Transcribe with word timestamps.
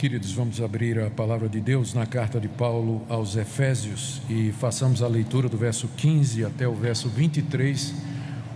Queridos, 0.00 0.32
vamos 0.32 0.62
abrir 0.62 0.98
a 0.98 1.10
palavra 1.10 1.46
de 1.46 1.60
Deus 1.60 1.92
na 1.92 2.06
carta 2.06 2.40
de 2.40 2.48
Paulo 2.48 3.02
aos 3.06 3.36
Efésios 3.36 4.22
e 4.30 4.50
façamos 4.50 5.02
a 5.02 5.06
leitura 5.06 5.46
do 5.46 5.58
verso 5.58 5.86
15 5.88 6.42
até 6.42 6.66
o 6.66 6.74
verso 6.74 7.06
23, 7.10 7.92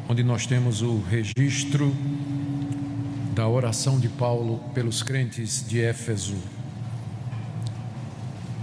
onde 0.08 0.24
nós 0.24 0.46
temos 0.46 0.80
o 0.80 1.00
registro 1.00 1.94
da 3.34 3.46
oração 3.46 4.00
de 4.00 4.08
Paulo 4.08 4.58
pelos 4.72 5.02
crentes 5.02 5.62
de 5.68 5.82
Éfeso. 5.82 6.36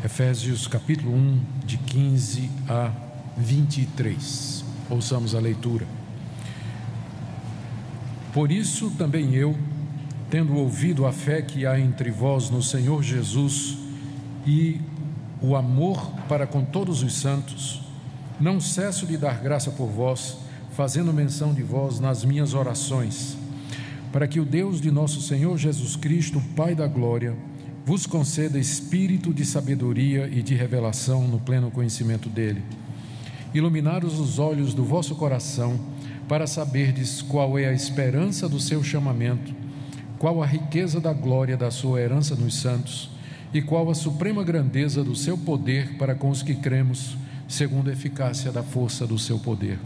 Efésios 0.03 0.65
capítulo 0.65 1.13
1, 1.13 1.39
de 1.63 1.77
15 1.77 2.49
a 2.67 2.91
23. 3.37 4.65
Ouçamos 4.89 5.35
a 5.35 5.39
leitura. 5.39 5.85
Por 8.33 8.51
isso 8.51 8.89
também 8.97 9.35
eu 9.35 9.55
tendo 10.31 10.55
ouvido 10.55 11.05
a 11.05 11.11
fé 11.11 11.41
que 11.41 11.65
há 11.65 11.77
entre 11.77 12.09
vós 12.09 12.49
no 12.49 12.63
Senhor 12.63 13.03
Jesus 13.03 13.77
e 14.47 14.79
o 15.41 15.57
amor 15.57 16.09
para 16.29 16.47
com 16.47 16.63
todos 16.63 17.03
os 17.03 17.15
santos, 17.15 17.81
não 18.39 18.61
cesso 18.61 19.05
de 19.05 19.17
dar 19.17 19.41
graça 19.41 19.71
por 19.71 19.87
vós, 19.87 20.37
fazendo 20.71 21.11
menção 21.11 21.53
de 21.53 21.61
vós 21.61 21.99
nas 21.99 22.23
minhas 22.23 22.53
orações, 22.53 23.37
para 24.13 24.25
que 24.25 24.39
o 24.39 24.45
Deus 24.45 24.79
de 24.79 24.89
nosso 24.89 25.21
Senhor 25.21 25.57
Jesus 25.57 25.97
Cristo, 25.97 26.41
Pai 26.55 26.73
da 26.73 26.87
glória, 26.87 27.35
vos 27.85 28.05
conceda 28.05 28.57
espírito 28.57 29.33
de 29.33 29.43
sabedoria 29.43 30.29
e 30.31 30.41
de 30.41 30.55
revelação 30.55 31.27
no 31.27 31.41
pleno 31.41 31.69
conhecimento 31.69 32.29
dele. 32.29 32.63
Iluminados 33.53 34.17
os 34.17 34.39
olhos 34.39 34.73
do 34.73 34.85
vosso 34.85 35.13
coração, 35.13 35.77
para 36.25 36.47
saberdes 36.47 37.21
qual 37.21 37.59
é 37.59 37.65
a 37.65 37.73
esperança 37.73 38.47
do 38.47 38.61
seu 38.61 38.81
chamamento 38.81 39.60
qual 40.21 40.43
a 40.43 40.45
riqueza 40.45 41.01
da 41.01 41.11
glória 41.13 41.57
da 41.57 41.71
sua 41.71 41.99
herança 41.99 42.35
nos 42.35 42.53
santos, 42.53 43.09
e 43.51 43.59
qual 43.59 43.89
a 43.89 43.95
suprema 43.95 44.43
grandeza 44.43 45.03
do 45.03 45.15
seu 45.15 45.35
poder 45.35 45.97
para 45.97 46.13
com 46.13 46.29
os 46.29 46.43
que 46.43 46.53
cremos, 46.53 47.17
segundo 47.47 47.89
a 47.89 47.93
eficácia 47.93 48.51
da 48.51 48.61
força 48.61 49.07
do 49.07 49.17
seu 49.17 49.39
poder, 49.39 49.79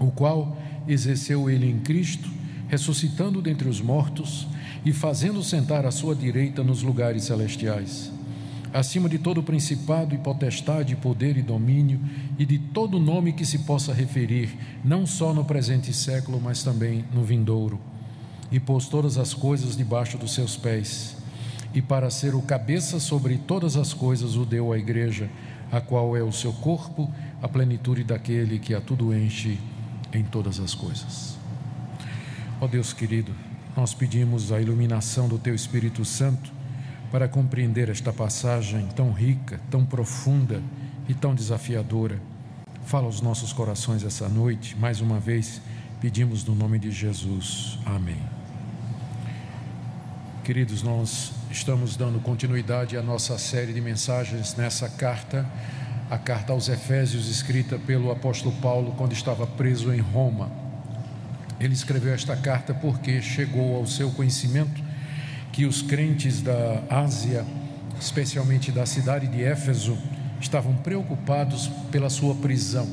o 0.00 0.10
qual 0.10 0.56
exerceu 0.88 1.50
ele 1.50 1.70
em 1.70 1.78
Cristo, 1.78 2.26
ressuscitando 2.68 3.42
dentre 3.42 3.68
os 3.68 3.82
mortos 3.82 4.48
e 4.82 4.94
fazendo 4.94 5.42
sentar 5.42 5.84
à 5.84 5.90
sua 5.90 6.14
direita 6.14 6.64
nos 6.64 6.82
lugares 6.82 7.24
celestiais, 7.24 8.10
acima 8.72 9.10
de 9.10 9.18
todo 9.18 9.42
principado 9.42 10.14
e 10.14 10.18
potestade, 10.18 10.96
poder 10.96 11.36
e 11.36 11.42
domínio, 11.42 12.00
e 12.38 12.46
de 12.46 12.58
todo 12.58 12.98
nome 12.98 13.34
que 13.34 13.44
se 13.44 13.58
possa 13.58 13.92
referir, 13.92 14.56
não 14.82 15.04
só 15.04 15.34
no 15.34 15.44
presente 15.44 15.92
século, 15.92 16.40
mas 16.42 16.62
também 16.62 17.04
no 17.12 17.22
vindouro 17.22 17.78
e 18.50 18.58
pôs 18.58 18.86
todas 18.88 19.18
as 19.18 19.34
coisas 19.34 19.76
debaixo 19.76 20.16
dos 20.16 20.34
seus 20.34 20.56
pés. 20.56 21.16
E 21.74 21.82
para 21.82 22.10
ser 22.10 22.34
o 22.34 22.42
cabeça 22.42 22.98
sobre 22.98 23.36
todas 23.36 23.76
as 23.76 23.92
coisas 23.92 24.36
o 24.36 24.44
deu 24.44 24.72
à 24.72 24.78
igreja, 24.78 25.28
a 25.70 25.80
qual 25.80 26.16
é 26.16 26.22
o 26.22 26.32
seu 26.32 26.52
corpo, 26.52 27.12
a 27.42 27.48
plenitude 27.48 28.02
daquele 28.02 28.58
que 28.58 28.74
a 28.74 28.80
tudo 28.80 29.14
enche 29.14 29.58
em 30.12 30.24
todas 30.24 30.58
as 30.58 30.74
coisas. 30.74 31.36
Ó 32.60 32.66
Deus 32.66 32.92
querido, 32.92 33.32
nós 33.76 33.94
pedimos 33.94 34.50
a 34.50 34.60
iluminação 34.60 35.28
do 35.28 35.38
teu 35.38 35.54
Espírito 35.54 36.04
Santo 36.04 36.50
para 37.12 37.28
compreender 37.28 37.88
esta 37.88 38.12
passagem 38.12 38.86
tão 38.88 39.12
rica, 39.12 39.60
tão 39.70 39.84
profunda 39.84 40.62
e 41.08 41.14
tão 41.14 41.34
desafiadora. 41.34 42.20
Fala 42.84 43.06
aos 43.06 43.20
nossos 43.20 43.52
corações 43.52 44.02
essa 44.02 44.28
noite, 44.28 44.76
mais 44.76 45.00
uma 45.00 45.20
vez, 45.20 45.60
pedimos 46.00 46.44
no 46.44 46.54
nome 46.54 46.78
de 46.78 46.90
Jesus. 46.90 47.78
Amém. 47.84 48.37
Queridos, 50.48 50.82
nós 50.82 51.30
estamos 51.50 51.94
dando 51.94 52.18
continuidade 52.20 52.96
à 52.96 53.02
nossa 53.02 53.36
série 53.36 53.70
de 53.70 53.82
mensagens 53.82 54.56
nessa 54.56 54.88
carta, 54.88 55.44
a 56.10 56.16
carta 56.16 56.54
aos 56.54 56.70
Efésios, 56.70 57.28
escrita 57.28 57.78
pelo 57.78 58.10
apóstolo 58.10 58.54
Paulo 58.56 58.94
quando 58.96 59.12
estava 59.12 59.46
preso 59.46 59.92
em 59.92 60.00
Roma. 60.00 60.50
Ele 61.60 61.74
escreveu 61.74 62.14
esta 62.14 62.34
carta 62.34 62.72
porque 62.72 63.20
chegou 63.20 63.76
ao 63.76 63.86
seu 63.86 64.10
conhecimento 64.12 64.82
que 65.52 65.66
os 65.66 65.82
crentes 65.82 66.40
da 66.40 66.82
Ásia, 66.88 67.44
especialmente 68.00 68.72
da 68.72 68.86
cidade 68.86 69.26
de 69.26 69.44
Éfeso, 69.44 69.98
estavam 70.40 70.74
preocupados 70.76 71.68
pela 71.92 72.08
sua 72.08 72.34
prisão. 72.34 72.88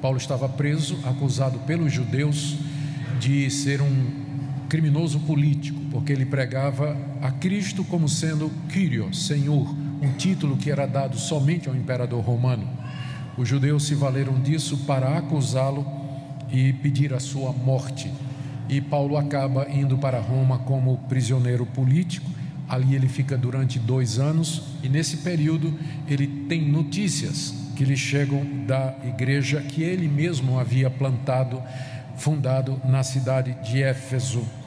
Paulo 0.00 0.18
estava 0.18 0.48
preso, 0.48 0.98
acusado 1.04 1.60
pelos 1.60 1.92
judeus 1.92 2.56
de 3.20 3.48
ser 3.52 3.80
um 3.80 4.21
criminoso 4.72 5.20
político, 5.20 5.78
porque 5.90 6.14
ele 6.14 6.24
pregava 6.24 6.96
a 7.20 7.30
Cristo 7.30 7.84
como 7.84 8.08
sendo 8.08 8.50
Kyrios, 8.70 9.26
Senhor, 9.26 9.68
um 10.00 10.14
título 10.16 10.56
que 10.56 10.70
era 10.70 10.86
dado 10.86 11.18
somente 11.18 11.68
ao 11.68 11.76
imperador 11.76 12.24
romano. 12.24 12.66
Os 13.36 13.46
judeus 13.46 13.84
se 13.86 13.94
valeram 13.94 14.40
disso 14.40 14.78
para 14.86 15.18
acusá-lo 15.18 15.86
e 16.50 16.72
pedir 16.72 17.12
a 17.12 17.20
sua 17.20 17.52
morte. 17.52 18.10
E 18.66 18.80
Paulo 18.80 19.18
acaba 19.18 19.68
indo 19.70 19.98
para 19.98 20.18
Roma 20.18 20.60
como 20.60 20.96
prisioneiro 21.06 21.66
político. 21.66 22.30
Ali 22.66 22.94
ele 22.94 23.08
fica 23.08 23.36
durante 23.36 23.78
dois 23.78 24.18
anos 24.18 24.62
e 24.82 24.88
nesse 24.88 25.18
período 25.18 25.78
ele 26.08 26.26
tem 26.48 26.66
notícias 26.66 27.52
que 27.76 27.84
lhe 27.84 27.96
chegam 27.96 28.42
da 28.66 28.94
igreja 29.04 29.60
que 29.60 29.82
ele 29.82 30.08
mesmo 30.08 30.58
havia 30.58 30.88
plantado, 30.88 31.62
fundado 32.16 32.80
na 32.86 33.02
cidade 33.02 33.54
de 33.70 33.82
Éfeso. 33.82 34.61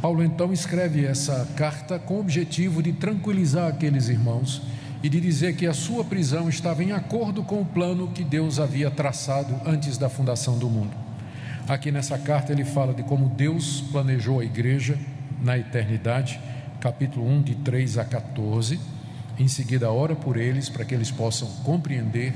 Paulo 0.00 0.22
então 0.22 0.52
escreve 0.52 1.04
essa 1.04 1.48
carta 1.56 1.98
com 1.98 2.14
o 2.14 2.20
objetivo 2.20 2.82
de 2.82 2.92
tranquilizar 2.92 3.68
aqueles 3.68 4.08
irmãos 4.08 4.62
e 5.02 5.08
de 5.08 5.20
dizer 5.20 5.56
que 5.56 5.66
a 5.66 5.72
sua 5.72 6.04
prisão 6.04 6.48
estava 6.48 6.82
em 6.84 6.92
acordo 6.92 7.42
com 7.42 7.60
o 7.60 7.64
plano 7.64 8.08
que 8.08 8.22
Deus 8.22 8.58
havia 8.58 8.90
traçado 8.90 9.54
antes 9.64 9.96
da 9.96 10.08
fundação 10.08 10.58
do 10.58 10.68
mundo. 10.68 10.94
Aqui 11.68 11.90
nessa 11.90 12.18
carta 12.18 12.52
ele 12.52 12.64
fala 12.64 12.94
de 12.94 13.02
como 13.02 13.28
Deus 13.28 13.80
planejou 13.92 14.40
a 14.40 14.44
igreja 14.44 14.98
na 15.42 15.58
eternidade, 15.58 16.40
capítulo 16.80 17.26
1, 17.28 17.42
de 17.42 17.54
3 17.56 17.98
a 17.98 18.04
14. 18.04 18.78
Em 19.38 19.48
seguida, 19.48 19.90
ora 19.90 20.14
por 20.14 20.36
eles 20.36 20.68
para 20.68 20.84
que 20.84 20.94
eles 20.94 21.10
possam 21.10 21.48
compreender 21.64 22.34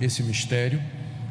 esse 0.00 0.22
mistério 0.22 0.80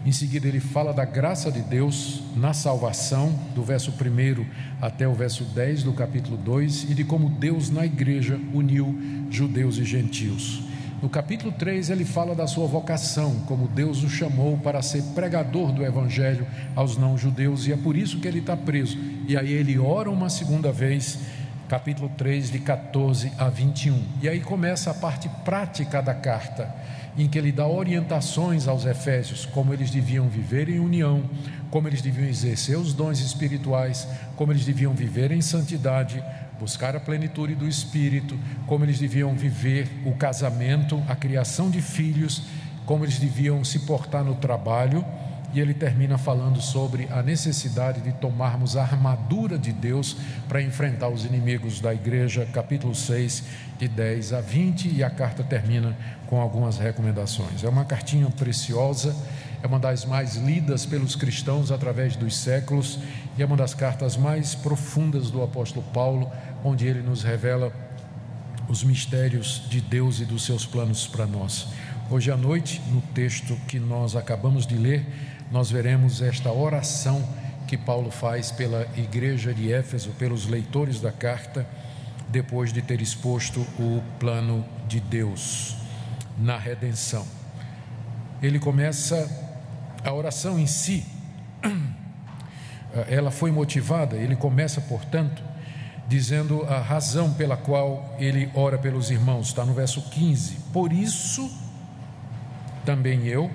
em 0.06 0.12
seguida, 0.14 0.48
ele 0.48 0.62
fala 0.62 0.94
da 0.94 1.04
graça 1.04 1.52
de 1.52 1.62
Deus 1.62 2.22
na 2.36 2.54
salvação, 2.54 3.38
do 3.54 3.62
verso 3.64 3.92
1 3.92 4.46
até 4.82 5.08
o 5.08 5.14
verso 5.14 5.44
10 5.44 5.84
do 5.84 5.94
capítulo 5.94 6.38
2, 6.38 6.90
e 6.90 6.94
de 6.94 7.04
como 7.04 7.30
Deus 7.30 7.70
na 7.70 7.86
igreja 7.86 8.40
uniu 8.54 8.98
judeus 9.30 9.78
e 9.78 9.84
gentios. 9.84 10.64
No 11.02 11.10
capítulo 11.10 11.52
3, 11.52 11.90
ele 11.90 12.06
fala 12.06 12.34
da 12.34 12.48
sua 12.48 12.66
vocação, 12.66 13.42
como 13.46 13.68
Deus 13.68 14.04
o 14.04 14.10
chamou 14.10 14.58
para 14.58 14.82
ser 14.82 15.02
pregador 15.16 15.72
do 15.72 15.84
evangelho 15.84 16.48
aos 16.76 16.98
não-judeus, 16.98 17.68
e 17.68 17.74
é 17.74 17.78
por 17.78 17.96
isso 17.96 18.20
que 18.20 18.28
ele 18.28 18.40
está 18.40 18.56
preso. 18.56 18.98
E 19.28 19.38
aí 19.38 19.52
ele 19.52 19.78
ora 19.78 20.10
uma 20.10 20.30
segunda 20.30 20.72
vez, 20.72 21.20
capítulo 21.68 22.10
3, 22.18 22.52
de 22.52 22.60
14 22.60 23.32
a 23.38 23.50
21. 23.50 24.02
E 24.22 24.30
aí 24.30 24.40
começa 24.40 24.92
a 24.92 24.94
parte 24.94 25.30
prática 25.44 26.02
da 26.02 26.14
carta 26.14 26.74
em 27.18 27.28
que 27.28 27.38
ele 27.38 27.52
dá 27.52 27.68
orientações 27.68 28.68
aos 28.68 28.86
efésios, 28.86 29.46
como 29.46 29.74
eles 29.74 29.90
deviam 29.90 30.28
viver 30.28 30.70
em 30.70 30.80
união, 30.80 31.24
como 31.70 31.88
eles 31.88 32.02
deviam 32.02 32.28
exercer 32.28 32.78
os 32.78 32.94
dons 32.94 33.20
espirituais, 33.20 34.08
como 34.36 34.52
eles 34.52 34.66
deviam 34.66 34.94
viver 34.94 35.32
em 35.32 35.42
santidade, 35.42 36.24
buscar 36.60 36.96
a 36.96 37.00
plenitude 37.00 37.56
do 37.56 37.68
espírito, 37.68 38.38
como 38.68 38.86
eles 38.86 39.00
deviam 39.00 39.34
viver 39.36 39.88
o 40.06 40.14
casamento, 40.14 41.02
a 41.08 41.16
criação 41.16 41.70
de 41.70 41.82
filhos, 41.82 42.44
como 42.86 43.06
eles 43.06 43.20
deviam 43.20 43.64
se 43.64 43.80
portar 43.80 44.24
no 44.24 44.36
trabalho 44.36 45.06
e 45.54 45.60
ele 45.60 45.74
termina 45.74 46.18
falando 46.18 46.62
sobre 46.62 47.08
a 47.12 47.24
necessidade 47.24 48.02
de 48.02 48.12
tomarmos 48.14 48.78
a 48.78 48.82
armadura 48.82 49.58
de 49.58 49.72
Deus 49.72 50.16
para 50.48 50.62
enfrentar 50.62 51.10
os 51.10 51.26
inimigos 51.26 51.80
da 51.80 51.94
igreja, 51.94 52.48
capítulo 52.54 52.94
6, 52.94 53.44
de 53.78 53.88
10 53.88 54.34
a 54.34 54.42
20, 54.42 54.90
e 54.90 55.04
a 55.04 55.10
carta 55.10 55.44
termina 55.44 55.96
com 56.28 56.40
algumas 56.40 56.78
recomendações. 56.78 57.64
É 57.64 57.70
uma 57.70 57.86
cartinha 57.86 58.30
preciosa, 58.30 59.16
é 59.64 59.68
uma 59.68 59.80
das 59.80 60.06
mais 60.06 60.36
lidas 60.36 60.86
pelos 60.86 61.16
cristãos 61.16 61.72
através 61.72 62.16
dos 62.16 62.38
séculos 62.38 63.00
e 63.38 63.42
é 63.42 63.46
uma 63.46 63.58
das 63.58 63.74
cartas 63.74 64.16
mais 64.16 64.56
profundas 64.56 65.32
do 65.32 65.42
apóstolo 65.42 65.86
Paulo, 65.94 66.32
onde 66.64 66.86
ele 66.86 67.02
nos 67.02 67.24
revela 67.24 67.74
os 68.70 68.84
mistérios 68.84 69.64
de 69.68 69.82
Deus 69.82 70.20
e 70.20 70.26
dos 70.26 70.46
seus 70.46 70.66
planos 70.66 71.08
para 71.08 71.26
nós. 71.26 71.68
Hoje 72.12 72.32
à 72.32 72.38
noite, 72.38 72.82
no 72.92 73.02
texto 73.14 73.56
que 73.68 73.80
nós 73.80 74.16
acabamos 74.16 74.66
de 74.66 74.76
ler, 74.76 75.06
nós 75.52 75.72
veremos 75.72 76.22
esta 76.22 76.52
oração 76.52 77.24
que 77.68 77.78
Paulo 77.78 78.12
faz 78.12 78.52
pela 78.52 78.88
igreja 78.98 79.54
de 79.54 79.72
Éfeso, 79.72 80.12
pelos 80.12 80.48
leitores 80.48 81.00
da 81.00 81.12
carta, 81.12 81.68
depois 82.28 82.72
de 82.72 82.82
ter 82.82 83.02
exposto 83.02 83.62
o 83.80 84.02
plano 84.20 84.66
de 84.88 85.00
Deus 85.00 85.76
na 86.38 86.58
redenção. 86.58 87.26
Ele 88.42 88.60
começa 88.60 89.30
a 90.04 90.14
oração 90.14 90.60
em 90.60 90.68
si, 90.68 91.06
ela 93.08 93.32
foi 93.32 93.52
motivada, 93.52 94.16
ele 94.16 94.36
começa, 94.36 94.80
portanto, 94.82 95.44
dizendo 96.08 96.64
a 96.64 96.80
razão 96.80 97.34
pela 97.34 97.56
qual 97.56 98.16
ele 98.18 98.50
ora 98.56 98.78
pelos 98.78 99.12
irmãos, 99.12 99.48
está 99.48 99.64
no 99.64 99.74
verso 99.74 100.02
15. 100.10 100.58
Por 100.74 100.92
isso, 100.92 101.52
também 102.84 103.28
eu, 103.28 103.52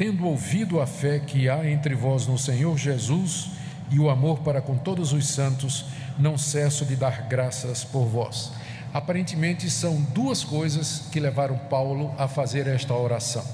tendo 0.00 0.26
ouvido 0.26 0.80
a 0.80 0.86
fé 0.86 1.18
que 1.18 1.46
há 1.46 1.70
entre 1.70 1.94
vós 1.94 2.26
no 2.26 2.38
Senhor 2.38 2.78
Jesus 2.78 3.50
e 3.90 3.98
o 3.98 4.08
amor 4.08 4.38
para 4.38 4.62
com 4.62 4.78
todos 4.78 5.12
os 5.12 5.28
santos, 5.28 5.84
não 6.18 6.38
cesso 6.38 6.86
de 6.86 6.96
dar 6.96 7.28
graças 7.28 7.84
por 7.84 8.06
vós. 8.06 8.50
Aparentemente 8.94 9.68
são 9.68 10.00
duas 10.00 10.42
coisas 10.42 11.02
que 11.12 11.20
levaram 11.20 11.58
Paulo 11.68 12.14
a 12.16 12.26
fazer 12.26 12.66
esta 12.66 12.94
oração. 12.94 13.44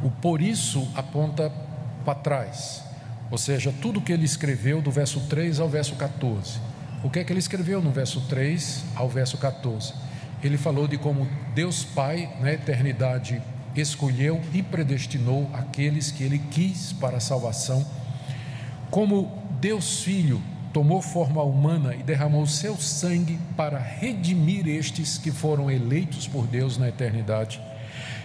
O 0.00 0.12
por 0.12 0.40
isso 0.40 0.86
aponta 0.94 1.52
para 2.04 2.14
trás, 2.14 2.84
ou 3.28 3.36
seja, 3.36 3.74
tudo 3.82 4.00
que 4.00 4.12
ele 4.12 4.26
escreveu 4.26 4.80
do 4.80 4.92
verso 4.92 5.18
3 5.28 5.58
ao 5.58 5.68
verso 5.68 5.96
14. 5.96 6.60
O 7.02 7.10
que 7.10 7.18
é 7.18 7.24
que 7.24 7.32
ele 7.32 7.40
escreveu 7.40 7.82
no 7.82 7.90
verso 7.90 8.20
3 8.28 8.84
ao 8.94 9.08
verso 9.08 9.36
14? 9.36 9.92
Ele 10.40 10.56
falou 10.56 10.86
de 10.86 10.96
como 10.96 11.26
Deus 11.52 11.82
Pai, 11.82 12.32
na 12.40 12.52
eternidade, 12.52 13.42
escolheu 13.80 14.40
e 14.52 14.62
predestinou 14.62 15.50
aqueles 15.52 16.10
que 16.10 16.22
ele 16.22 16.38
quis 16.38 16.92
para 16.92 17.18
a 17.18 17.20
salvação, 17.20 17.84
como 18.90 19.42
Deus 19.60 20.02
Filho 20.02 20.40
tomou 20.72 21.02
forma 21.02 21.42
humana 21.42 21.94
e 21.94 22.02
derramou 22.02 22.46
seu 22.46 22.76
sangue 22.76 23.38
para 23.56 23.78
redimir 23.78 24.68
estes 24.68 25.18
que 25.18 25.30
foram 25.30 25.70
eleitos 25.70 26.26
por 26.26 26.46
Deus 26.46 26.78
na 26.78 26.88
eternidade. 26.88 27.60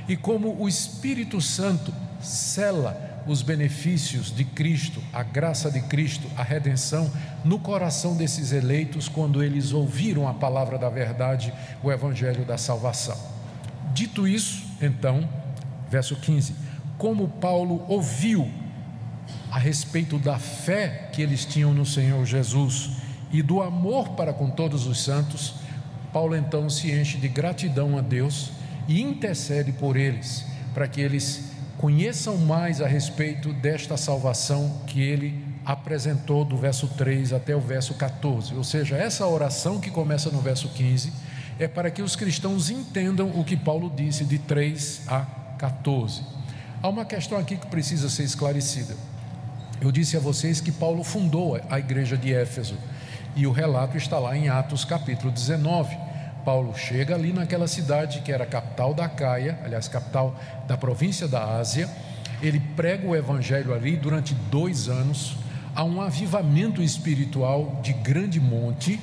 E 0.07 0.15
como 0.15 0.55
o 0.61 0.67
Espírito 0.67 1.39
Santo 1.39 1.93
cela 2.21 3.23
os 3.25 3.41
benefícios 3.41 4.35
de 4.35 4.43
Cristo, 4.43 5.01
a 5.13 5.23
graça 5.23 5.71
de 5.71 5.81
Cristo, 5.81 6.27
a 6.35 6.43
redenção 6.43 7.09
no 7.43 7.57
coração 7.57 8.15
desses 8.15 8.51
eleitos 8.51 9.07
quando 9.07 9.41
eles 9.41 9.71
ouviram 9.71 10.27
a 10.27 10.33
palavra 10.33 10.77
da 10.77 10.89
verdade, 10.89 11.53
o 11.81 11.91
evangelho 11.91 12.43
da 12.45 12.57
salvação. 12.57 13.17
Dito 13.93 14.27
isso, 14.27 14.65
então, 14.81 15.27
verso 15.93 16.15
15: 16.15 16.55
Como 16.97 17.27
Paulo 17.27 17.85
ouviu 17.87 18.49
a 19.51 19.59
respeito 19.59 20.17
da 20.17 20.39
fé 20.39 21.09
que 21.13 21.21
eles 21.21 21.45
tinham 21.45 21.71
no 21.71 21.85
Senhor 21.85 22.25
Jesus 22.25 22.89
e 23.31 23.43
do 23.43 23.61
amor 23.61 24.09
para 24.09 24.33
com 24.33 24.49
todos 24.49 24.87
os 24.87 25.03
santos, 25.03 25.53
Paulo 26.11 26.35
então 26.35 26.69
se 26.69 26.91
enche 26.91 27.17
de 27.17 27.27
gratidão 27.27 27.97
a 27.97 28.01
Deus 28.01 28.51
e 28.87 29.01
intercede 29.01 29.71
por 29.71 29.95
eles, 29.95 30.45
para 30.73 30.87
que 30.87 30.99
eles 30.99 31.51
conheçam 31.77 32.37
mais 32.37 32.81
a 32.81 32.87
respeito 32.87 33.53
desta 33.53 33.95
salvação 33.95 34.81
que 34.87 35.01
ele 35.01 35.45
apresentou 35.63 36.43
do 36.43 36.57
verso 36.57 36.87
3 36.87 37.33
até 37.33 37.55
o 37.55 37.59
verso 37.59 37.93
14. 37.93 38.55
Ou 38.55 38.63
seja, 38.63 38.97
essa 38.97 39.27
oração 39.27 39.79
que 39.79 39.91
começa 39.91 40.29
no 40.31 40.41
verso 40.41 40.69
15 40.69 41.13
é 41.59 41.67
para 41.67 41.91
que 41.91 42.01
os 42.01 42.15
cristãos 42.15 42.69
entendam 42.69 43.29
o 43.29 43.43
que 43.43 43.55
Paulo 43.55 43.91
disse 43.95 44.25
de 44.25 44.39
3 44.39 45.03
a 45.07 45.19
14. 45.19 45.42
Há 46.81 46.89
uma 46.89 47.05
questão 47.05 47.37
aqui 47.37 47.55
que 47.55 47.67
precisa 47.67 48.09
ser 48.09 48.23
esclarecida. 48.23 48.95
Eu 49.81 49.91
disse 49.91 50.15
a 50.15 50.19
vocês 50.19 50.61
que 50.61 50.71
Paulo 50.71 51.03
fundou 51.03 51.59
a 51.69 51.79
igreja 51.79 52.17
de 52.17 52.33
Éfeso 52.33 52.77
e 53.35 53.47
o 53.47 53.51
relato 53.51 53.97
está 53.97 54.19
lá 54.19 54.37
em 54.37 54.47
Atos 54.47 54.85
capítulo 54.85 55.31
19. 55.31 55.97
Paulo 56.45 56.73
chega 56.75 57.15
ali 57.15 57.33
naquela 57.33 57.67
cidade 57.67 58.21
que 58.21 58.31
era 58.31 58.45
capital 58.45 58.93
da 58.93 59.07
Caia, 59.07 59.59
aliás, 59.63 59.87
capital 59.87 60.35
da 60.67 60.77
província 60.77 61.27
da 61.27 61.57
Ásia. 61.57 61.89
Ele 62.41 62.59
prega 62.75 63.07
o 63.07 63.15
evangelho 63.15 63.73
ali 63.73 63.95
durante 63.95 64.33
dois 64.33 64.89
anos. 64.89 65.37
Há 65.75 65.83
um 65.83 66.01
avivamento 66.01 66.83
espiritual 66.83 67.79
de 67.81 67.93
grande 67.93 68.39
monte. 68.39 68.99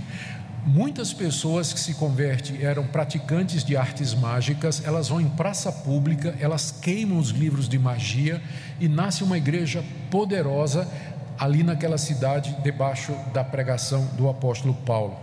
Muitas 0.66 1.12
pessoas 1.12 1.72
que 1.72 1.80
se 1.80 1.94
convertem 1.94 2.62
eram 2.62 2.86
praticantes 2.86 3.64
de 3.64 3.76
artes 3.76 4.12
mágicas, 4.12 4.82
elas 4.84 5.08
vão 5.08 5.18
em 5.20 5.28
praça 5.28 5.72
pública, 5.72 6.36
elas 6.38 6.70
queimam 6.70 7.18
os 7.18 7.30
livros 7.30 7.66
de 7.66 7.78
magia 7.78 8.42
e 8.78 8.86
nasce 8.86 9.24
uma 9.24 9.38
igreja 9.38 9.82
poderosa 10.10 10.86
ali 11.38 11.62
naquela 11.62 11.96
cidade, 11.96 12.54
debaixo 12.62 13.14
da 13.32 13.42
pregação 13.42 14.04
do 14.18 14.28
apóstolo 14.28 14.74
Paulo. 14.74 15.16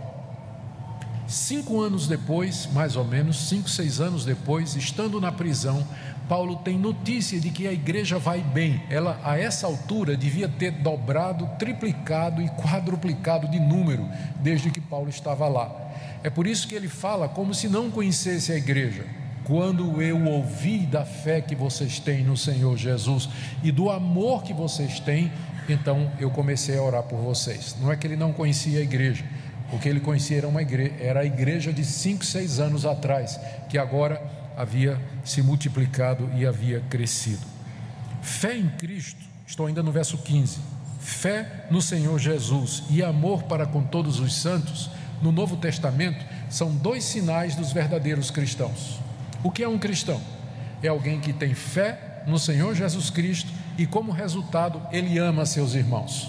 Cinco 1.28 1.80
anos 1.80 2.08
depois, 2.08 2.66
mais 2.72 2.96
ou 2.96 3.04
menos, 3.04 3.48
cinco, 3.48 3.68
seis 3.68 4.00
anos 4.00 4.24
depois, 4.24 4.74
estando 4.74 5.20
na 5.20 5.30
prisão, 5.30 5.86
Paulo 6.28 6.56
tem 6.56 6.78
notícia 6.78 7.40
de 7.40 7.50
que 7.50 7.66
a 7.66 7.72
igreja 7.72 8.18
vai 8.18 8.40
bem. 8.40 8.82
Ela, 8.90 9.18
a 9.24 9.38
essa 9.38 9.66
altura, 9.66 10.16
devia 10.16 10.48
ter 10.48 10.70
dobrado, 10.70 11.48
triplicado 11.58 12.42
e 12.42 12.48
quadruplicado 12.50 13.48
de 13.48 13.58
número 13.58 14.06
desde 14.40 14.70
que 14.70 14.80
Paulo 14.80 15.08
estava 15.08 15.48
lá. 15.48 15.74
É 16.22 16.28
por 16.28 16.46
isso 16.46 16.68
que 16.68 16.74
ele 16.74 16.88
fala 16.88 17.28
como 17.28 17.54
se 17.54 17.68
não 17.68 17.90
conhecesse 17.90 18.52
a 18.52 18.56
igreja. 18.56 19.06
Quando 19.44 20.02
eu 20.02 20.22
ouvi 20.26 20.80
da 20.80 21.06
fé 21.06 21.40
que 21.40 21.54
vocês 21.54 21.98
têm 21.98 22.22
no 22.22 22.36
Senhor 22.36 22.76
Jesus 22.76 23.30
e 23.62 23.72
do 23.72 23.88
amor 23.88 24.42
que 24.42 24.52
vocês 24.52 25.00
têm, 25.00 25.32
então 25.66 26.10
eu 26.20 26.30
comecei 26.30 26.76
a 26.76 26.82
orar 26.82 27.04
por 27.04 27.18
vocês. 27.18 27.74
Não 27.80 27.90
é 27.90 27.96
que 27.96 28.06
ele 28.06 28.16
não 28.16 28.32
conhecia 28.32 28.80
a 28.80 28.82
igreja, 28.82 29.24
o 29.72 29.78
que 29.78 29.88
ele 29.88 30.00
conhecia 30.00 30.38
era, 30.38 30.48
uma 30.48 30.60
igreja, 30.60 30.94
era 31.00 31.20
a 31.20 31.24
igreja 31.24 31.72
de 31.72 31.84
cinco, 31.84 32.26
seis 32.26 32.60
anos 32.60 32.84
atrás, 32.84 33.40
que 33.70 33.78
agora 33.78 34.22
havia 34.58 35.00
se 35.24 35.40
multiplicado 35.40 36.28
e 36.34 36.44
havia 36.44 36.80
crescido. 36.90 37.46
Fé 38.20 38.56
em 38.56 38.68
Cristo, 38.70 39.24
estou 39.46 39.66
ainda 39.66 39.84
no 39.84 39.92
verso 39.92 40.18
15. 40.18 40.58
Fé 40.98 41.66
no 41.70 41.80
Senhor 41.80 42.18
Jesus 42.18 42.82
e 42.90 43.00
amor 43.00 43.44
para 43.44 43.64
com 43.64 43.84
todos 43.84 44.18
os 44.18 44.34
santos, 44.34 44.90
no 45.22 45.30
Novo 45.30 45.56
Testamento, 45.56 46.26
são 46.50 46.74
dois 46.74 47.04
sinais 47.04 47.54
dos 47.54 47.70
verdadeiros 47.70 48.32
cristãos. 48.32 48.98
O 49.44 49.50
que 49.52 49.62
é 49.62 49.68
um 49.68 49.78
cristão? 49.78 50.20
É 50.82 50.88
alguém 50.88 51.20
que 51.20 51.32
tem 51.32 51.54
fé 51.54 52.24
no 52.26 52.38
Senhor 52.38 52.74
Jesus 52.74 53.10
Cristo 53.10 53.52
e, 53.78 53.86
como 53.86 54.10
resultado, 54.10 54.82
ele 54.90 55.18
ama 55.18 55.46
seus 55.46 55.74
irmãos. 55.74 56.28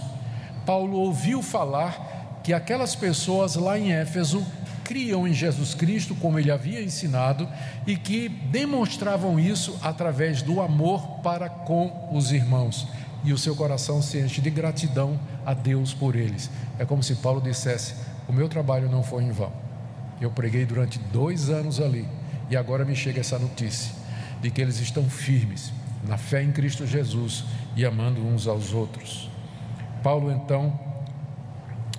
Paulo 0.67 0.97
ouviu 0.97 1.41
falar 1.41 2.39
que 2.43 2.53
aquelas 2.53 2.95
pessoas 2.95 3.55
lá 3.55 3.77
em 3.77 3.91
Éfeso 3.91 4.45
criam 4.89 5.27
em 5.27 5.33
Jesus 5.33 5.75
Cristo, 5.75 6.15
como 6.15 6.39
ele 6.39 6.49
havia 6.49 6.81
ensinado, 6.81 7.47
e 7.85 7.95
que 7.95 8.27
demonstravam 8.27 9.39
isso 9.39 9.77
através 9.83 10.41
do 10.41 10.59
amor 10.59 11.19
para 11.21 11.47
com 11.47 12.09
os 12.11 12.31
irmãos. 12.31 12.87
E 13.23 13.31
o 13.31 13.37
seu 13.37 13.55
coração 13.55 14.01
se 14.01 14.17
enche 14.17 14.41
de 14.41 14.49
gratidão 14.49 15.19
a 15.45 15.53
Deus 15.53 15.93
por 15.93 16.15
eles. 16.15 16.49
É 16.79 16.85
como 16.85 17.03
se 17.03 17.13
Paulo 17.17 17.39
dissesse: 17.39 17.93
O 18.27 18.33
meu 18.33 18.49
trabalho 18.49 18.89
não 18.89 19.03
foi 19.03 19.25
em 19.25 19.31
vão. 19.31 19.53
Eu 20.19 20.31
preguei 20.31 20.65
durante 20.65 20.97
dois 20.97 21.51
anos 21.51 21.79
ali, 21.79 22.07
e 22.49 22.57
agora 22.57 22.83
me 22.83 22.95
chega 22.95 23.19
essa 23.19 23.37
notícia 23.37 23.93
de 24.41 24.49
que 24.49 24.59
eles 24.59 24.79
estão 24.79 25.07
firmes 25.07 25.71
na 26.07 26.17
fé 26.17 26.41
em 26.41 26.51
Cristo 26.51 26.87
Jesus 26.87 27.45
e 27.75 27.85
amando 27.85 28.25
uns 28.25 28.47
aos 28.47 28.73
outros. 28.73 29.29
Paulo 30.01 30.31
então 30.31 30.88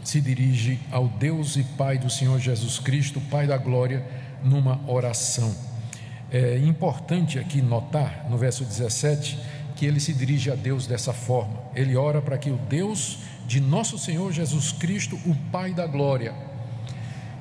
se 0.02 0.20
dirige 0.20 0.78
ao 0.90 1.08
Deus 1.08 1.56
e 1.56 1.62
Pai 1.62 1.98
do 1.98 2.10
Senhor 2.10 2.38
Jesus 2.38 2.78
Cristo, 2.78 3.20
Pai 3.30 3.46
da 3.46 3.56
glória, 3.56 4.04
numa 4.42 4.80
oração. 4.90 5.54
É 6.30 6.58
importante 6.58 7.38
aqui 7.38 7.60
notar 7.60 8.26
no 8.30 8.38
verso 8.38 8.64
17 8.64 9.38
que 9.76 9.86
ele 9.86 9.98
se 9.98 10.12
dirige 10.12 10.50
a 10.50 10.54
Deus 10.54 10.86
dessa 10.86 11.12
forma. 11.12 11.58
Ele 11.74 11.96
ora 11.96 12.20
para 12.20 12.38
que 12.38 12.50
o 12.50 12.56
Deus 12.56 13.18
de 13.46 13.60
nosso 13.60 13.98
Senhor 13.98 14.32
Jesus 14.32 14.72
Cristo, 14.72 15.18
o 15.26 15.34
Pai 15.50 15.72
da 15.72 15.86
glória, 15.86 16.34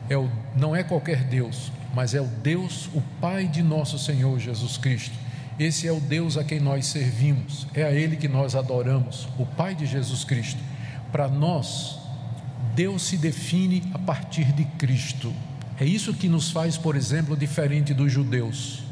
é 0.10 0.18
o, 0.18 0.30
não 0.56 0.75
é 0.75 0.82
qualquer 0.82 1.24
Deus, 1.24 1.72
mas 1.94 2.16
é 2.16 2.22
o 2.22 2.25
Deus, 2.25 2.89
o 2.94 3.01
Pai 3.22 3.48
de 3.48 3.62
nosso 3.62 4.00
Senhor 4.00 4.39
Jesus 4.39 4.78
Cristo. 4.78 5.13
Esse 5.60 5.88
é 5.88 5.92
o 5.92 6.00
Deus 6.00 6.38
a 6.38 6.44
quem 6.44 6.60
nós 6.60 6.88
servimos, 6.88 7.68
é 7.74 7.84
a 7.84 7.92
Ele 7.92 8.16
que 8.16 8.28
nós 8.28 8.56
adoramos, 8.56 9.28
o 9.38 9.46
Pai 9.46 9.75
de 9.75 9.86
Jesus 9.86 10.24
Cristo. 10.24 10.60
Para 11.12 11.28
nós, 11.28 11.99
Deus 12.75 13.03
se 13.03 13.17
define 13.17 13.83
a 13.93 13.99
partir 13.99 14.51
de 14.53 14.63
Cristo. 14.63 15.33
É 15.79 15.85
isso 15.85 16.13
que 16.13 16.27
nos 16.27 16.51
faz, 16.51 16.77
por 16.77 16.95
exemplo, 16.95 17.38
diferente 17.38 17.93
dos 17.93 18.11
judeus. 18.11 18.83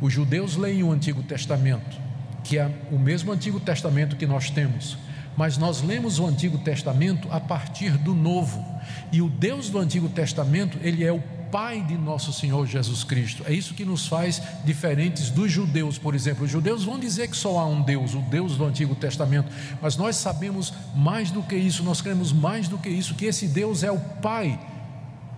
Os 0.00 0.12
judeus 0.12 0.56
leem 0.56 0.82
o 0.82 0.92
Antigo 0.92 1.22
Testamento, 1.22 1.96
que 2.42 2.58
é 2.58 2.70
o 2.90 2.98
mesmo 2.98 3.32
Antigo 3.32 3.58
Testamento 3.58 4.16
que 4.16 4.26
nós 4.26 4.50
temos, 4.50 4.96
mas 5.36 5.58
nós 5.58 5.82
lemos 5.82 6.18
o 6.18 6.26
Antigo 6.26 6.58
Testamento 6.58 7.28
a 7.32 7.40
partir 7.40 7.96
do 7.98 8.14
Novo. 8.14 8.64
E 9.10 9.20
o 9.22 9.28
Deus 9.28 9.70
do 9.70 9.78
Antigo 9.78 10.08
Testamento, 10.08 10.78
ele 10.82 11.04
é 11.04 11.12
o 11.12 11.22
Pai 11.54 11.82
de 11.82 11.96
nosso 11.96 12.32
Senhor 12.32 12.66
Jesus 12.66 13.04
Cristo. 13.04 13.44
É 13.46 13.52
isso 13.52 13.74
que 13.74 13.84
nos 13.84 14.08
faz 14.08 14.42
diferentes 14.64 15.30
dos 15.30 15.52
judeus, 15.52 15.96
por 15.96 16.12
exemplo. 16.12 16.46
Os 16.46 16.50
judeus 16.50 16.82
vão 16.82 16.98
dizer 16.98 17.28
que 17.28 17.36
só 17.36 17.60
há 17.60 17.64
um 17.64 17.80
Deus, 17.80 18.12
o 18.12 18.18
Deus 18.22 18.56
do 18.56 18.64
Antigo 18.64 18.92
Testamento, 18.96 19.52
mas 19.80 19.96
nós 19.96 20.16
sabemos 20.16 20.74
mais 20.96 21.30
do 21.30 21.44
que 21.44 21.54
isso, 21.54 21.84
nós 21.84 22.00
cremos 22.00 22.32
mais 22.32 22.66
do 22.66 22.76
que 22.76 22.88
isso, 22.88 23.14
que 23.14 23.26
esse 23.26 23.46
Deus 23.46 23.84
é 23.84 23.92
o 23.92 24.00
Pai 24.00 24.58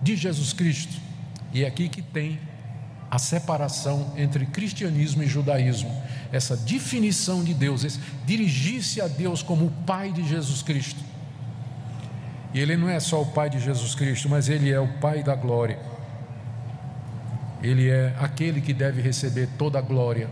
de 0.01 0.15
Jesus 0.15 0.53
Cristo. 0.53 0.99
E 1.53 1.63
é 1.63 1.67
aqui 1.67 1.87
que 1.87 2.01
tem 2.01 2.39
a 3.11 3.19
separação 3.19 4.11
entre 4.17 4.47
cristianismo 4.47 5.21
e 5.21 5.27
judaísmo, 5.27 5.95
essa 6.31 6.57
definição 6.57 7.43
de 7.43 7.53
Deus, 7.53 7.99
dirigir-se 8.25 8.99
a 9.01 9.07
Deus 9.07 9.43
como 9.43 9.67
o 9.67 9.71
Pai 9.85 10.11
de 10.11 10.27
Jesus 10.27 10.63
Cristo. 10.63 10.99
E 12.55 12.59
Ele 12.59 12.75
não 12.75 12.89
é 12.89 12.99
só 12.99 13.21
o 13.21 13.25
Pai 13.27 13.51
de 13.51 13.59
Jesus 13.59 13.93
Cristo, 13.93 14.27
mas 14.27 14.49
Ele 14.49 14.71
é 14.71 14.79
o 14.79 14.87
Pai 14.93 15.21
da 15.21 15.35
glória. 15.35 15.95
Ele 17.61 17.89
é 17.89 18.15
aquele 18.19 18.61
que 18.61 18.73
deve 18.73 19.01
receber 19.01 19.49
toda 19.57 19.79
a 19.79 19.81
glória, 19.81 20.29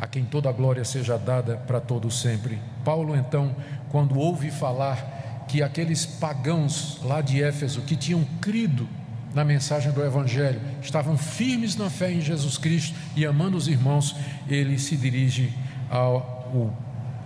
a 0.00 0.06
quem 0.06 0.24
toda 0.24 0.48
a 0.48 0.52
glória 0.52 0.84
seja 0.84 1.18
dada 1.18 1.56
para 1.56 1.80
todo 1.80 2.10
sempre. 2.10 2.58
Paulo, 2.84 3.16
então, 3.16 3.54
quando 3.90 4.18
ouve 4.18 4.50
falar 4.50 5.46
que 5.48 5.62
aqueles 5.62 6.06
pagãos 6.06 7.00
lá 7.02 7.20
de 7.20 7.42
Éfeso 7.42 7.82
que 7.82 7.96
tinham 7.96 8.24
crido 8.40 8.88
na 9.34 9.44
mensagem 9.44 9.90
do 9.92 10.04
Evangelho, 10.04 10.60
estavam 10.80 11.18
firmes 11.18 11.76
na 11.76 11.90
fé 11.90 12.12
em 12.12 12.20
Jesus 12.20 12.56
Cristo 12.56 12.96
e 13.16 13.26
amando 13.26 13.56
os 13.56 13.66
irmãos, 13.66 14.14
ele 14.48 14.78
se 14.78 14.96
dirige 14.96 15.52
ao 15.90 16.34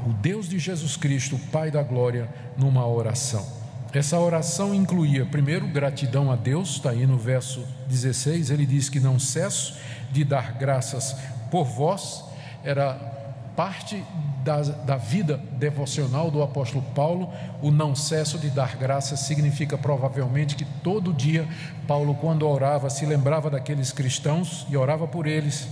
o 0.06 0.12
Deus 0.12 0.48
de 0.48 0.58
Jesus 0.58 0.96
Cristo, 0.96 1.36
o 1.36 1.38
Pai 1.38 1.70
da 1.70 1.82
glória, 1.82 2.28
numa 2.56 2.86
oração. 2.86 3.57
Essa 3.92 4.18
oração 4.18 4.74
incluía, 4.74 5.24
primeiro, 5.24 5.66
gratidão 5.66 6.30
a 6.30 6.36
Deus, 6.36 6.72
está 6.72 6.90
aí 6.90 7.06
no 7.06 7.16
verso 7.16 7.66
16, 7.86 8.50
ele 8.50 8.66
diz 8.66 8.90
que 8.90 9.00
não 9.00 9.18
cesso 9.18 9.76
de 10.12 10.24
dar 10.24 10.52
graças 10.52 11.16
por 11.50 11.64
vós, 11.64 12.22
era 12.62 12.94
parte 13.56 14.04
da, 14.44 14.60
da 14.60 14.96
vida 14.96 15.40
devocional 15.52 16.30
do 16.30 16.42
apóstolo 16.42 16.84
Paulo, 16.94 17.32
o 17.62 17.70
não 17.70 17.94
cesso 17.94 18.38
de 18.38 18.50
dar 18.50 18.76
graças 18.76 19.20
significa 19.20 19.78
provavelmente 19.78 20.54
que 20.54 20.66
todo 20.82 21.12
dia 21.12 21.48
Paulo, 21.86 22.14
quando 22.14 22.46
orava, 22.46 22.90
se 22.90 23.06
lembrava 23.06 23.48
daqueles 23.48 23.90
cristãos 23.90 24.66
e 24.68 24.76
orava 24.76 25.08
por 25.08 25.26
eles, 25.26 25.66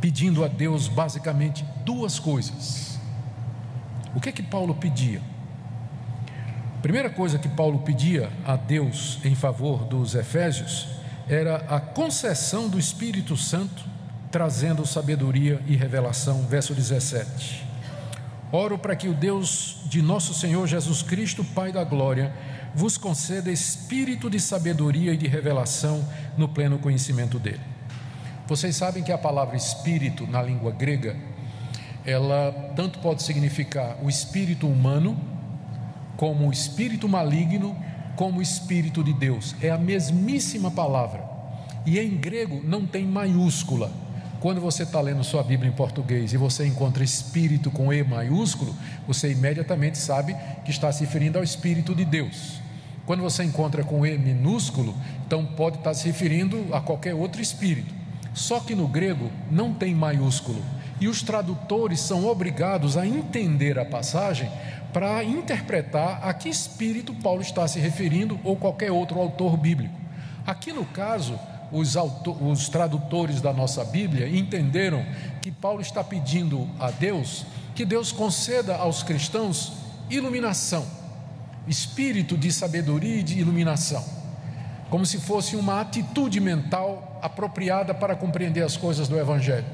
pedindo 0.00 0.44
a 0.44 0.48
Deus 0.48 0.88
basicamente 0.88 1.64
duas 1.84 2.18
coisas. 2.18 2.98
O 4.12 4.20
que 4.20 4.28
é 4.28 4.32
que 4.32 4.42
Paulo 4.42 4.74
pedia? 4.74 5.33
Primeira 6.84 7.08
coisa 7.08 7.38
que 7.38 7.48
Paulo 7.48 7.78
pedia 7.78 8.30
a 8.44 8.56
Deus 8.56 9.18
em 9.24 9.34
favor 9.34 9.86
dos 9.86 10.14
Efésios 10.14 10.86
era 11.26 11.56
a 11.66 11.80
concessão 11.80 12.68
do 12.68 12.78
Espírito 12.78 13.38
Santo, 13.38 13.82
trazendo 14.30 14.84
sabedoria 14.84 15.62
e 15.66 15.76
revelação. 15.76 16.42
Verso 16.42 16.74
17. 16.74 17.66
Oro 18.52 18.76
para 18.76 18.94
que 18.94 19.08
o 19.08 19.14
Deus 19.14 19.78
de 19.86 20.02
nosso 20.02 20.34
Senhor 20.34 20.66
Jesus 20.66 21.00
Cristo, 21.00 21.42
Pai 21.42 21.72
da 21.72 21.82
Glória, 21.82 22.30
vos 22.74 22.98
conceda 22.98 23.50
espírito 23.50 24.28
de 24.28 24.38
sabedoria 24.38 25.14
e 25.14 25.16
de 25.16 25.26
revelação 25.26 26.06
no 26.36 26.50
pleno 26.50 26.78
conhecimento 26.78 27.38
dele. 27.38 27.62
Vocês 28.46 28.76
sabem 28.76 29.02
que 29.02 29.10
a 29.10 29.16
palavra 29.16 29.56
espírito 29.56 30.26
na 30.26 30.42
língua 30.42 30.70
grega, 30.70 31.16
ela 32.04 32.52
tanto 32.76 32.98
pode 32.98 33.22
significar 33.22 33.96
o 34.02 34.10
espírito 34.10 34.68
humano, 34.68 35.32
como 36.16 36.50
espírito 36.50 37.08
maligno, 37.08 37.76
como 38.16 38.40
espírito 38.40 39.02
de 39.02 39.12
Deus. 39.12 39.54
É 39.60 39.70
a 39.70 39.78
mesmíssima 39.78 40.70
palavra. 40.70 41.24
E 41.86 41.98
em 41.98 42.16
grego 42.16 42.60
não 42.64 42.86
tem 42.86 43.04
maiúscula. 43.04 43.90
Quando 44.40 44.60
você 44.60 44.82
está 44.82 45.00
lendo 45.00 45.24
sua 45.24 45.42
Bíblia 45.42 45.70
em 45.70 45.74
português 45.74 46.32
e 46.32 46.36
você 46.36 46.66
encontra 46.66 47.02
espírito 47.02 47.70
com 47.70 47.92
E 47.92 48.02
maiúsculo, 48.04 48.74
você 49.06 49.32
imediatamente 49.32 49.96
sabe 49.96 50.36
que 50.64 50.70
está 50.70 50.92
se 50.92 51.04
referindo 51.04 51.38
ao 51.38 51.44
Espírito 51.44 51.94
de 51.94 52.04
Deus. 52.04 52.60
Quando 53.06 53.22
você 53.22 53.42
encontra 53.42 53.82
com 53.82 54.04
E 54.04 54.18
minúsculo, 54.18 54.94
então 55.26 55.46
pode 55.46 55.78
estar 55.78 55.94
se 55.94 56.06
referindo 56.06 56.66
a 56.72 56.80
qualquer 56.80 57.14
outro 57.14 57.40
espírito. 57.40 57.94
Só 58.34 58.60
que 58.60 58.74
no 58.74 58.86
grego 58.86 59.30
não 59.50 59.72
tem 59.72 59.94
maiúsculo 59.94 60.62
e 61.00 61.08
os 61.08 61.22
tradutores 61.22 62.00
são 62.00 62.26
obrigados 62.26 62.96
a 62.96 63.06
entender 63.06 63.78
a 63.78 63.84
passagem 63.84 64.50
para 64.92 65.24
interpretar 65.24 66.20
a 66.22 66.32
que 66.32 66.48
espírito 66.48 67.12
Paulo 67.14 67.42
está 67.42 67.66
se 67.66 67.80
referindo 67.80 68.38
ou 68.44 68.56
qualquer 68.56 68.92
outro 68.92 69.18
autor 69.18 69.56
bíblico. 69.56 69.94
Aqui 70.46 70.72
no 70.72 70.84
caso, 70.84 71.38
os, 71.72 71.96
autor, 71.96 72.40
os 72.42 72.68
tradutores 72.68 73.40
da 73.40 73.52
nossa 73.52 73.84
Bíblia 73.84 74.28
entenderam 74.28 75.04
que 75.42 75.50
Paulo 75.50 75.80
está 75.80 76.04
pedindo 76.04 76.68
a 76.78 76.90
Deus 76.90 77.44
que 77.74 77.84
Deus 77.84 78.12
conceda 78.12 78.76
aos 78.76 79.02
cristãos 79.02 79.72
iluminação, 80.08 80.86
espírito 81.66 82.36
de 82.38 82.52
sabedoria 82.52 83.16
e 83.16 83.22
de 83.22 83.38
iluminação, 83.38 84.04
como 84.90 85.04
se 85.04 85.18
fosse 85.18 85.56
uma 85.56 85.80
atitude 85.80 86.38
mental 86.40 87.18
apropriada 87.20 87.92
para 87.92 88.14
compreender 88.14 88.62
as 88.62 88.76
coisas 88.76 89.08
do 89.08 89.18
Evangelho. 89.18 89.66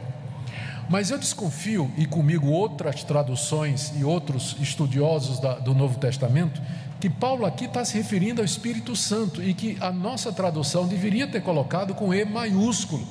Mas 0.90 1.12
eu 1.12 1.18
desconfio, 1.18 1.88
e 1.96 2.04
comigo 2.04 2.48
outras 2.48 3.04
traduções 3.04 3.92
e 3.96 4.02
outros 4.02 4.56
estudiosos 4.58 5.38
da, 5.38 5.54
do 5.54 5.72
Novo 5.72 6.00
Testamento, 6.00 6.60
que 6.98 7.08
Paulo 7.08 7.46
aqui 7.46 7.66
está 7.66 7.84
se 7.84 7.96
referindo 7.96 8.40
ao 8.40 8.44
Espírito 8.44 8.96
Santo 8.96 9.40
e 9.40 9.54
que 9.54 9.78
a 9.80 9.92
nossa 9.92 10.32
tradução 10.32 10.88
deveria 10.88 11.28
ter 11.28 11.42
colocado 11.42 11.94
com 11.94 12.12
E 12.12 12.24
maiúsculo, 12.24 13.06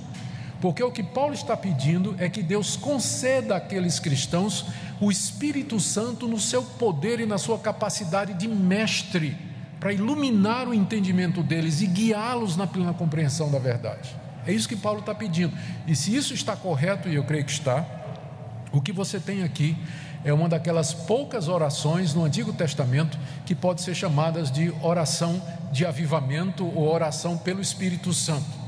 porque 0.59 0.83
o 0.83 0.91
que 0.91 1.01
Paulo 1.01 1.33
está 1.33 1.55
pedindo 1.55 2.17
é 2.19 2.27
que 2.27 2.43
Deus 2.43 2.75
conceda 2.75 3.55
àqueles 3.55 3.97
cristãos 3.97 4.65
o 4.99 5.09
Espírito 5.09 5.79
Santo 5.79 6.27
no 6.27 6.37
seu 6.37 6.61
poder 6.61 7.21
e 7.21 7.25
na 7.25 7.37
sua 7.37 7.57
capacidade 7.57 8.33
de 8.33 8.49
mestre, 8.49 9.37
para 9.79 9.93
iluminar 9.93 10.67
o 10.67 10.73
entendimento 10.73 11.41
deles 11.41 11.79
e 11.79 11.87
guiá-los 11.87 12.57
na 12.57 12.67
plena 12.67 12.93
compreensão 12.93 13.49
da 13.49 13.57
verdade. 13.57 14.13
É 14.45 14.53
isso 14.53 14.67
que 14.67 14.75
Paulo 14.75 14.99
está 14.99 15.13
pedindo. 15.13 15.55
E 15.87 15.95
se 15.95 16.15
isso 16.15 16.33
está 16.33 16.55
correto, 16.55 17.07
e 17.09 17.15
eu 17.15 17.23
creio 17.23 17.45
que 17.45 17.51
está, 17.51 17.85
o 18.71 18.81
que 18.81 18.91
você 18.91 19.19
tem 19.19 19.43
aqui 19.43 19.75
é 20.23 20.33
uma 20.33 20.49
daquelas 20.49 20.93
poucas 20.93 21.47
orações 21.47 22.13
no 22.13 22.23
Antigo 22.25 22.51
Testamento 22.51 23.17
que 23.45 23.55
pode 23.55 23.81
ser 23.81 23.95
chamadas 23.95 24.51
de 24.51 24.73
oração 24.81 25.41
de 25.71 25.85
avivamento 25.85 26.65
ou 26.65 26.91
oração 26.91 27.37
pelo 27.37 27.61
Espírito 27.61 28.13
Santo. 28.13 28.59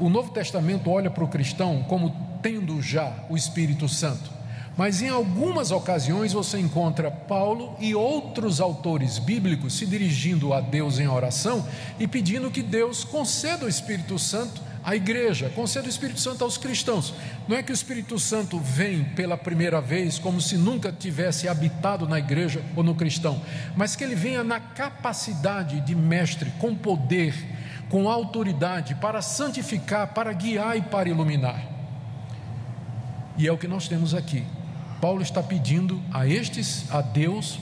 O 0.00 0.08
Novo 0.08 0.30
Testamento 0.30 0.90
olha 0.90 1.10
para 1.10 1.24
o 1.24 1.28
cristão 1.28 1.84
como 1.88 2.14
tendo 2.42 2.80
já 2.80 3.12
o 3.28 3.36
Espírito 3.36 3.88
Santo, 3.88 4.30
mas 4.76 5.02
em 5.02 5.08
algumas 5.08 5.70
ocasiões 5.70 6.32
você 6.32 6.58
encontra 6.58 7.10
Paulo 7.10 7.74
e 7.80 7.94
outros 7.94 8.60
autores 8.60 9.18
bíblicos 9.18 9.76
se 9.76 9.86
dirigindo 9.86 10.52
a 10.52 10.60
Deus 10.60 10.98
em 10.98 11.08
oração 11.08 11.66
e 11.98 12.06
pedindo 12.06 12.50
que 12.50 12.62
Deus 12.62 13.04
conceda 13.04 13.64
o 13.64 13.68
Espírito 13.68 14.18
Santo 14.18 14.67
a 14.88 14.96
igreja, 14.96 15.50
conceda 15.50 15.86
o 15.86 15.90
Espírito 15.90 16.18
Santo 16.18 16.42
aos 16.42 16.56
cristãos. 16.56 17.12
Não 17.46 17.54
é 17.54 17.62
que 17.62 17.70
o 17.70 17.74
Espírito 17.74 18.18
Santo 18.18 18.58
vem 18.58 19.04
pela 19.04 19.36
primeira 19.36 19.82
vez 19.82 20.18
como 20.18 20.40
se 20.40 20.56
nunca 20.56 20.90
tivesse 20.90 21.46
habitado 21.46 22.08
na 22.08 22.18
igreja 22.18 22.64
ou 22.74 22.82
no 22.82 22.94
cristão, 22.94 23.38
mas 23.76 23.94
que 23.94 24.02
ele 24.02 24.14
venha 24.14 24.42
na 24.42 24.58
capacidade 24.58 25.82
de 25.82 25.94
mestre, 25.94 26.50
com 26.58 26.74
poder, 26.74 27.34
com 27.90 28.08
autoridade 28.08 28.94
para 28.94 29.20
santificar, 29.20 30.14
para 30.14 30.32
guiar 30.32 30.78
e 30.78 30.80
para 30.80 31.06
iluminar. 31.06 31.62
E 33.36 33.46
é 33.46 33.52
o 33.52 33.58
que 33.58 33.68
nós 33.68 33.88
temos 33.88 34.14
aqui. 34.14 34.42
Paulo 35.02 35.20
está 35.20 35.42
pedindo 35.42 36.02
a 36.10 36.26
estes, 36.26 36.90
a 36.90 37.02
Deus, 37.02 37.58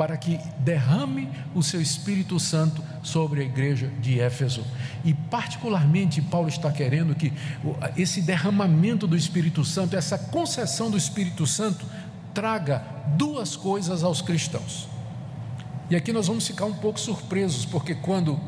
para 0.00 0.16
que 0.16 0.40
derrame 0.60 1.28
o 1.54 1.62
seu 1.62 1.78
Espírito 1.78 2.40
Santo 2.40 2.82
sobre 3.02 3.42
a 3.42 3.44
igreja 3.44 3.88
de 4.00 4.18
Éfeso. 4.18 4.64
E, 5.04 5.12
particularmente, 5.12 6.22
Paulo 6.22 6.48
está 6.48 6.72
querendo 6.72 7.14
que 7.14 7.30
esse 7.98 8.22
derramamento 8.22 9.06
do 9.06 9.14
Espírito 9.14 9.62
Santo, 9.62 9.94
essa 9.94 10.16
concessão 10.16 10.90
do 10.90 10.96
Espírito 10.96 11.46
Santo, 11.46 11.84
traga 12.32 12.82
duas 13.18 13.54
coisas 13.56 14.02
aos 14.02 14.22
cristãos. 14.22 14.88
E 15.90 15.96
aqui 15.96 16.14
nós 16.14 16.28
vamos 16.28 16.46
ficar 16.46 16.64
um 16.64 16.72
pouco 16.72 16.98
surpresos, 16.98 17.66
porque 17.66 17.94
quando 17.94 18.40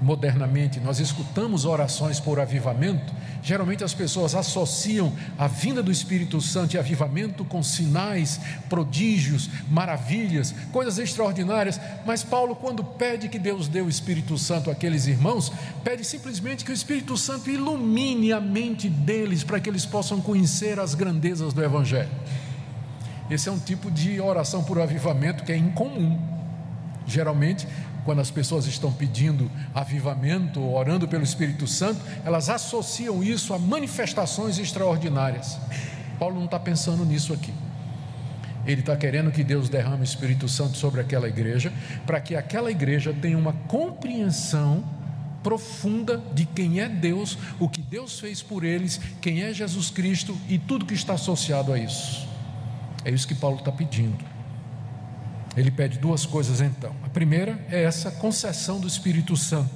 modernamente 0.00 0.78
nós 0.80 1.00
escutamos 1.00 1.64
orações 1.64 2.20
por 2.20 2.38
avivamento, 2.38 3.12
geralmente 3.42 3.82
as 3.82 3.92
pessoas 3.92 4.34
associam 4.34 5.12
a 5.36 5.46
vinda 5.46 5.82
do 5.82 5.90
Espírito 5.90 6.40
Santo 6.40 6.74
e 6.74 6.78
avivamento 6.78 7.44
com 7.44 7.62
sinais, 7.62 8.40
prodígios, 8.68 9.50
maravilhas, 9.68 10.54
coisas 10.72 10.98
extraordinárias. 10.98 11.80
Mas 12.06 12.22
Paulo, 12.22 12.54
quando 12.54 12.84
pede 12.84 13.28
que 13.28 13.38
Deus 13.38 13.68
dê 13.68 13.80
o 13.80 13.88
Espírito 13.88 14.38
Santo 14.38 14.70
àqueles 14.70 15.06
irmãos, 15.06 15.52
pede 15.82 16.04
simplesmente 16.04 16.64
que 16.64 16.70
o 16.70 16.74
Espírito 16.74 17.16
Santo 17.16 17.50
ilumine 17.50 18.32
a 18.32 18.40
mente 18.40 18.88
deles 18.88 19.42
para 19.42 19.60
que 19.60 19.68
eles 19.68 19.84
possam 19.84 20.20
conhecer 20.20 20.78
as 20.78 20.94
grandezas 20.94 21.52
do 21.52 21.62
Evangelho. 21.62 22.10
Esse 23.30 23.48
é 23.48 23.52
um 23.52 23.58
tipo 23.58 23.90
de 23.90 24.20
oração 24.20 24.64
por 24.64 24.80
avivamento 24.80 25.44
que 25.44 25.52
é 25.52 25.56
incomum. 25.56 26.18
Geralmente 27.06 27.66
quando 28.08 28.20
as 28.20 28.30
pessoas 28.30 28.66
estão 28.66 28.90
pedindo 28.90 29.50
avivamento, 29.74 30.66
orando 30.66 31.06
pelo 31.06 31.22
Espírito 31.22 31.66
Santo, 31.66 32.00
elas 32.24 32.48
associam 32.48 33.22
isso 33.22 33.52
a 33.52 33.58
manifestações 33.58 34.58
extraordinárias. 34.58 35.58
Paulo 36.18 36.36
não 36.36 36.46
está 36.46 36.58
pensando 36.58 37.04
nisso 37.04 37.34
aqui. 37.34 37.52
Ele 38.64 38.80
está 38.80 38.96
querendo 38.96 39.30
que 39.30 39.44
Deus 39.44 39.68
derrame 39.68 40.00
o 40.00 40.04
Espírito 40.04 40.48
Santo 40.48 40.78
sobre 40.78 41.02
aquela 41.02 41.28
igreja, 41.28 41.70
para 42.06 42.18
que 42.18 42.34
aquela 42.34 42.70
igreja 42.70 43.12
tenha 43.12 43.36
uma 43.36 43.52
compreensão 43.52 44.82
profunda 45.42 46.16
de 46.32 46.46
quem 46.46 46.80
é 46.80 46.88
Deus, 46.88 47.36
o 47.60 47.68
que 47.68 47.82
Deus 47.82 48.18
fez 48.18 48.40
por 48.40 48.64
eles, 48.64 48.98
quem 49.20 49.42
é 49.42 49.52
Jesus 49.52 49.90
Cristo 49.90 50.34
e 50.48 50.58
tudo 50.58 50.86
que 50.86 50.94
está 50.94 51.12
associado 51.12 51.74
a 51.74 51.78
isso. 51.78 52.26
É 53.04 53.10
isso 53.10 53.28
que 53.28 53.34
Paulo 53.34 53.58
está 53.58 53.70
pedindo. 53.70 54.37
Ele 55.58 55.70
pede 55.72 55.98
duas 55.98 56.24
coisas 56.24 56.60
então. 56.60 56.94
A 57.04 57.08
primeira 57.08 57.58
é 57.68 57.82
essa 57.82 58.12
concessão 58.12 58.78
do 58.78 58.86
Espírito 58.86 59.36
Santo, 59.36 59.74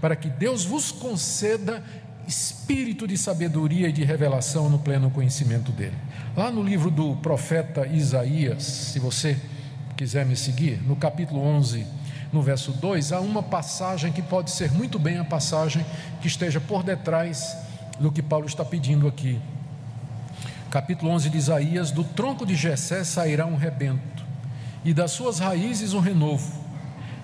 para 0.00 0.14
que 0.14 0.28
Deus 0.28 0.64
vos 0.64 0.92
conceda 0.92 1.82
espírito 2.26 3.06
de 3.06 3.18
sabedoria 3.18 3.88
e 3.88 3.92
de 3.92 4.04
revelação 4.04 4.70
no 4.70 4.78
pleno 4.78 5.10
conhecimento 5.10 5.72
dele. 5.72 5.96
Lá 6.36 6.50
no 6.50 6.62
livro 6.62 6.90
do 6.90 7.16
profeta 7.16 7.86
Isaías, 7.86 8.62
se 8.62 8.98
você 8.98 9.36
quiser 9.96 10.24
me 10.24 10.36
seguir, 10.36 10.80
no 10.82 10.96
capítulo 10.96 11.40
11, 11.40 11.84
no 12.32 12.40
verso 12.40 12.72
2, 12.72 13.12
há 13.12 13.20
uma 13.20 13.42
passagem 13.42 14.12
que 14.12 14.22
pode 14.22 14.52
ser 14.52 14.70
muito 14.70 14.98
bem 14.98 15.18
a 15.18 15.24
passagem 15.24 15.84
que 16.20 16.28
esteja 16.28 16.60
por 16.60 16.82
detrás 16.82 17.56
do 17.98 18.10
que 18.10 18.22
Paulo 18.22 18.46
está 18.46 18.64
pedindo 18.64 19.06
aqui. 19.06 19.40
Capítulo 20.70 21.10
11 21.12 21.30
de 21.30 21.38
Isaías: 21.38 21.90
Do 21.90 22.02
tronco 22.02 22.44
de 22.44 22.56
Jessé 22.56 23.04
sairá 23.04 23.46
um 23.46 23.54
rebento, 23.54 24.23
e 24.84 24.92
das 24.92 25.12
suas 25.12 25.38
raízes 25.38 25.94
um 25.94 26.00
renovo. 26.00 26.62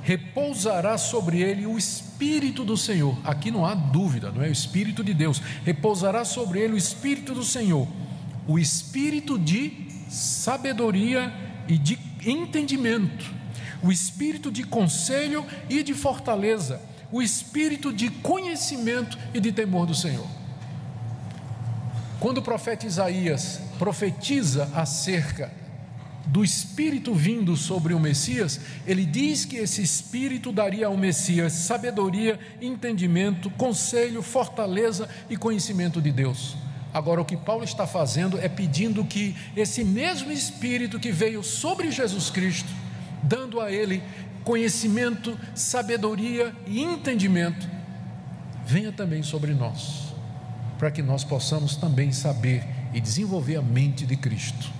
Repousará 0.02 0.96
sobre 0.96 1.42
ele 1.42 1.66
o 1.66 1.76
Espírito 1.76 2.64
do 2.64 2.76
Senhor. 2.76 3.16
Aqui 3.22 3.50
não 3.50 3.66
há 3.66 3.74
dúvida, 3.74 4.30
não 4.30 4.42
é 4.42 4.48
o 4.48 4.52
Espírito 4.52 5.04
de 5.04 5.12
Deus. 5.12 5.40
Repousará 5.64 6.24
sobre 6.24 6.60
ele 6.60 6.72
o 6.72 6.78
Espírito 6.78 7.34
do 7.34 7.44
Senhor, 7.44 7.86
o 8.48 8.58
Espírito 8.58 9.38
de 9.38 9.88
sabedoria 10.08 11.32
e 11.68 11.76
de 11.76 11.98
entendimento, 12.24 13.26
o 13.82 13.92
Espírito 13.92 14.50
de 14.50 14.64
conselho 14.64 15.44
e 15.68 15.82
de 15.82 15.92
fortaleza, 15.92 16.80
o 17.12 17.20
Espírito 17.20 17.92
de 17.92 18.08
conhecimento 18.08 19.18
e 19.34 19.40
de 19.40 19.52
temor 19.52 19.86
do 19.86 19.94
Senhor. 19.94 20.26
Quando 22.18 22.38
o 22.38 22.42
profeta 22.42 22.86
Isaías 22.86 23.60
profetiza 23.78 24.70
acerca 24.74 25.59
do 26.26 26.44
Espírito 26.44 27.14
vindo 27.14 27.56
sobre 27.56 27.94
o 27.94 28.00
Messias, 28.00 28.60
ele 28.86 29.04
diz 29.04 29.44
que 29.44 29.56
esse 29.56 29.82
Espírito 29.82 30.52
daria 30.52 30.86
ao 30.86 30.96
Messias 30.96 31.52
sabedoria, 31.52 32.38
entendimento, 32.60 33.50
conselho, 33.50 34.22
fortaleza 34.22 35.08
e 35.28 35.36
conhecimento 35.36 36.00
de 36.00 36.12
Deus. 36.12 36.56
Agora, 36.92 37.20
o 37.20 37.24
que 37.24 37.36
Paulo 37.36 37.64
está 37.64 37.86
fazendo 37.86 38.38
é 38.38 38.48
pedindo 38.48 39.04
que 39.04 39.36
esse 39.56 39.84
mesmo 39.84 40.30
Espírito 40.30 40.98
que 40.98 41.12
veio 41.12 41.42
sobre 41.42 41.90
Jesus 41.90 42.30
Cristo, 42.30 42.68
dando 43.22 43.60
a 43.60 43.70
ele 43.70 44.02
conhecimento, 44.44 45.38
sabedoria 45.54 46.54
e 46.66 46.82
entendimento, 46.82 47.68
venha 48.66 48.90
também 48.90 49.22
sobre 49.22 49.54
nós 49.54 50.10
para 50.80 50.90
que 50.90 51.02
nós 51.02 51.22
possamos 51.22 51.76
também 51.76 52.10
saber 52.10 52.64
e 52.94 53.02
desenvolver 53.02 53.56
a 53.56 53.60
mente 53.60 54.06
de 54.06 54.16
Cristo, 54.16 54.72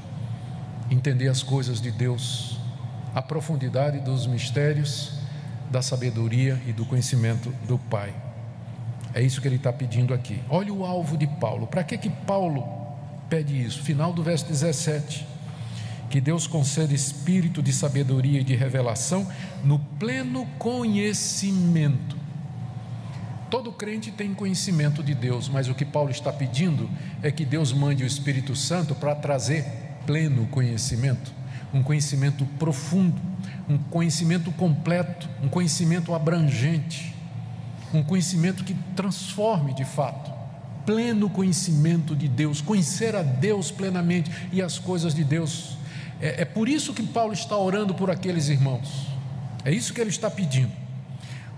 entender 0.91 1.29
as 1.29 1.43
coisas 1.43 1.81
de 1.81 1.91
Deus, 1.91 2.59
a 3.15 3.23
profundidade 3.23 4.01
dos 4.01 4.27
mistérios, 4.27 5.13
da 5.71 5.81
sabedoria 5.81 6.61
e 6.67 6.73
do 6.73 6.85
conhecimento 6.85 7.55
do 7.67 7.79
Pai. 7.79 8.15
É 9.15 9.23
isso 9.23 9.41
que 9.41 9.49
ele 9.49 9.57
está 9.57 9.73
pedindo 9.73 10.13
aqui. 10.13 10.41
Olha 10.49 10.73
o 10.73 10.85
alvo 10.85 11.17
de 11.17 11.27
Paulo. 11.27 11.67
Para 11.67 11.85
que 11.85 11.97
que 11.97 12.11
Paulo 12.11 12.65
pede 13.29 13.61
isso? 13.61 13.83
Final 13.83 14.13
do 14.13 14.23
verso 14.23 14.47
17. 14.47 15.27
Que 16.09 16.21
Deus 16.21 16.47
conceda 16.47 16.93
espírito 16.93 17.63
de 17.63 17.73
sabedoria 17.73 18.41
e 18.41 18.45
de 18.45 18.57
revelação 18.57 19.29
no 19.63 19.79
pleno 19.79 20.45
conhecimento 20.59 22.21
Todo 23.51 23.73
crente 23.73 24.13
tem 24.13 24.33
conhecimento 24.33 25.03
de 25.03 25.13
Deus, 25.13 25.49
mas 25.49 25.69
o 25.69 25.75
que 25.75 25.85
Paulo 25.85 26.13
está 26.13 26.33
pedindo 26.33 26.89
é 27.21 27.33
que 27.33 27.45
Deus 27.45 27.73
mande 27.73 28.05
o 28.05 28.07
Espírito 28.07 28.55
Santo 28.55 28.95
para 28.95 29.13
trazer 29.13 29.65
pleno 30.07 30.47
conhecimento, 30.47 31.33
um 31.73 31.83
conhecimento 31.83 32.45
profundo, 32.59 33.21
um 33.69 33.79
conhecimento 33.79 34.51
completo, 34.53 35.29
um 35.43 35.49
conhecimento 35.49 36.15
abrangente, 36.15 37.15
um 37.93 38.03
conhecimento 38.03 38.65
que 38.65 38.75
transforme 38.95 39.75
de 39.75 39.85
fato. 39.85 40.31
Pleno 40.85 41.29
conhecimento 41.29 42.17
de 42.17 42.27
Deus, 42.27 42.61
conhecer 42.61 43.15
a 43.15 43.23
Deus 43.23 43.71
plenamente 43.71 44.31
e 44.51 44.63
as 44.63 44.79
coisas 44.79 45.15
de 45.15 45.23
Deus. 45.23 45.77
É, 46.21 46.43
é 46.43 46.45
por 46.45 46.69
isso 46.69 46.93
que 46.93 47.03
Paulo 47.03 47.33
está 47.33 47.57
orando 47.57 47.95
por 47.95 48.11
aqueles 48.11 48.49
irmãos, 48.49 49.07
é 49.65 49.73
isso 49.73 49.93
que 49.93 50.01
ele 50.01 50.11
está 50.11 50.31
pedindo. 50.31 50.73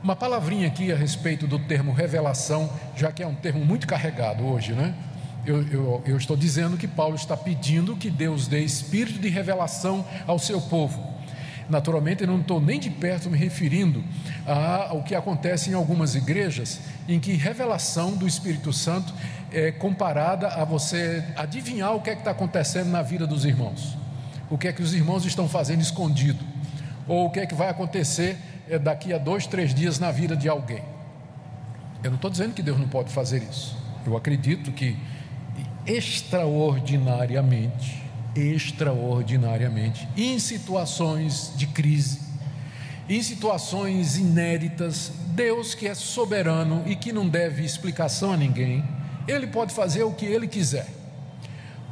Uma 0.03 0.17
palavrinha 0.17 0.67
aqui 0.67 0.91
a 0.91 0.97
respeito 0.97 1.47
do 1.47 1.61
termo 1.61 1.93
revelação, 1.93 2.69
já 2.97 3.13
que 3.13 3.23
é 3.23 3.27
um 3.27 3.37
termo 3.37 3.65
muito 3.65 3.87
carregado 3.87 4.45
hoje, 4.45 4.73
né? 4.73 4.93
Eu, 5.45 5.63
eu, 5.69 6.03
eu, 6.07 6.17
estou 6.17 6.37
dizendo 6.37 6.77
que 6.77 6.87
Paulo 6.87 7.17
está 7.17 7.37
pedindo 7.37 7.97
que 7.97 8.09
Deus 8.09 8.47
dê 8.47 8.61
espírito 8.61 9.19
de 9.19 9.29
revelação 9.29 10.05
ao 10.25 10.39
seu 10.39 10.61
povo. 10.61 11.13
Naturalmente, 11.69 12.23
eu 12.23 12.29
não 12.29 12.41
estou 12.41 12.61
nem 12.61 12.79
de 12.79 12.91
perto 12.91 13.29
me 13.29 13.37
referindo 13.37 14.05
ao 14.47 15.03
que 15.03 15.15
acontece 15.15 15.71
em 15.71 15.75
algumas 15.75 16.15
igrejas, 16.15 16.81
em 17.09 17.19
que 17.19 17.33
revelação 17.33 18.17
do 18.17 18.27
Espírito 18.27 18.73
Santo 18.73 19.13
é 19.51 19.73
comparada 19.73 20.49
a 20.49 20.65
você 20.65 21.25
adivinhar 21.37 21.95
o 21.95 22.01
que 22.01 22.11
é 22.11 22.15
que 22.15 22.21
está 22.21 22.31
acontecendo 22.31 22.91
na 22.91 23.03
vida 23.03 23.27
dos 23.27 23.45
irmãos, 23.45 23.97
o 24.49 24.57
que 24.57 24.69
é 24.69 24.73
que 24.73 24.83
os 24.83 24.95
irmãos 24.95 25.25
estão 25.25 25.49
fazendo 25.49 25.81
escondido, 25.81 26.45
ou 27.09 27.27
o 27.27 27.31
que 27.31 27.41
é 27.41 27.47
que 27.47 27.55
vai 27.55 27.69
acontecer 27.69 28.37
é 28.69 28.79
daqui 28.79 29.13
a 29.13 29.19
dois, 29.19 29.47
três 29.47 29.75
dias 29.75 29.99
na 29.99 30.11
vida 30.11 30.37
de 30.37 30.49
alguém. 30.49 30.83
Eu 32.03 32.11
não 32.11 32.17
estou 32.17 32.31
dizendo 32.31 32.55
que 32.55 32.63
Deus 32.63 32.79
não 32.79 32.89
pode 32.89 33.13
fazer 33.13 33.43
isso. 33.43 33.77
Eu 34.05 34.17
acredito 34.17 34.73
que 34.73 34.97
extraordinariamente, 35.87 38.03
extraordinariamente, 38.35 40.09
em 40.17 40.39
situações 40.39 41.53
de 41.57 41.67
crise, 41.67 42.21
em 43.09 43.23
situações 43.23 44.17
inéditas, 44.17 45.13
Deus 45.29 45.75
que 45.75 45.89
é 45.89 45.95
soberano 45.95 46.83
e 46.87 46.95
que 46.95 47.13
não 47.13 47.29
deve 47.29 47.65
explicação 47.65 48.33
a 48.33 48.37
ninguém, 48.37 48.85
Ele 49.27 49.47
pode 49.47 49.75
fazer 49.75 50.03
o 50.03 50.13
que 50.13 50.27
Ele 50.27 50.47
quiser. 50.47 50.87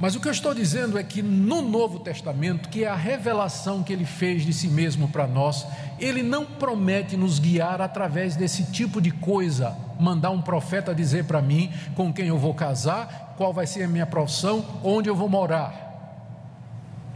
Mas 0.01 0.15
o 0.15 0.21
que 0.21 0.29
eu 0.29 0.33
estou 0.33 0.55
dizendo 0.55 0.99
é 0.99 1.03
que 1.03 1.21
no 1.21 1.61
Novo 1.61 2.01
Testamento, 2.01 2.71
que 2.71 2.85
é 2.85 2.89
a 2.89 2.95
revelação 2.95 3.83
que 3.83 3.93
ele 3.93 4.07
fez 4.07 4.47
de 4.47 4.53
si 4.53 4.67
mesmo 4.67 5.09
para 5.09 5.27
nós, 5.27 5.67
ele 5.99 6.23
não 6.23 6.47
promete 6.47 7.19
nos 7.19 7.39
guiar 7.39 7.83
através 7.83 8.35
desse 8.35 8.65
tipo 8.65 8.99
de 8.99 9.11
coisa, 9.11 9.77
mandar 10.01 10.31
um 10.31 10.41
profeta 10.41 10.95
dizer 10.95 11.25
para 11.25 11.43
mim 11.43 11.71
com 11.95 12.13
quem 12.13 12.29
eu 12.29 12.39
vou 12.39 12.55
casar, 12.55 13.35
qual 13.37 13.53
vai 13.53 13.67
ser 13.67 13.85
a 13.85 13.89
minha 13.89 14.07
profissão, 14.07 14.65
onde 14.83 15.09
eu 15.09 15.15
vou 15.15 15.29
morar. 15.29 15.91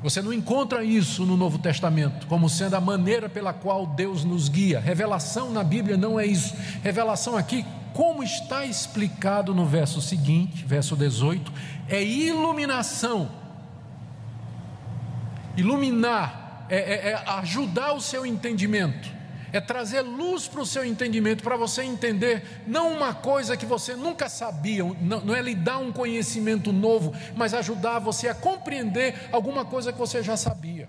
Você 0.05 0.21
não 0.21 0.35
encontra 0.35 0.85
isso 0.85 1.25
no 1.25 1.35
Novo 1.35 1.59
Testamento 1.59 2.27
como 2.27 2.47
sendo 2.47 2.75
a 2.75 2.81
maneira 2.81 3.27
pela 3.27 3.55
qual 3.55 3.87
Deus 3.87 4.23
nos 4.23 4.51
guia. 4.51 4.79
Revelação 4.79 5.51
na 5.51 5.65
Bíblia 5.65 5.97
não 5.97 6.21
é 6.21 6.27
isso. 6.27 6.55
Revelação 6.83 7.39
aqui, 7.39 7.65
como 7.95 8.23
está 8.23 8.67
explicado 8.67 9.55
no 9.55 9.65
verso 9.65 10.03
seguinte, 10.03 10.63
verso 10.67 10.95
18, 10.95 11.51
é 11.89 12.05
iluminação. 12.05 13.31
Iluminar 15.57 16.67
é, 16.69 16.77
é, 16.77 17.11
é 17.13 17.25
ajudar 17.39 17.95
o 17.95 18.01
seu 18.01 18.27
entendimento, 18.27 19.09
é 19.57 19.61
trazer 19.61 20.01
luz 20.01 20.49
para 20.49 20.61
o 20.61 20.67
seu 20.67 20.85
entendimento, 20.85 21.45
para 21.45 21.57
você 21.57 21.85
entender 21.85 22.65
não 22.67 22.93
uma 22.93 23.15
coisa 23.15 23.57
que 23.57 23.65
você 23.65 23.95
nunca 23.95 24.29
sabia, 24.29 24.83
não, 25.01 25.21
não 25.21 25.33
é 25.33 25.41
lhe 25.41 25.55
dar 25.55 25.79
um 25.79 25.93
conhecimento 25.93 26.73
novo, 26.73 27.15
mas 27.37 27.55
ajudar 27.55 28.01
você 28.01 28.27
a 28.27 28.35
compreender 28.35 29.15
alguma 29.31 29.65
coisa 29.65 29.93
que 29.93 29.99
você 29.99 30.25
já 30.25 30.37
sabia. 30.37 30.89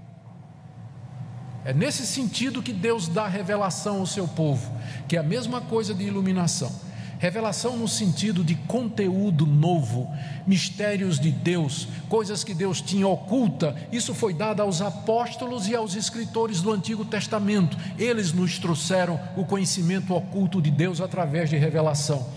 É 1.63 1.73
nesse 1.73 2.07
sentido 2.07 2.63
que 2.63 2.73
Deus 2.73 3.07
dá 3.07 3.27
revelação 3.27 3.99
ao 3.99 4.07
seu 4.07 4.27
povo, 4.27 4.71
que 5.07 5.15
é 5.15 5.19
a 5.19 5.23
mesma 5.23 5.61
coisa 5.61 5.93
de 5.93 6.03
iluminação. 6.03 6.71
Revelação 7.17 7.77
no 7.77 7.87
sentido 7.87 8.43
de 8.43 8.55
conteúdo 8.55 9.45
novo, 9.45 10.13
mistérios 10.45 11.19
de 11.19 11.31
Deus, 11.31 11.87
coisas 12.09 12.43
que 12.43 12.53
Deus 12.53 12.81
tinha 12.81 13.07
oculta. 13.07 13.75
Isso 13.91 14.13
foi 14.13 14.33
dado 14.33 14.61
aos 14.61 14.81
apóstolos 14.81 15.67
e 15.67 15.75
aos 15.75 15.95
escritores 15.95 16.61
do 16.61 16.71
Antigo 16.71 17.05
Testamento. 17.05 17.77
Eles 17.97 18.33
nos 18.33 18.59
trouxeram 18.59 19.19
o 19.37 19.45
conhecimento 19.45 20.13
oculto 20.13 20.61
de 20.61 20.69
Deus 20.69 20.99
através 20.99 21.49
de 21.49 21.57
revelação. 21.57 22.27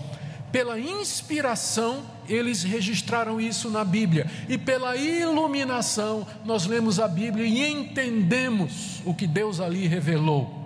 Pela 0.51 0.79
inspiração, 0.79 2.01
eles 2.27 2.63
registraram 2.63 3.39
isso 3.39 3.69
na 3.69 3.83
Bíblia, 3.83 4.25
e 4.47 4.57
pela 4.57 4.95
iluminação, 4.95 6.25
nós 6.43 6.65
lemos 6.65 6.99
a 6.99 7.07
Bíblia 7.07 7.45
e 7.45 7.71
entendemos 7.71 9.01
o 9.05 9.13
que 9.13 9.27
Deus 9.27 9.59
ali 9.59 9.85
revelou. 9.85 10.59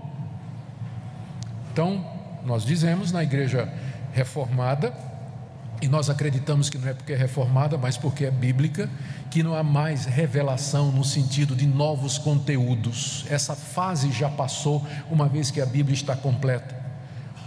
Então, 1.74 2.06
nós 2.46 2.66
dizemos 2.66 3.12
na 3.12 3.24
igreja 3.24 3.74
reformada, 4.14 4.94
e 5.82 5.88
nós 5.90 6.10
acreditamos 6.10 6.70
que 6.70 6.78
não 6.78 6.88
é 6.88 6.94
porque 6.94 7.12
é 7.12 7.18
reformada, 7.18 7.78
mas 7.78 7.98
porque 7.98 8.24
é 8.24 8.32
bíblica, 8.32 8.90
que 9.30 9.44
não 9.44 9.54
há 9.54 9.64
mais 9.64 10.06
revelação 10.06 10.92
no 10.94 11.04
sentido 11.04 11.54
de 11.56 11.66
novos 11.66 12.18
conteúdos. 12.18 13.26
Essa 13.30 13.54
fase 13.54 14.10
já 14.12 14.30
passou, 14.30 14.86
uma 15.12 15.28
vez 15.28 15.52
que 15.52 15.60
a 15.60 15.66
Bíblia 15.66 15.94
está 15.94 16.16
completa. 16.16 16.74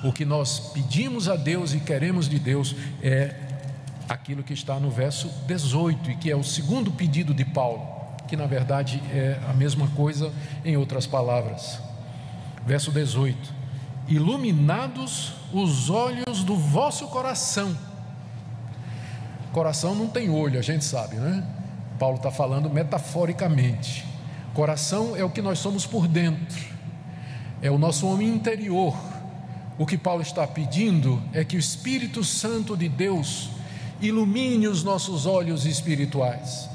O 0.04 0.12
que 0.12 0.26
nós 0.26 0.70
pedimos 0.74 1.28
a 1.30 1.36
Deus 1.36 1.72
e 1.72 1.80
queremos 1.80 2.28
de 2.28 2.38
Deus 2.38 2.76
é 3.02 3.34
aquilo 4.06 4.42
que 4.42 4.52
está 4.52 4.78
no 4.78 4.90
verso 4.90 5.30
18 5.46 6.10
e 6.10 6.16
que 6.16 6.30
é 6.30 6.36
o 6.36 6.44
segundo 6.44 6.90
pedido 6.90 7.32
de 7.32 7.44
Paulo. 7.44 7.96
que 8.26 8.36
na 8.36 8.46
verdade 8.46 9.02
é 9.12 9.38
a 9.48 9.52
mesma 9.52 9.88
coisa 9.88 10.32
em 10.64 10.76
outras 10.76 11.06
palavras. 11.06 11.80
Verso 12.66 12.90
18: 12.90 13.38
Iluminados 14.08 15.32
os 15.52 15.90
olhos 15.90 16.44
do 16.44 16.56
vosso 16.56 17.08
coração. 17.08 17.76
Coração 19.52 19.94
não 19.94 20.06
tem 20.06 20.30
olho, 20.30 20.58
a 20.58 20.62
gente 20.62 20.84
sabe, 20.84 21.16
né? 21.16 21.44
Paulo 21.98 22.16
está 22.16 22.30
falando 22.30 22.68
metaforicamente. 22.68 24.04
Coração 24.54 25.16
é 25.16 25.24
o 25.24 25.30
que 25.30 25.42
nós 25.42 25.58
somos 25.58 25.86
por 25.86 26.06
dentro, 26.06 26.64
é 27.60 27.70
o 27.70 27.78
nosso 27.78 28.06
homem 28.06 28.28
interior. 28.28 28.96
O 29.78 29.84
que 29.84 29.98
Paulo 29.98 30.22
está 30.22 30.46
pedindo 30.46 31.22
é 31.32 31.44
que 31.44 31.56
o 31.56 31.58
Espírito 31.58 32.24
Santo 32.24 32.76
de 32.76 32.88
Deus 32.88 33.50
ilumine 34.00 34.68
os 34.68 34.82
nossos 34.82 35.26
olhos 35.26 35.66
espirituais. 35.66 36.68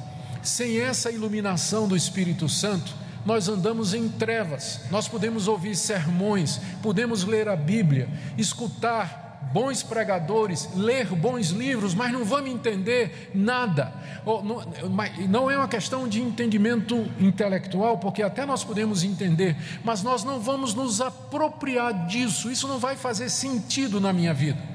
Sem 0.43 0.79
essa 0.79 1.11
iluminação 1.11 1.87
do 1.87 1.95
Espírito 1.95 2.47
Santo, 2.49 2.93
nós 3.25 3.47
andamos 3.47 3.93
em 3.93 4.09
trevas. 4.09 4.81
Nós 4.89 5.07
podemos 5.07 5.47
ouvir 5.47 5.75
sermões, 5.75 6.59
podemos 6.81 7.23
ler 7.23 7.47
a 7.47 7.55
Bíblia, 7.55 8.09
escutar 8.37 9.21
bons 9.53 9.83
pregadores, 9.83 10.69
ler 10.75 11.07
bons 11.07 11.49
livros, 11.49 11.93
mas 11.93 12.11
não 12.13 12.23
vamos 12.23 12.51
entender 12.51 13.31
nada. 13.33 13.93
Não 15.29 15.51
é 15.51 15.57
uma 15.57 15.67
questão 15.67 16.07
de 16.07 16.21
entendimento 16.21 16.95
intelectual, 17.19 17.97
porque 17.97 18.23
até 18.23 18.45
nós 18.45 18.63
podemos 18.63 19.03
entender, 19.03 19.55
mas 19.83 20.01
nós 20.03 20.23
não 20.23 20.39
vamos 20.39 20.73
nos 20.73 21.01
apropriar 21.01 22.07
disso. 22.07 22.49
Isso 22.49 22.67
não 22.67 22.79
vai 22.79 22.95
fazer 22.95 23.29
sentido 23.29 23.99
na 23.99 24.13
minha 24.13 24.33
vida. 24.33 24.70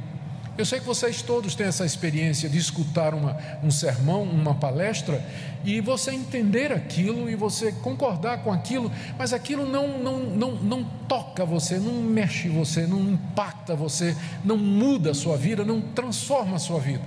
Eu 0.59 0.65
sei 0.65 0.81
que 0.81 0.87
vocês 0.87 1.21
todos 1.21 1.55
têm 1.55 1.67
essa 1.67 1.85
experiência 1.85 2.49
de 2.49 2.57
escutar 2.57 3.13
uma, 3.13 3.37
um 3.63 3.71
sermão, 3.71 4.23
uma 4.23 4.55
palestra, 4.55 5.23
e 5.63 5.83
você 5.83 6.13
entender 6.13 6.73
aquilo 6.73 7.29
e 7.29 7.35
você 7.35 7.73
concordar 7.73 8.43
com 8.43 8.51
aquilo, 8.51 8.91
mas 9.19 9.35
aquilo 9.35 9.67
não, 9.67 9.99
não, 9.99 10.19
não, 10.19 10.53
não 10.53 10.85
toca 11.07 11.45
você, 11.45 11.79
não 11.79 11.93
mexe 11.95 12.49
você, 12.49 12.87
não 12.87 13.01
impacta 13.01 13.77
você, 13.77 14.17
não 14.43 14.57
muda 14.57 15.11
a 15.11 15.15
sua 15.15 15.37
vida, 15.37 15.63
não 15.63 15.81
transforma 15.81 16.57
a 16.57 16.61
sua 16.61 16.81
vida. 16.81 17.05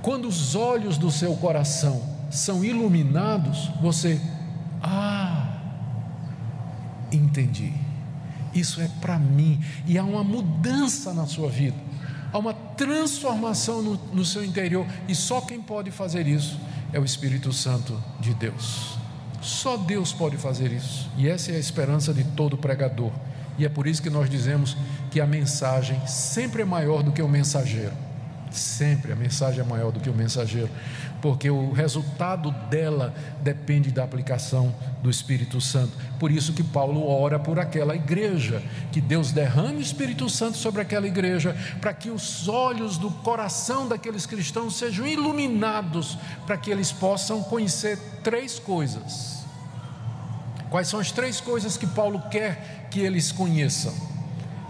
Quando 0.00 0.26
os 0.26 0.54
olhos 0.54 0.96
do 0.96 1.10
seu 1.10 1.34
coração 1.36 2.02
são 2.30 2.64
iluminados, 2.64 3.70
você, 3.82 4.18
ah, 4.82 5.58
entendi 7.12 7.87
isso 8.58 8.80
é 8.80 8.88
para 9.00 9.18
mim, 9.18 9.60
e 9.86 9.98
há 9.98 10.04
uma 10.04 10.24
mudança 10.24 11.12
na 11.12 11.26
sua 11.26 11.48
vida, 11.48 11.76
há 12.32 12.38
uma 12.38 12.52
transformação 12.52 13.82
no, 13.82 13.96
no 14.12 14.24
seu 14.24 14.44
interior, 14.44 14.86
e 15.08 15.14
só 15.14 15.40
quem 15.40 15.60
pode 15.60 15.90
fazer 15.90 16.26
isso 16.26 16.58
é 16.92 16.98
o 16.98 17.04
Espírito 17.04 17.52
Santo 17.52 18.02
de 18.20 18.34
Deus. 18.34 18.98
Só 19.40 19.76
Deus 19.76 20.12
pode 20.12 20.36
fazer 20.36 20.72
isso, 20.72 21.08
e 21.16 21.28
essa 21.28 21.52
é 21.52 21.56
a 21.56 21.60
esperança 21.60 22.12
de 22.12 22.24
todo 22.24 22.56
pregador, 22.56 23.12
e 23.58 23.64
é 23.64 23.68
por 23.68 23.86
isso 23.86 24.02
que 24.02 24.10
nós 24.10 24.30
dizemos 24.30 24.76
que 25.10 25.20
a 25.20 25.26
mensagem 25.26 26.00
sempre 26.06 26.62
é 26.62 26.64
maior 26.64 27.02
do 27.02 27.10
que 27.10 27.20
o 27.22 27.28
mensageiro. 27.28 27.92
Sempre 28.50 29.12
a 29.12 29.16
mensagem 29.16 29.60
é 29.60 29.64
maior 29.64 29.92
do 29.92 30.00
que 30.00 30.08
o 30.08 30.14
mensageiro, 30.14 30.70
porque 31.20 31.50
o 31.50 31.72
resultado 31.72 32.50
dela 32.70 33.14
depende 33.42 33.90
da 33.90 34.04
aplicação 34.04 34.74
do 35.02 35.10
Espírito 35.10 35.60
Santo. 35.60 35.92
Por 36.18 36.30
isso 36.30 36.52
que 36.52 36.62
Paulo 36.62 37.06
ora 37.08 37.38
por 37.38 37.58
aquela 37.58 37.94
igreja, 37.94 38.62
que 38.92 39.00
Deus 39.00 39.32
derrame 39.32 39.78
o 39.78 39.82
Espírito 39.82 40.28
Santo 40.28 40.56
sobre 40.56 40.82
aquela 40.82 41.06
igreja, 41.06 41.56
para 41.80 41.92
que 41.92 42.10
os 42.10 42.48
olhos 42.48 42.98
do 42.98 43.10
coração 43.10 43.88
daqueles 43.88 44.26
cristãos 44.26 44.76
sejam 44.76 45.06
iluminados, 45.06 46.18
para 46.46 46.56
que 46.56 46.70
eles 46.70 46.92
possam 46.92 47.42
conhecer 47.42 47.98
três 48.22 48.58
coisas. 48.58 49.38
Quais 50.70 50.88
são 50.88 51.00
as 51.00 51.10
três 51.10 51.40
coisas 51.40 51.76
que 51.76 51.86
Paulo 51.86 52.22
quer 52.30 52.88
que 52.90 53.00
eles 53.00 53.32
conheçam? 53.32 53.94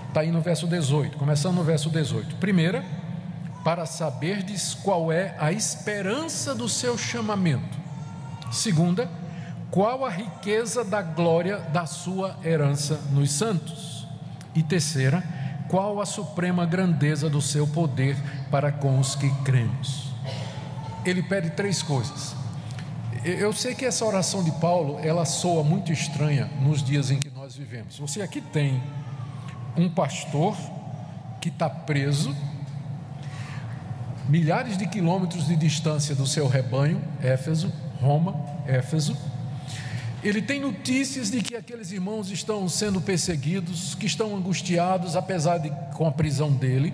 Está 0.09 0.21
aí 0.21 0.31
no 0.31 0.41
verso 0.41 0.67
18, 0.67 1.19
começando 1.19 1.57
no 1.57 1.65
verso 1.65 1.91
18. 1.91 2.37
Primeira, 2.37 2.85
para 3.69 3.85
saberdes 3.85 4.73
qual 4.73 5.13
é 5.13 5.37
a 5.39 5.53
esperança 5.53 6.55
do 6.55 6.67
seu 6.71 6.97
chamamento. 6.97 7.77
Segunda, 8.51 9.11
qual 9.71 10.07
a 10.07 10.09
riqueza 10.09 10.83
da 10.83 11.03
glória 11.03 11.59
da 11.59 11.85
sua 11.85 12.39
herança 12.43 12.99
nos 13.11 13.31
santos. 13.31 14.07
E 14.55 14.63
terceira, 14.63 15.23
qual 15.69 16.01
a 16.01 16.07
suprema 16.07 16.65
grandeza 16.65 17.29
do 17.29 17.43
seu 17.43 17.67
poder 17.67 18.17
para 18.51 18.73
com 18.73 18.99
os 18.99 19.15
que 19.15 19.31
cremos. 19.45 20.15
Ele 21.05 21.23
pede 21.23 21.51
três 21.51 21.83
coisas. 21.83 22.35
Eu 23.23 23.53
sei 23.53 23.75
que 23.75 23.85
essa 23.85 24.03
oração 24.03 24.43
de 24.43 24.53
Paulo, 24.53 24.99
ela 25.03 25.27
soa 25.27 25.63
muito 25.63 25.93
estranha 25.93 26.49
nos 26.63 26.83
dias 26.83 27.11
em 27.11 27.19
que 27.19 27.29
nós 27.29 27.55
vivemos. 27.55 27.99
Você 27.99 28.23
aqui 28.23 28.41
tem 28.41 28.83
um 29.77 29.91
pastor 29.91 30.57
que 31.39 31.51
está 31.51 31.69
preso 31.69 32.35
milhares 34.29 34.77
de 34.77 34.87
quilômetros 34.87 35.47
de 35.47 35.57
distância 35.57 36.15
do 36.15 36.27
seu 36.27 36.47
rebanho, 36.47 37.03
Éfeso, 37.23 37.73
Roma, 38.01 38.37
Éfeso. 38.67 39.17
Ele 40.23 40.43
tem 40.43 40.61
notícias 40.61 41.31
de 41.31 41.41
que 41.41 41.57
aqueles 41.57 41.93
irmãos 41.93 42.31
estão 42.31 42.69
sendo 42.69 43.01
perseguidos, 43.01 43.95
que 43.95 44.07
estão 44.07 44.37
angustiados, 44.37 45.17
apesar 45.17 45.59
de 45.59 45.71
com 45.95 46.07
a 46.07 46.13
prisão 46.13 46.53
dele, 46.53 46.93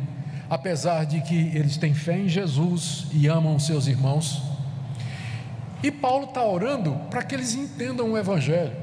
apesar 0.48 1.04
de 1.04 1.20
que 1.22 1.34
eles 1.34 1.76
têm 1.76 1.94
fé 1.94 2.18
em 2.18 2.28
Jesus 2.28 3.06
e 3.12 3.26
amam 3.26 3.58
seus 3.58 3.86
irmãos. 3.86 4.42
E 5.82 5.90
Paulo 5.90 6.26
está 6.26 6.44
orando 6.44 6.94
para 7.10 7.22
que 7.22 7.34
eles 7.34 7.54
entendam 7.54 8.12
o 8.12 8.18
Evangelho. 8.18 8.76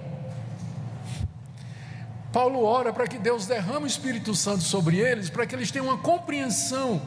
Paulo 2.33 2.63
ora 2.63 2.91
para 2.91 3.07
que 3.07 3.17
Deus 3.17 3.45
derrame 3.45 3.85
o 3.85 3.87
Espírito 3.87 4.33
Santo 4.33 4.63
sobre 4.63 4.97
eles, 4.97 5.29
para 5.29 5.45
que 5.45 5.53
eles 5.53 5.69
tenham 5.69 5.87
uma 5.87 5.97
compreensão 5.97 7.01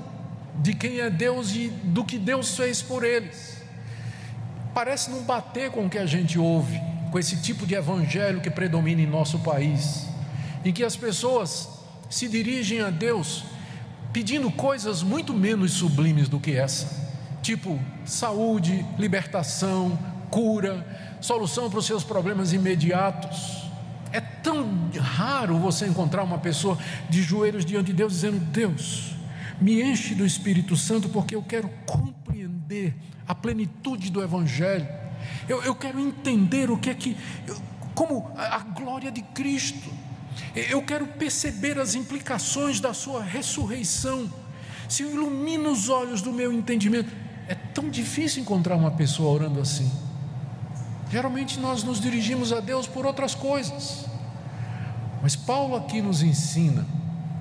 de 0.60 0.74
quem 0.74 1.00
é 1.00 1.10
Deus 1.10 1.54
e 1.54 1.68
do 1.68 2.04
que 2.04 2.18
Deus 2.18 2.56
fez 2.56 2.80
por 2.82 3.04
eles. 3.04 3.62
Parece 4.74 5.10
não 5.10 5.22
bater 5.22 5.70
com 5.70 5.86
o 5.86 5.90
que 5.90 5.98
a 5.98 6.06
gente 6.06 6.38
ouve, 6.38 6.80
com 7.10 7.18
esse 7.18 7.40
tipo 7.40 7.66
de 7.66 7.74
evangelho 7.74 8.40
que 8.40 8.50
predomina 8.50 9.00
em 9.00 9.06
nosso 9.06 9.38
país, 9.40 10.06
em 10.64 10.72
que 10.72 10.82
as 10.82 10.96
pessoas 10.96 11.68
se 12.10 12.28
dirigem 12.28 12.80
a 12.80 12.90
Deus 12.90 13.44
pedindo 14.12 14.48
coisas 14.50 15.02
muito 15.02 15.34
menos 15.34 15.72
sublimes 15.72 16.28
do 16.28 16.38
que 16.38 16.52
essa, 16.52 17.10
tipo 17.42 17.80
saúde, 18.04 18.86
libertação, 18.96 19.98
cura, 20.30 20.86
solução 21.20 21.68
para 21.68 21.80
os 21.80 21.86
seus 21.86 22.04
problemas 22.04 22.52
imediatos. 22.52 23.64
É 24.12 24.20
tão 24.20 24.88
raro 24.96 25.58
você 25.58 25.86
encontrar 25.86 26.22
uma 26.22 26.38
pessoa 26.38 26.78
de 27.10 27.22
joelhos 27.22 27.64
diante 27.64 27.86
de 27.86 27.92
Deus 27.94 28.12
dizendo: 28.12 28.38
Deus, 28.38 29.13
me 29.60 29.82
enche 29.82 30.14
do 30.14 30.26
Espírito 30.26 30.76
Santo, 30.76 31.08
porque 31.08 31.34
eu 31.34 31.42
quero 31.42 31.68
compreender 31.86 32.94
a 33.26 33.34
plenitude 33.34 34.10
do 34.10 34.22
Evangelho. 34.22 34.86
Eu, 35.48 35.62
eu 35.62 35.74
quero 35.74 35.98
entender 36.00 36.70
o 36.70 36.78
que 36.78 36.90
é 36.90 36.94
que, 36.94 37.16
como 37.94 38.30
a, 38.36 38.56
a 38.56 38.58
glória 38.58 39.10
de 39.10 39.22
Cristo. 39.22 39.90
Eu 40.54 40.82
quero 40.82 41.06
perceber 41.06 41.78
as 41.78 41.94
implicações 41.94 42.80
da 42.80 42.92
Sua 42.92 43.22
ressurreição. 43.22 44.30
Se 44.88 45.02
eu 45.02 45.10
ilumino 45.10 45.70
os 45.70 45.88
olhos 45.88 46.20
do 46.20 46.32
meu 46.32 46.52
entendimento, 46.52 47.10
é 47.48 47.54
tão 47.54 47.88
difícil 47.88 48.42
encontrar 48.42 48.76
uma 48.76 48.90
pessoa 48.90 49.32
orando 49.32 49.60
assim. 49.60 49.90
Geralmente 51.10 51.60
nós 51.60 51.84
nos 51.84 52.00
dirigimos 52.00 52.52
a 52.52 52.60
Deus 52.60 52.86
por 52.86 53.06
outras 53.06 53.34
coisas. 53.34 54.04
Mas 55.22 55.36
Paulo 55.36 55.76
aqui 55.76 56.02
nos 56.02 56.22
ensina 56.22 56.86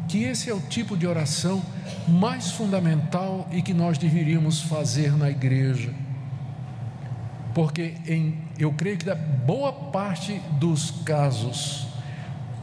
que 0.07 0.23
esse 0.23 0.49
é 0.49 0.53
o 0.53 0.59
tipo 0.59 0.97
de 0.97 1.07
oração 1.07 1.61
mais 2.07 2.51
fundamental 2.51 3.47
e 3.51 3.61
que 3.61 3.73
nós 3.73 3.97
deveríamos 3.97 4.61
fazer 4.61 5.15
na 5.17 5.29
igreja. 5.29 5.93
Porque 7.53 7.95
em, 8.07 8.37
eu 8.57 8.73
creio 8.73 8.97
que 8.97 9.05
da 9.05 9.15
boa 9.15 9.71
parte 9.71 10.41
dos 10.59 10.91
casos, 11.05 11.87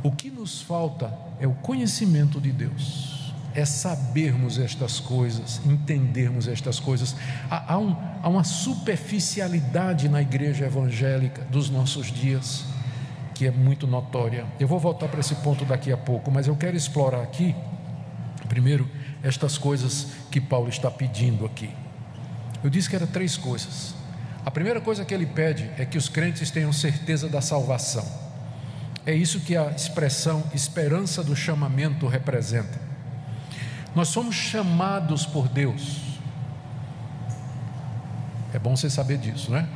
o 0.03 0.11
que 0.11 0.31
nos 0.31 0.61
falta 0.61 1.12
é 1.38 1.46
o 1.46 1.53
conhecimento 1.55 2.40
de 2.40 2.50
Deus, 2.50 3.33
é 3.55 3.64
sabermos 3.64 4.59
estas 4.59 5.00
coisas, 5.00 5.61
entendermos 5.64 6.46
estas 6.46 6.79
coisas. 6.79 7.16
Há, 7.50 7.74
há, 7.74 7.79
um, 7.79 7.96
há 8.22 8.29
uma 8.29 8.44
superficialidade 8.44 10.09
na 10.09 10.20
igreja 10.22 10.66
evangélica 10.66 11.42
dos 11.50 11.70
nossos 11.70 12.12
dias 12.12 12.64
que 13.40 13.46
é 13.46 13.50
muito 13.50 13.87
notória. 13.87 14.44
Eu 14.61 14.68
vou 14.68 14.79
voltar 14.79 15.09
para 15.09 15.18
esse 15.18 15.35
ponto 15.37 15.64
daqui 15.64 15.90
a 15.90 15.96
pouco, 15.96 16.31
mas 16.31 16.46
eu 16.46 16.55
quero 16.55 16.76
explorar 16.76 17.22
aqui, 17.22 17.57
primeiro, 18.50 18.87
estas 19.22 19.57
coisas 19.57 20.09
que 20.31 20.38
Paulo 20.38 20.68
está 20.68 20.90
pedindo 20.90 21.46
aqui. 21.46 21.70
Eu 22.62 22.68
disse 22.68 22.90
que 22.90 22.96
eram 22.96 23.07
três 23.07 23.38
coisas. 23.38 23.94
A 24.44 24.50
primeira 24.50 24.79
coisa 24.79 25.07
que 25.07 25.14
ele 25.14 25.24
pede 25.24 25.70
é 25.79 25.87
que 25.87 25.96
os 25.96 26.07
crentes 26.07 26.50
tenham 26.50 26.70
certeza 26.70 27.31
da 27.31 27.40
salvação. 27.40 28.07
É 29.07 29.14
isso 29.14 29.40
que 29.40 29.57
a 29.57 29.70
expressão 29.70 30.44
esperança 30.53 31.24
do 31.24 31.35
chamamento 31.35 32.07
representa. 32.07 32.79
Nós 33.96 34.09
somos 34.09 34.35
chamados 34.35 35.24
por 35.24 35.48
Deus. 35.48 35.96
É 38.53 38.59
bom 38.59 38.76
você 38.76 38.90
saber 38.90 39.16
disso, 39.16 39.50
né? 39.50 39.66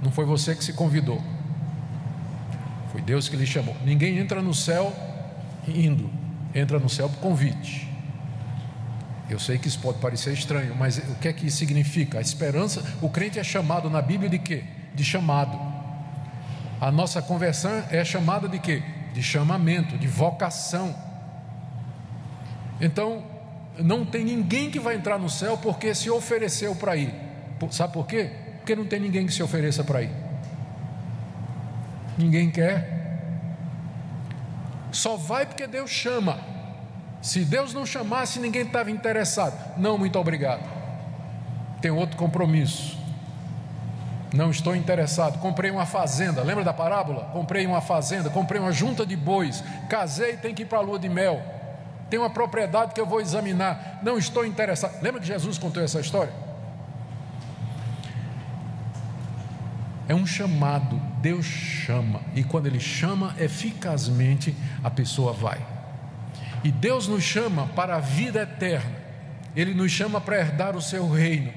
Não 0.00 0.10
foi 0.10 0.24
você 0.24 0.54
que 0.54 0.64
se 0.64 0.72
convidou. 0.72 1.22
Foi 2.92 3.00
Deus 3.00 3.26
que 3.26 3.34
lhe 3.34 3.46
chamou. 3.46 3.74
Ninguém 3.84 4.18
entra 4.18 4.42
no 4.42 4.52
céu 4.52 4.92
indo, 5.66 6.10
entra 6.54 6.78
no 6.78 6.90
céu 6.90 7.08
por 7.08 7.18
convite. 7.20 7.88
Eu 9.30 9.38
sei 9.38 9.56
que 9.56 9.66
isso 9.66 9.78
pode 9.78 9.98
parecer 9.98 10.34
estranho, 10.34 10.76
mas 10.76 10.98
o 10.98 11.14
que 11.14 11.26
é 11.26 11.32
que 11.32 11.46
isso 11.46 11.56
significa? 11.56 12.18
A 12.18 12.20
esperança, 12.20 12.84
o 13.00 13.08
crente 13.08 13.38
é 13.38 13.44
chamado 13.44 13.88
na 13.88 14.02
Bíblia 14.02 14.28
de 14.28 14.38
quê? 14.38 14.62
De 14.94 15.02
chamado. 15.02 15.58
A 16.78 16.92
nossa 16.92 17.22
conversão 17.22 17.82
é 17.90 18.04
chamada 18.04 18.46
de 18.46 18.58
quê? 18.58 18.82
De 19.14 19.22
chamamento, 19.22 19.96
de 19.96 20.06
vocação. 20.06 20.94
Então, 22.78 23.24
não 23.78 24.04
tem 24.04 24.22
ninguém 24.22 24.70
que 24.70 24.78
vai 24.78 24.96
entrar 24.96 25.18
no 25.18 25.30
céu 25.30 25.56
porque 25.56 25.94
se 25.94 26.10
ofereceu 26.10 26.74
para 26.74 26.94
ir. 26.94 27.14
Sabe 27.70 27.94
por 27.94 28.06
quê? 28.06 28.30
Porque 28.58 28.76
não 28.76 28.84
tem 28.84 29.00
ninguém 29.00 29.24
que 29.24 29.32
se 29.32 29.42
ofereça 29.42 29.82
para 29.82 30.02
ir. 30.02 30.10
Ninguém 32.16 32.50
quer. 32.50 33.02
Só 34.90 35.16
vai 35.16 35.46
porque 35.46 35.66
Deus 35.66 35.90
chama. 35.90 36.38
Se 37.22 37.44
Deus 37.44 37.72
não 37.72 37.86
chamasse, 37.86 38.40
ninguém 38.40 38.62
estava 38.62 38.90
interessado. 38.90 39.78
Não, 39.78 39.96
muito 39.96 40.18
obrigado. 40.18 40.68
Tem 41.80 41.90
outro 41.90 42.16
compromisso. 42.16 42.98
Não 44.32 44.50
estou 44.50 44.74
interessado. 44.74 45.38
Comprei 45.38 45.70
uma 45.70 45.86
fazenda. 45.86 46.42
Lembra 46.42 46.64
da 46.64 46.72
parábola? 46.72 47.30
Comprei 47.32 47.66
uma 47.66 47.80
fazenda, 47.80 48.30
comprei 48.30 48.60
uma 48.60 48.72
junta 48.72 49.04
de 49.04 49.16
bois. 49.16 49.62
Casei, 49.88 50.36
tem 50.36 50.54
que 50.54 50.62
ir 50.62 50.66
para 50.66 50.78
a 50.78 50.82
lua 50.82 50.98
de 50.98 51.08
mel. 51.08 51.40
Tem 52.08 52.18
uma 52.18 52.30
propriedade 52.30 52.92
que 52.92 53.00
eu 53.00 53.06
vou 53.06 53.20
examinar. 53.20 54.00
Não 54.02 54.18
estou 54.18 54.44
interessado. 54.44 55.00
Lembra 55.02 55.20
que 55.20 55.26
Jesus 55.26 55.58
contou 55.58 55.82
essa 55.82 56.00
história? 56.00 56.32
É 60.08 60.14
um 60.14 60.26
chamado, 60.26 61.00
Deus 61.22 61.46
chama, 61.46 62.20
e 62.34 62.42
quando 62.42 62.66
Ele 62.66 62.80
chama 62.80 63.34
eficazmente, 63.38 64.54
a 64.82 64.90
pessoa 64.90 65.32
vai. 65.32 65.64
E 66.64 66.72
Deus 66.72 67.06
nos 67.06 67.22
chama 67.22 67.68
para 67.68 67.96
a 67.96 68.00
vida 68.00 68.42
eterna, 68.42 68.96
Ele 69.54 69.72
nos 69.72 69.92
chama 69.92 70.20
para 70.20 70.40
herdar 70.40 70.76
o 70.76 70.82
seu 70.82 71.08
reino, 71.08 71.52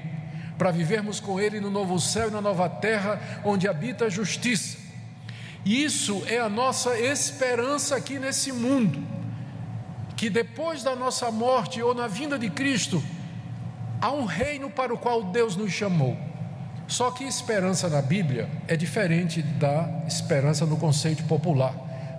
para 0.55 0.69
vivermos 0.69 1.19
com 1.19 1.39
Ele 1.39 1.59
no 1.59 1.71
novo 1.71 1.99
céu 1.99 2.27
e 2.27 2.31
na 2.31 2.41
nova 2.41 2.69
terra, 2.69 3.19
onde 3.43 3.67
habita 3.67 4.05
a 4.05 4.09
justiça. 4.09 4.77
E 5.65 5.83
isso 5.83 6.21
é 6.27 6.39
a 6.39 6.47
nossa 6.47 6.95
esperança 6.99 7.95
aqui 7.95 8.19
nesse 8.19 8.51
mundo, 8.51 9.03
que 10.15 10.29
depois 10.29 10.83
da 10.83 10.95
nossa 10.95 11.31
morte 11.31 11.81
ou 11.81 11.95
na 11.95 12.05
vinda 12.05 12.37
de 12.37 12.51
Cristo, 12.51 13.03
há 13.99 14.11
um 14.11 14.25
reino 14.25 14.69
para 14.69 14.93
o 14.93 14.97
qual 14.97 15.23
Deus 15.23 15.55
nos 15.55 15.71
chamou. 15.71 16.34
Só 16.87 17.11
que 17.11 17.23
esperança 17.23 17.89
na 17.89 18.01
Bíblia 18.01 18.47
é 18.67 18.75
diferente 18.75 19.41
da 19.41 20.03
esperança 20.07 20.65
no 20.65 20.77
conceito 20.77 21.23
popular, 21.23 21.73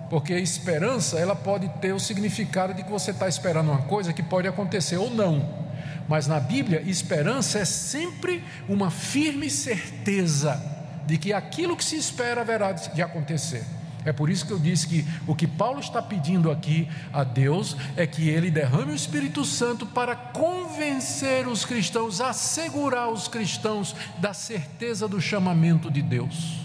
porque 0.09 0.33
esperança 0.33 1.17
ela 1.17 1.35
pode 1.35 1.69
ter 1.79 1.93
o 1.93 1.99
significado 1.99 2.73
de 2.73 2.83
que 2.83 2.91
você 2.91 3.11
está 3.11 3.27
esperando 3.27 3.71
uma 3.71 3.83
coisa 3.83 4.11
que 4.11 4.21
pode 4.21 4.47
acontecer 4.47 4.97
ou 4.97 5.09
não. 5.09 5.67
Mas 6.07 6.27
na 6.27 6.39
Bíblia, 6.39 6.81
esperança 6.85 7.59
é 7.59 7.65
sempre 7.65 8.43
uma 8.67 8.91
firme 8.91 9.49
certeza 9.49 10.61
de 11.05 11.17
que 11.17 11.31
aquilo 11.33 11.75
que 11.75 11.83
se 11.83 11.95
espera 11.95 12.41
haverá 12.41 12.73
de 12.73 13.01
acontecer. 13.01 13.63
É 14.07 14.13
por 14.13 14.29
isso 14.29 14.45
que 14.45 14.53
eu 14.53 14.57
disse 14.57 14.87
que 14.87 15.05
o 15.27 15.35
que 15.35 15.45
Paulo 15.45 15.81
está 15.81 16.01
pedindo 16.01 16.49
aqui 16.49 16.87
a 17.11 17.25
Deus 17.25 17.75
é 17.97 18.07
que 18.07 18.29
ele 18.29 18.49
derrame 18.49 18.93
o 18.93 18.95
Espírito 18.95 19.43
Santo 19.43 19.85
para 19.85 20.15
convencer 20.15 21.45
os 21.45 21.65
cristãos, 21.65 22.21
assegurar 22.21 23.09
os 23.09 23.27
cristãos 23.27 23.93
da 24.17 24.33
certeza 24.33 25.09
do 25.09 25.19
chamamento 25.19 25.91
de 25.91 26.01
Deus. 26.01 26.61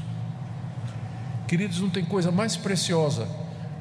Queridos, 1.49 1.81
não 1.81 1.91
tem 1.91 2.05
coisa 2.05 2.31
mais 2.31 2.57
preciosa 2.57 3.27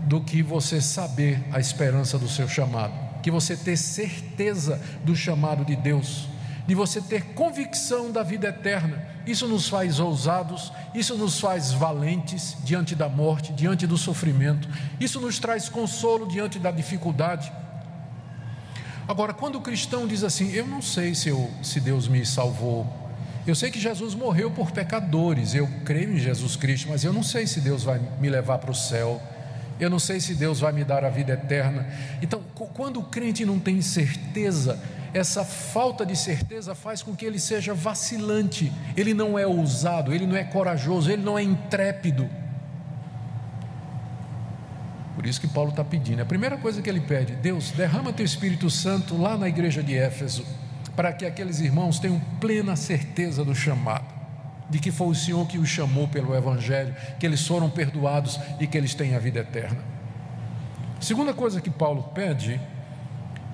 do 0.07 0.21
que 0.21 0.41
você 0.41 0.81
saber 0.81 1.43
a 1.51 1.59
esperança 1.59 2.17
do 2.17 2.27
seu 2.27 2.49
chamado, 2.49 2.93
que 3.21 3.29
você 3.29 3.55
ter 3.55 3.77
certeza 3.77 4.81
do 5.05 5.15
chamado 5.15 5.63
de 5.63 5.75
Deus 5.75 6.31
de 6.67 6.75
você 6.75 7.01
ter 7.01 7.33
convicção 7.33 8.11
da 8.11 8.23
vida 8.23 8.47
eterna. 8.47 9.03
Isso 9.25 9.47
nos 9.47 9.69
faz 9.69 9.99
ousados, 9.99 10.71
isso 10.95 11.15
nos 11.15 11.39
faz 11.39 11.71
valentes 11.71 12.57
diante 12.63 12.95
da 12.95 13.07
morte, 13.07 13.53
diante 13.53 13.85
do 13.85 13.97
sofrimento, 13.97 14.67
isso 14.99 15.19
nos 15.19 15.37
traz 15.37 15.69
consolo 15.69 16.27
diante 16.27 16.57
da 16.57 16.71
dificuldade. 16.71 17.51
Agora, 19.07 19.33
quando 19.33 19.57
o 19.57 19.61
cristão 19.61 20.07
diz 20.07 20.23
assim: 20.23 20.51
Eu 20.51 20.65
não 20.65 20.81
sei 20.81 21.13
se, 21.13 21.29
eu, 21.29 21.51
se 21.61 21.79
Deus 21.79 22.07
me 22.07 22.25
salvou, 22.25 22.87
eu 23.45 23.55
sei 23.55 23.71
que 23.71 23.79
Jesus 23.79 24.13
morreu 24.13 24.51
por 24.51 24.71
pecadores, 24.71 25.55
eu 25.55 25.67
creio 25.83 26.13
em 26.13 26.17
Jesus 26.17 26.55
Cristo, 26.55 26.89
mas 26.89 27.03
eu 27.03 27.11
não 27.11 27.23
sei 27.23 27.47
se 27.47 27.59
Deus 27.59 27.83
vai 27.83 27.99
me 28.19 28.29
levar 28.29 28.59
para 28.59 28.71
o 28.71 28.75
céu, 28.75 29.21
eu 29.79 29.89
não 29.89 29.97
sei 29.97 30.19
se 30.19 30.35
Deus 30.35 30.59
vai 30.59 30.71
me 30.71 30.83
dar 30.83 31.03
a 31.03 31.09
vida 31.09 31.33
eterna. 31.33 31.87
Então, 32.21 32.41
quando 32.73 32.99
o 32.99 33.03
crente 33.03 33.43
não 33.43 33.59
tem 33.59 33.81
certeza, 33.81 34.79
essa 35.13 35.43
falta 35.43 36.05
de 36.05 36.15
certeza 36.15 36.73
faz 36.73 37.03
com 37.03 37.15
que 37.15 37.25
ele 37.25 37.39
seja 37.39 37.73
vacilante, 37.73 38.71
ele 38.95 39.13
não 39.13 39.37
é 39.37 39.45
ousado, 39.45 40.13
ele 40.13 40.25
não 40.25 40.35
é 40.35 40.43
corajoso, 40.43 41.11
ele 41.11 41.21
não 41.21 41.37
é 41.37 41.43
intrépido. 41.43 42.29
Por 45.15 45.25
isso 45.25 45.41
que 45.41 45.47
Paulo 45.47 45.71
está 45.71 45.83
pedindo. 45.83 46.21
A 46.21 46.25
primeira 46.25 46.57
coisa 46.57 46.81
que 46.81 46.89
ele 46.89 47.01
pede, 47.01 47.35
Deus, 47.35 47.71
derrama 47.71 48.13
teu 48.13 48.25
Espírito 48.25 48.69
Santo 48.69 49.17
lá 49.17 49.37
na 49.37 49.49
igreja 49.49 49.83
de 49.83 49.95
Éfeso, 49.95 50.45
para 50.95 51.11
que 51.11 51.25
aqueles 51.25 51.59
irmãos 51.59 51.99
tenham 51.99 52.19
plena 52.39 52.75
certeza 52.75 53.43
do 53.43 53.53
chamado, 53.53 54.05
de 54.69 54.79
que 54.79 54.91
foi 54.91 55.07
o 55.07 55.15
Senhor 55.15 55.45
que 55.45 55.57
os 55.57 55.67
chamou 55.67 56.07
pelo 56.07 56.33
Evangelho, 56.33 56.95
que 57.19 57.25
eles 57.25 57.45
foram 57.45 57.69
perdoados 57.69 58.39
e 58.59 58.65
que 58.65 58.77
eles 58.77 58.95
têm 58.95 59.13
a 59.13 59.19
vida 59.19 59.39
eterna. 59.39 59.83
Segunda 61.01 61.33
coisa 61.33 61.59
que 61.59 61.69
Paulo 61.69 62.03
pede 62.13 62.59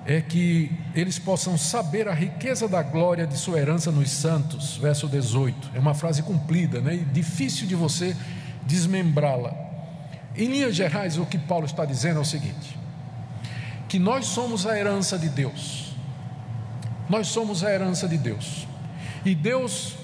é 0.08 0.22
que 0.22 0.72
eles 0.94 1.18
possam 1.18 1.58
saber 1.58 2.08
a 2.08 2.14
riqueza 2.14 2.66
da 2.66 2.82
glória 2.82 3.26
de 3.26 3.36
sua 3.36 3.58
herança 3.58 3.92
nos 3.92 4.10
santos, 4.10 4.78
verso 4.78 5.06
18. 5.06 5.72
É 5.74 5.78
uma 5.78 5.92
frase 5.92 6.22
cumprida, 6.22 6.80
né? 6.80 6.94
E 6.94 7.04
difícil 7.04 7.66
de 7.66 7.74
você 7.74 8.16
desmembrá-la. 8.64 9.54
Em 10.34 10.48
linhas 10.48 10.74
gerais, 10.74 11.18
o 11.18 11.26
que 11.26 11.36
Paulo 11.36 11.66
está 11.66 11.84
dizendo 11.84 12.16
é 12.16 12.22
o 12.22 12.24
seguinte: 12.24 12.78
que 13.86 13.98
nós 13.98 14.24
somos 14.24 14.66
a 14.66 14.78
herança 14.78 15.18
de 15.18 15.28
Deus. 15.28 15.92
Nós 17.06 17.26
somos 17.26 17.62
a 17.62 17.70
herança 17.70 18.08
de 18.08 18.16
Deus. 18.16 18.66
E 19.26 19.34
Deus, 19.34 19.94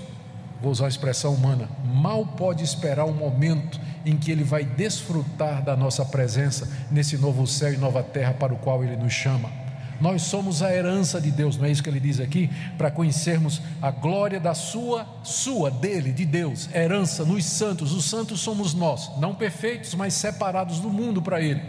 vou 0.60 0.70
usar 0.70 0.84
a 0.84 0.88
expressão 0.88 1.32
humana, 1.32 1.66
mal 1.82 2.26
pode 2.26 2.62
esperar 2.62 3.06
o 3.06 3.10
um 3.10 3.14
momento 3.14 3.80
em 4.04 4.18
que 4.18 4.30
Ele 4.30 4.44
vai 4.44 4.64
desfrutar 4.64 5.62
da 5.62 5.74
nossa 5.74 6.04
presença 6.04 6.68
nesse 6.90 7.16
novo 7.16 7.46
céu 7.46 7.72
e 7.72 7.78
nova 7.78 8.02
terra 8.02 8.34
para 8.34 8.52
o 8.52 8.58
qual 8.58 8.84
Ele 8.84 8.96
nos 8.96 9.14
chama. 9.14 9.63
Nós 10.04 10.20
somos 10.20 10.62
a 10.62 10.70
herança 10.70 11.18
de 11.18 11.30
Deus, 11.30 11.56
não 11.56 11.64
é 11.64 11.70
isso 11.70 11.82
que 11.82 11.88
ele 11.88 11.98
diz 11.98 12.20
aqui? 12.20 12.50
Para 12.76 12.90
conhecermos 12.90 13.62
a 13.80 13.90
glória 13.90 14.38
da 14.38 14.52
sua, 14.52 15.06
sua, 15.22 15.70
dele, 15.70 16.12
de 16.12 16.26
Deus, 16.26 16.68
herança 16.74 17.24
nos 17.24 17.46
santos. 17.46 17.90
Os 17.94 18.04
santos 18.04 18.40
somos 18.40 18.74
nós, 18.74 19.10
não 19.18 19.34
perfeitos, 19.34 19.94
mas 19.94 20.12
separados 20.12 20.78
do 20.78 20.90
mundo 20.90 21.22
para 21.22 21.40
ele. 21.40 21.62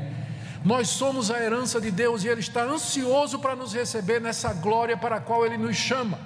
Nós 0.66 0.90
somos 0.90 1.32
a 1.32 1.42
herança 1.42 1.80
de 1.80 1.90
Deus 1.90 2.26
e 2.26 2.28
ele 2.28 2.42
está 2.42 2.64
ansioso 2.64 3.40
para 3.40 3.56
nos 3.56 3.74
receber 3.74 4.20
nessa 4.20 4.52
glória 4.52 4.98
para 4.98 5.16
a 5.16 5.22
qual 5.22 5.46
ele 5.46 5.58
nos 5.58 5.78
chama. 5.78 6.20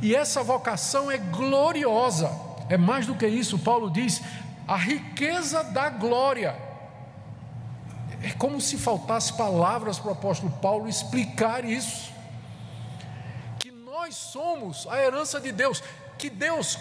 E 0.00 0.14
essa 0.14 0.40
vocação 0.40 1.10
é 1.10 1.18
gloriosa. 1.18 2.30
É 2.68 2.76
mais 2.76 3.08
do 3.08 3.14
que 3.16 3.26
isso, 3.26 3.58
Paulo 3.58 3.90
diz, 3.90 4.22
a 4.68 4.76
riqueza 4.76 5.64
da 5.64 5.90
glória 5.90 6.54
é 8.24 8.30
como 8.38 8.58
se 8.58 8.78
faltasse 8.78 9.34
palavras 9.34 9.98
para 9.98 10.08
o 10.08 10.12
apóstolo 10.12 10.50
Paulo 10.62 10.88
explicar 10.88 11.62
isso. 11.62 12.10
Que 13.58 13.70
nós 13.70 14.14
somos 14.14 14.86
a 14.88 14.98
herança 14.98 15.38
de 15.38 15.52
Deus, 15.52 15.82
que 16.16 16.30
Deus 16.30 16.78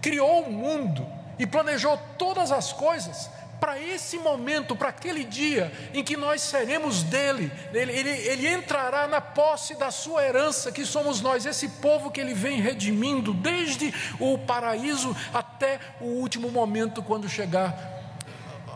criou 0.00 0.44
o 0.44 0.50
mundo 0.50 1.06
e 1.38 1.46
planejou 1.46 1.98
todas 2.16 2.50
as 2.50 2.72
coisas 2.72 3.28
para 3.60 3.78
esse 3.78 4.18
momento, 4.18 4.74
para 4.74 4.88
aquele 4.88 5.22
dia 5.22 5.70
em 5.92 6.02
que 6.02 6.16
nós 6.16 6.40
seremos 6.40 7.02
dele, 7.02 7.50
ele, 7.72 7.92
ele, 7.92 8.10
ele, 8.10 8.48
entrará 8.48 9.06
na 9.06 9.20
posse 9.20 9.74
da 9.74 9.90
sua 9.90 10.24
herança, 10.24 10.72
que 10.72 10.84
somos 10.84 11.20
nós, 11.20 11.46
esse 11.46 11.68
povo 11.68 12.10
que 12.10 12.20
ele 12.20 12.34
vem 12.34 12.60
redimindo 12.60 13.32
desde 13.34 13.92
o 14.20 14.38
paraíso 14.38 15.14
até 15.32 15.78
o 16.00 16.04
último 16.04 16.50
momento, 16.50 17.02
quando 17.02 17.28
chegar 17.28 17.95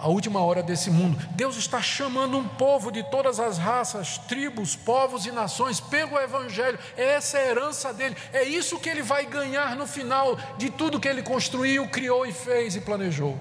a 0.01 0.09
última 0.09 0.41
hora 0.41 0.63
desse 0.63 0.91
mundo. 0.91 1.19
Deus 1.33 1.57
está 1.57 1.81
chamando 1.83 2.39
um 2.39 2.49
povo 2.49 2.91
de 2.91 3.03
todas 3.03 3.39
as 3.39 3.59
raças, 3.59 4.17
tribos, 4.19 4.75
povos 4.75 5.27
e 5.27 5.31
nações 5.31 5.79
pelo 5.79 6.19
Evangelho. 6.19 6.79
Essa 6.97 7.39
é 7.39 7.45
a 7.45 7.51
herança 7.51 7.93
dele. 7.93 8.17
É 8.33 8.43
isso 8.43 8.79
que 8.79 8.89
ele 8.89 9.03
vai 9.03 9.27
ganhar 9.27 9.77
no 9.77 9.87
final 9.87 10.37
de 10.57 10.71
tudo 10.71 10.99
que 10.99 11.07
ele 11.07 11.23
construiu, 11.23 11.87
criou 11.89 12.25
e 12.25 12.33
fez 12.33 12.77
e 12.77 12.81
planejou. 12.81 13.39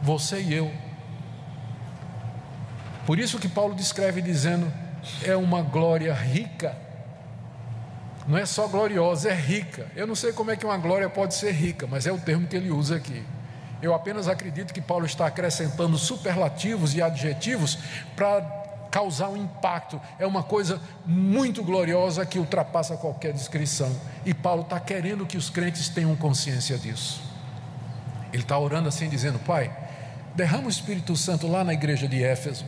Você 0.00 0.40
e 0.40 0.54
eu. 0.54 0.70
Por 3.04 3.18
isso 3.18 3.38
que 3.38 3.48
Paulo 3.48 3.74
descreve 3.74 4.22
dizendo: 4.22 4.72
é 5.24 5.34
uma 5.34 5.60
glória 5.60 6.14
rica. 6.14 6.76
não 8.28 8.38
é 8.38 8.46
só 8.46 8.68
gloriosa, 8.68 9.30
é 9.30 9.34
rica. 9.34 9.86
Eu 9.96 10.06
não 10.06 10.14
sei 10.14 10.32
como 10.32 10.52
é 10.52 10.56
que 10.56 10.64
uma 10.64 10.78
glória 10.78 11.08
pode 11.08 11.34
ser 11.34 11.50
rica, 11.50 11.86
mas 11.86 12.06
é 12.06 12.12
o 12.12 12.18
termo 12.18 12.46
que 12.46 12.54
ele 12.54 12.70
usa 12.70 12.94
aqui. 12.94 13.24
Eu 13.82 13.94
apenas 13.94 14.28
acredito 14.28 14.74
que 14.74 14.80
Paulo 14.80 15.06
está 15.06 15.26
acrescentando 15.26 15.96
superlativos 15.96 16.94
e 16.94 17.02
adjetivos 17.02 17.78
para 18.16 18.40
causar 18.90 19.28
um 19.28 19.36
impacto. 19.36 20.00
É 20.18 20.26
uma 20.26 20.42
coisa 20.42 20.80
muito 21.06 21.62
gloriosa 21.62 22.26
que 22.26 22.38
ultrapassa 22.38 22.96
qualquer 22.96 23.32
descrição. 23.32 23.94
E 24.24 24.34
Paulo 24.34 24.62
está 24.62 24.80
querendo 24.80 25.26
que 25.26 25.36
os 25.36 25.48
crentes 25.48 25.88
tenham 25.88 26.14
consciência 26.16 26.76
disso. 26.76 27.22
Ele 28.32 28.42
está 28.42 28.58
orando 28.58 28.88
assim, 28.88 29.08
dizendo: 29.08 29.38
Pai, 29.38 29.70
derrama 30.34 30.66
o 30.66 30.70
Espírito 30.70 31.16
Santo 31.16 31.46
lá 31.46 31.62
na 31.62 31.72
igreja 31.72 32.08
de 32.08 32.22
Éfeso. 32.22 32.64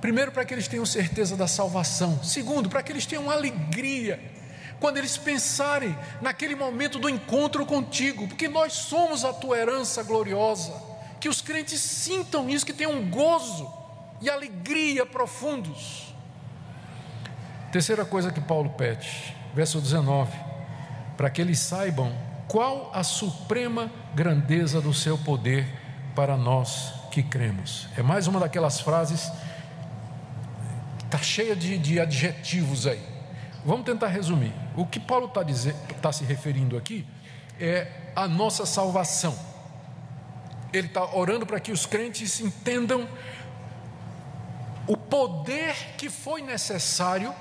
Primeiro, 0.00 0.30
para 0.30 0.44
que 0.44 0.54
eles 0.54 0.68
tenham 0.68 0.86
certeza 0.86 1.36
da 1.36 1.46
salvação. 1.46 2.22
Segundo, 2.22 2.68
para 2.68 2.82
que 2.82 2.92
eles 2.92 3.06
tenham 3.06 3.30
alegria 3.30 4.20
quando 4.80 4.96
eles 4.96 5.16
pensarem 5.16 5.96
naquele 6.20 6.54
momento 6.54 6.98
do 6.98 7.08
encontro 7.08 7.66
contigo, 7.66 8.28
porque 8.28 8.48
nós 8.48 8.72
somos 8.72 9.24
a 9.24 9.32
tua 9.32 9.58
herança 9.58 10.02
gloriosa. 10.02 10.72
Que 11.20 11.28
os 11.28 11.40
crentes 11.40 11.80
sintam 11.80 12.48
isso, 12.48 12.64
que 12.64 12.72
tenham 12.72 13.02
gozo 13.10 13.68
e 14.20 14.30
alegria 14.30 15.04
profundos. 15.04 16.14
Terceira 17.72 18.04
coisa 18.04 18.30
que 18.30 18.40
Paulo 18.40 18.70
pede, 18.70 19.34
verso 19.54 19.80
19: 19.80 20.32
para 21.16 21.28
que 21.28 21.40
eles 21.40 21.58
saibam 21.58 22.12
qual 22.46 22.90
a 22.94 23.02
suprema 23.02 23.90
grandeza 24.14 24.80
do 24.80 24.94
seu 24.94 25.18
poder 25.18 25.66
para 26.14 26.36
nós 26.36 26.94
que 27.10 27.22
cremos. 27.22 27.88
É 27.96 28.02
mais 28.02 28.26
uma 28.26 28.40
daquelas 28.40 28.80
frases, 28.80 29.30
está 31.04 31.18
cheia 31.18 31.54
de, 31.54 31.76
de 31.76 32.00
adjetivos 32.00 32.86
aí. 32.86 33.17
Vamos 33.68 33.84
tentar 33.84 34.06
resumir. 34.06 34.54
O 34.74 34.86
que 34.86 34.98
Paulo 34.98 35.26
está 35.26 35.42
tá 36.00 36.10
se 36.10 36.24
referindo 36.24 36.74
aqui 36.74 37.06
é 37.60 37.86
a 38.16 38.26
nossa 38.26 38.64
salvação. 38.64 39.38
Ele 40.72 40.86
está 40.86 41.14
orando 41.14 41.44
para 41.44 41.60
que 41.60 41.70
os 41.70 41.84
crentes 41.84 42.40
entendam 42.40 43.06
o 44.86 44.96
poder 44.96 45.74
que 45.98 46.08
foi 46.08 46.40
necessário 46.40 47.34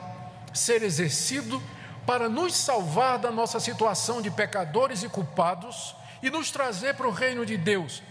ser 0.54 0.84
exercido 0.84 1.64
para 2.06 2.28
nos 2.28 2.54
salvar 2.58 3.18
da 3.20 3.32
nossa 3.32 3.58
situação 3.58 4.22
de 4.22 4.30
pecadores 4.30 5.04
e 5.04 5.08
culpados 5.08 5.96
e 6.22 6.30
nos 6.30 6.52
trazer 6.52 6.96
para 6.96 7.08
o 7.08 7.12
reino 7.12 7.46
de 7.46 7.56
Deus. 7.56 8.04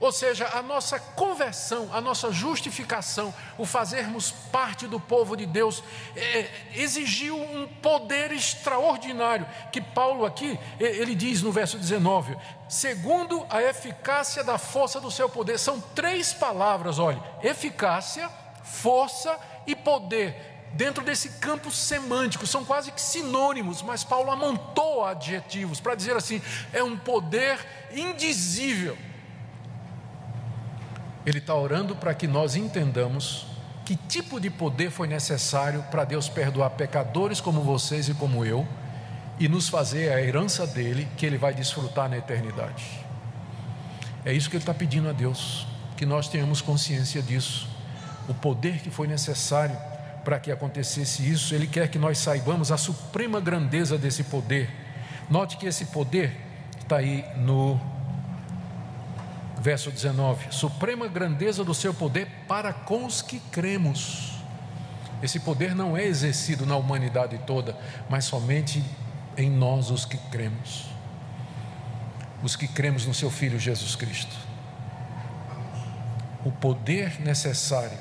Ou 0.00 0.12
seja, 0.12 0.48
a 0.54 0.62
nossa 0.62 0.98
conversão, 0.98 1.88
a 1.92 2.00
nossa 2.00 2.30
justificação, 2.30 3.34
o 3.56 3.66
fazermos 3.66 4.30
parte 4.30 4.86
do 4.86 5.00
povo 5.00 5.36
de 5.36 5.44
Deus, 5.44 5.82
é, 6.14 6.48
exigiu 6.76 7.36
um 7.36 7.66
poder 7.66 8.30
extraordinário, 8.30 9.46
que 9.72 9.80
Paulo 9.80 10.24
aqui, 10.24 10.58
ele 10.78 11.16
diz 11.16 11.42
no 11.42 11.50
verso 11.50 11.76
19, 11.78 12.36
segundo 12.68 13.44
a 13.50 13.60
eficácia 13.60 14.44
da 14.44 14.56
força 14.56 15.00
do 15.00 15.10
seu 15.10 15.28
poder, 15.28 15.58
são 15.58 15.80
três 15.80 16.32
palavras, 16.32 16.98
olha, 17.00 17.20
eficácia, 17.42 18.30
força 18.62 19.36
e 19.66 19.74
poder, 19.74 20.58
dentro 20.74 21.02
desse 21.02 21.30
campo 21.40 21.70
semântico, 21.70 22.46
são 22.46 22.64
quase 22.64 22.92
que 22.92 23.00
sinônimos, 23.00 23.82
mas 23.82 24.04
Paulo 24.04 24.30
amontou 24.30 25.04
adjetivos 25.04 25.80
para 25.80 25.94
dizer 25.94 26.16
assim: 26.16 26.40
é 26.72 26.82
um 26.82 26.96
poder 26.96 27.58
indizível. 27.92 28.96
Ele 31.28 31.36
está 31.36 31.54
orando 31.54 31.94
para 31.94 32.14
que 32.14 32.26
nós 32.26 32.56
entendamos 32.56 33.46
que 33.84 33.94
tipo 33.94 34.40
de 34.40 34.48
poder 34.48 34.90
foi 34.90 35.06
necessário 35.06 35.82
para 35.90 36.02
Deus 36.02 36.26
perdoar 36.26 36.70
pecadores 36.70 37.38
como 37.38 37.60
vocês 37.60 38.08
e 38.08 38.14
como 38.14 38.46
eu 38.46 38.66
e 39.38 39.46
nos 39.46 39.68
fazer 39.68 40.10
a 40.10 40.22
herança 40.22 40.66
dele 40.66 41.06
que 41.18 41.26
ele 41.26 41.36
vai 41.36 41.52
desfrutar 41.52 42.08
na 42.08 42.16
eternidade. 42.16 43.04
É 44.24 44.32
isso 44.32 44.48
que 44.48 44.56
ele 44.56 44.62
está 44.62 44.72
pedindo 44.72 45.06
a 45.06 45.12
Deus, 45.12 45.66
que 45.98 46.06
nós 46.06 46.28
tenhamos 46.28 46.62
consciência 46.62 47.20
disso 47.20 47.68
o 48.26 48.32
poder 48.32 48.78
que 48.78 48.88
foi 48.88 49.06
necessário 49.06 49.76
para 50.24 50.40
que 50.40 50.50
acontecesse 50.50 51.30
isso. 51.30 51.54
Ele 51.54 51.66
quer 51.66 51.88
que 51.88 51.98
nós 51.98 52.16
saibamos 52.16 52.72
a 52.72 52.78
suprema 52.78 53.38
grandeza 53.38 53.98
desse 53.98 54.24
poder. 54.24 54.70
Note 55.28 55.58
que 55.58 55.66
esse 55.66 55.84
poder 55.84 56.34
está 56.80 56.96
aí 56.96 57.22
no 57.36 57.78
verso 59.58 59.90
19: 59.90 60.46
suprema 60.50 61.08
grandeza 61.08 61.64
do 61.64 61.74
seu 61.74 61.92
poder 61.92 62.28
para 62.46 62.72
com 62.72 63.04
os 63.04 63.20
que 63.20 63.40
cremos. 63.40 64.34
Esse 65.22 65.40
poder 65.40 65.74
não 65.74 65.96
é 65.96 66.04
exercido 66.04 66.64
na 66.64 66.76
humanidade 66.76 67.38
toda, 67.46 67.76
mas 68.08 68.24
somente 68.24 68.84
em 69.36 69.50
nós, 69.50 69.90
os 69.90 70.04
que 70.04 70.16
cremos. 70.16 70.86
Os 72.42 72.54
que 72.54 72.68
cremos 72.68 73.04
no 73.04 73.14
seu 73.14 73.30
Filho 73.30 73.58
Jesus 73.58 73.96
Cristo. 73.96 74.34
O 76.44 76.52
poder 76.52 77.20
necessário 77.20 77.98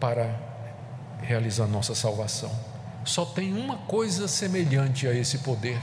para 0.00 0.34
realizar 1.20 1.66
nossa 1.66 1.94
salvação. 1.94 2.50
Só 3.04 3.24
tem 3.24 3.52
uma 3.52 3.76
coisa 3.78 4.26
semelhante 4.26 5.06
a 5.06 5.14
esse 5.14 5.38
poder. 5.38 5.78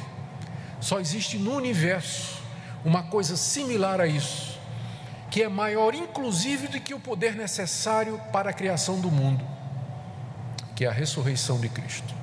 Só 0.80 1.00
existe 1.00 1.38
no 1.38 1.56
universo 1.56 2.39
uma 2.84 3.04
coisa 3.04 3.36
similar 3.36 4.00
a 4.00 4.08
isso, 4.08 4.58
que 5.30 5.44
é 5.44 5.50
maior 5.50 5.94
inclusive 5.94 6.68
do 6.68 6.80
que 6.80 6.94
o 6.94 7.00
poder 7.00 7.36
necessário 7.36 8.20
para 8.32 8.50
a 8.50 8.54
criação 8.54 9.00
do 9.00 9.12
mundo, 9.12 9.46
que 10.76 10.86
é 10.86 10.88
a 10.88 10.94
ressurreição 10.94 11.60
de 11.60 11.70
Cristo. 11.70 12.20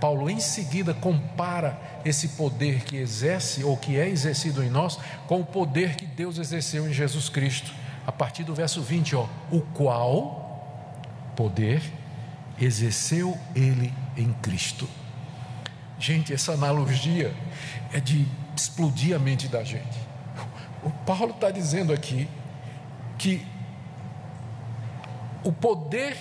Paulo 0.00 0.30
em 0.30 0.38
seguida 0.38 0.94
compara 0.94 1.78
esse 2.04 2.28
poder 2.28 2.84
que 2.84 2.96
exerce 2.96 3.64
ou 3.64 3.76
que 3.76 3.98
é 3.98 4.08
exercido 4.08 4.62
em 4.62 4.70
nós 4.70 4.98
com 5.26 5.40
o 5.40 5.44
poder 5.44 5.96
que 5.96 6.06
Deus 6.06 6.38
exerceu 6.38 6.88
em 6.88 6.92
Jesus 6.92 7.28
Cristo, 7.28 7.72
a 8.06 8.12
partir 8.12 8.44
do 8.44 8.54
verso 8.54 8.80
20, 8.80 9.16
ó, 9.16 9.26
o 9.50 9.60
qual 9.60 10.48
poder 11.36 11.82
exerceu 12.60 13.36
ele 13.54 13.92
em 14.16 14.32
Cristo. 14.34 14.88
Gente, 15.98 16.32
essa 16.32 16.52
analogia 16.52 17.34
é 17.92 18.00
de 18.00 18.26
explodir 18.58 19.14
a 19.14 19.18
mente 19.18 19.48
da 19.48 19.62
gente. 19.64 19.98
O 20.82 20.90
Paulo 20.90 21.32
está 21.32 21.50
dizendo 21.50 21.92
aqui 21.92 22.28
que 23.16 23.44
o 25.44 25.52
poder 25.52 26.16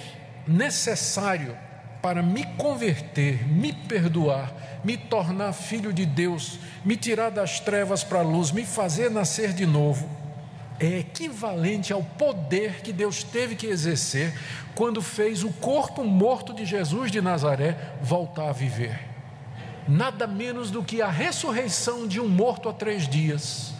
necessário 0.47 1.57
para 2.01 2.21
me 2.21 2.45
converter, 2.55 3.45
me 3.47 3.73
perdoar, 3.73 4.53
me 4.83 4.95
tornar 4.95 5.51
filho 5.51 5.91
de 5.91 6.05
Deus, 6.05 6.59
me 6.85 6.95
tirar 6.95 7.31
das 7.31 7.59
trevas 7.59 8.03
para 8.03 8.19
a 8.19 8.23
luz, 8.23 8.51
me 8.51 8.65
fazer 8.65 9.09
nascer 9.09 9.51
de 9.53 9.65
novo, 9.65 10.07
é 10.79 10.99
equivalente 10.99 11.91
ao 11.91 12.03
poder 12.03 12.81
que 12.81 12.93
Deus 12.93 13.23
teve 13.23 13.55
que 13.55 13.65
exercer 13.65 14.33
quando 14.75 15.01
fez 15.01 15.43
o 15.43 15.51
corpo 15.53 16.03
morto 16.03 16.53
de 16.53 16.65
Jesus 16.65 17.11
de 17.11 17.19
Nazaré 17.19 17.75
voltar 18.01 18.49
a 18.49 18.53
viver. 18.53 19.06
Nada 19.87 20.27
menos 20.27 20.69
do 20.69 20.83
que 20.83 21.01
a 21.01 21.09
ressurreição 21.09 22.07
de 22.07 22.19
um 22.19 22.27
morto 22.27 22.67
há 22.67 22.73
três 22.73 23.07
dias. 23.07 23.73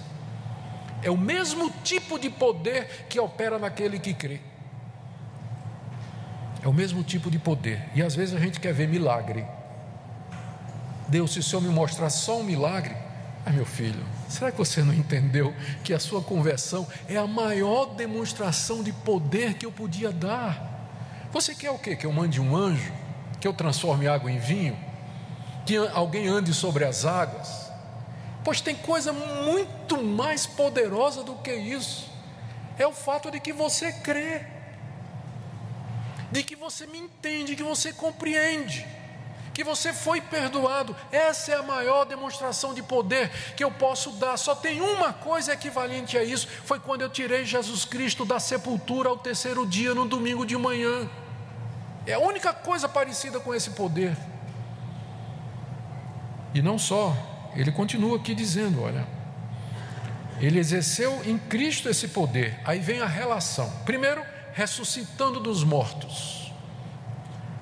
É 1.04 1.12
o 1.12 1.18
mesmo 1.18 1.70
tipo 1.84 2.18
de 2.18 2.30
poder 2.30 3.06
que 3.10 3.20
opera 3.20 3.60
naquele 3.60 4.00
que 4.00 4.14
crê. 4.14 4.40
É 6.64 6.68
o 6.68 6.74
mesmo 6.74 7.04
tipo 7.04 7.30
de 7.30 7.38
poder. 7.38 7.84
E 7.94 8.02
às 8.02 8.16
vezes 8.16 8.36
a 8.36 8.40
gente 8.40 8.60
quer 8.60 8.74
ver 8.74 8.88
milagre. 8.88 9.46
Deus, 11.08 11.34
se 11.34 11.40
o 11.40 11.44
Senhor 11.44 11.62
me 11.62 11.70
mostrar 11.70 12.10
só 12.10 12.40
um 12.40 12.44
milagre, 12.44 12.96
ah, 13.46 13.52
meu 13.52 13.66
filho, 13.66 14.04
será 14.28 14.52
que 14.52 14.58
você 14.58 14.84
não 14.84 14.94
entendeu 14.94 15.54
que 15.84 15.94
a 15.94 16.00
sua 16.00 16.22
conversão 16.22 16.86
é 17.08 17.16
a 17.16 17.26
maior 17.26 17.96
demonstração 17.96 18.84
de 18.84 18.92
poder 18.92 19.54
que 19.54 19.66
eu 19.66 19.72
podia 19.72 20.12
dar? 20.12 20.78
Você 21.32 21.56
quer 21.56 21.72
o 21.72 21.78
quê? 21.78 21.96
Que 21.96 22.06
eu 22.06 22.12
mande 22.12 22.42
um 22.42 22.56
anjo? 22.56 22.92
Que 23.40 23.48
eu 23.48 23.54
transforme 23.54 24.08
água 24.08 24.32
em 24.32 24.40
vinho? 24.40 24.87
Que 25.68 25.78
alguém 25.78 26.28
ande 26.28 26.54
sobre 26.54 26.86
as 26.86 27.06
águas? 27.06 27.70
Pois 28.44 28.62
tem 28.62 28.76
coisa 28.76 29.12
muito 29.12 30.02
mais 30.02 30.48
poderosa 30.48 31.24
do 31.24 31.36
que 31.36 31.54
isso. 31.54 32.10
É 32.80 32.88
o 32.88 32.94
fato 32.94 33.30
de 33.30 33.40
que 33.40 33.52
você 33.52 33.92
crê, 33.92 34.46
de 36.32 36.42
que 36.42 36.56
você 36.56 36.88
me 36.88 36.98
entende, 36.98 37.56
que 37.56 37.64
você 37.64 37.92
compreende 37.92 38.88
que 39.58 39.64
você 39.64 39.92
foi 39.92 40.22
perdoado. 40.22 40.96
Essa 41.12 41.54
é 41.54 41.56
a 41.56 41.64
maior 41.64 42.06
demonstração 42.06 42.76
de 42.76 42.84
poder 42.84 43.32
que 43.56 43.64
eu 43.64 43.72
posso 43.72 44.12
dar. 44.12 44.38
Só 44.38 44.54
tem 44.54 44.82
uma 44.82 45.12
coisa 45.12 45.52
equivalente 45.52 46.16
a 46.16 46.24
isso: 46.24 46.48
foi 46.64 46.80
quando 46.80 47.02
eu 47.02 47.10
tirei 47.10 47.44
Jesus 47.44 47.84
Cristo 47.84 48.24
da 48.24 48.40
sepultura 48.40 49.10
ao 49.10 49.18
terceiro 49.18 49.66
dia, 49.66 49.96
no 49.96 50.08
domingo 50.08 50.46
de 50.46 50.56
manhã. 50.56 51.10
É 52.06 52.14
a 52.14 52.20
única 52.20 52.54
coisa 52.54 52.88
parecida 52.88 53.40
com 53.40 53.54
esse 53.54 53.72
poder. 53.72 54.16
E 56.58 56.62
não 56.64 56.80
só, 56.80 57.16
ele 57.56 57.72
continua 57.72 58.18
aqui 58.18 58.34
dizendo: 58.34 58.82
olha, 58.82 59.06
ele 60.42 60.58
exerceu 60.58 61.22
em 61.24 61.38
Cristo 61.38 61.88
esse 61.88 62.08
poder. 62.08 62.60
Aí 62.66 62.80
vem 62.80 63.00
a 63.00 63.06
relação. 63.06 63.70
Primeiro, 63.86 64.24
ressuscitando 64.54 65.40
dos 65.40 65.64
mortos. 65.64 66.52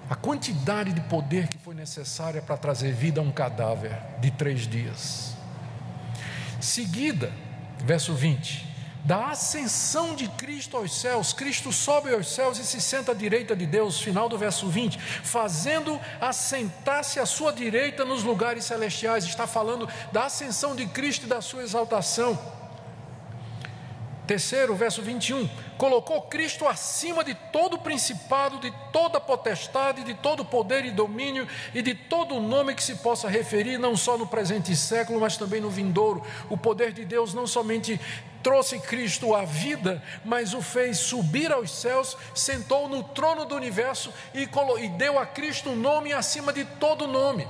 a 0.09 0.15
quantidade 0.15 0.93
de 0.93 1.01
poder 1.01 1.49
que 1.49 1.57
foi 1.57 1.75
necessária 1.75 2.41
para 2.41 2.55
trazer 2.55 2.93
vida 2.93 3.19
a 3.19 3.23
um 3.23 3.31
cadáver 3.31 3.91
de 4.21 4.31
três 4.31 4.65
dias. 4.65 5.35
Seguida, 6.61 7.33
verso 7.79 8.13
20: 8.13 8.65
da 9.05 9.27
ascensão 9.27 10.15
de 10.15 10.27
Cristo 10.27 10.75
aos 10.75 10.99
céus, 10.99 11.31
Cristo 11.31 11.71
sobe 11.71 12.11
aos 12.11 12.27
céus 12.33 12.57
e 12.57 12.65
se 12.65 12.81
senta 12.81 13.11
à 13.11 13.15
direita 13.15 13.55
de 13.55 13.67
Deus, 13.67 14.01
final 14.01 14.27
do 14.27 14.35
verso 14.35 14.67
20, 14.67 14.97
fazendo 14.97 16.01
assentar-se 16.19 17.19
à 17.19 17.25
sua 17.25 17.53
direita 17.53 18.03
nos 18.03 18.23
lugares 18.23 18.65
celestiais, 18.65 19.23
está 19.23 19.45
falando 19.45 19.87
da 20.11 20.25
ascensão 20.25 20.75
de 20.75 20.87
Cristo 20.87 21.27
e 21.27 21.29
da 21.29 21.39
sua 21.39 21.61
exaltação. 21.61 22.64
Terceiro, 24.25 24.75
verso 24.75 25.01
21, 25.01 25.47
colocou 25.77 26.23
Cristo 26.23 26.67
acima 26.67 27.23
de 27.23 27.35
todo 27.35 27.77
principado, 27.77 28.59
de 28.59 28.73
toda 28.91 29.19
potestade, 29.19 30.03
de 30.03 30.15
todo 30.15 30.43
poder 30.43 30.83
e 30.83 30.91
domínio 30.91 31.47
e 31.73 31.81
de 31.81 31.93
todo 31.93 32.39
nome 32.39 32.73
que 32.73 32.83
se 32.83 32.95
possa 32.95 33.29
referir, 33.29 33.77
não 33.77 33.95
só 33.95 34.17
no 34.17 34.25
presente 34.25 34.75
século, 34.75 35.19
mas 35.19 35.37
também 35.37 35.61
no 35.61 35.69
vindouro. 35.69 36.23
O 36.49 36.57
poder 36.57 36.91
de 36.91 37.05
Deus 37.05 37.33
não 37.33 37.45
somente 37.45 37.99
trouxe 38.41 38.79
Cristo 38.79 39.35
à 39.35 39.43
vida, 39.43 40.03
mas 40.23 40.53
o 40.53 40.61
fez 40.61 40.97
subir 40.97 41.51
aos 41.51 41.71
céus, 41.71 42.15
sentou 42.33 42.87
no 42.87 43.03
trono 43.03 43.45
do 43.45 43.55
universo 43.55 44.13
e, 44.33 44.47
deu 44.97 45.19
a 45.19 45.25
Cristo 45.25 45.71
um 45.71 45.75
nome 45.75 46.13
acima 46.13 46.53
de 46.53 46.63
todo 46.63 47.07
nome. 47.07 47.47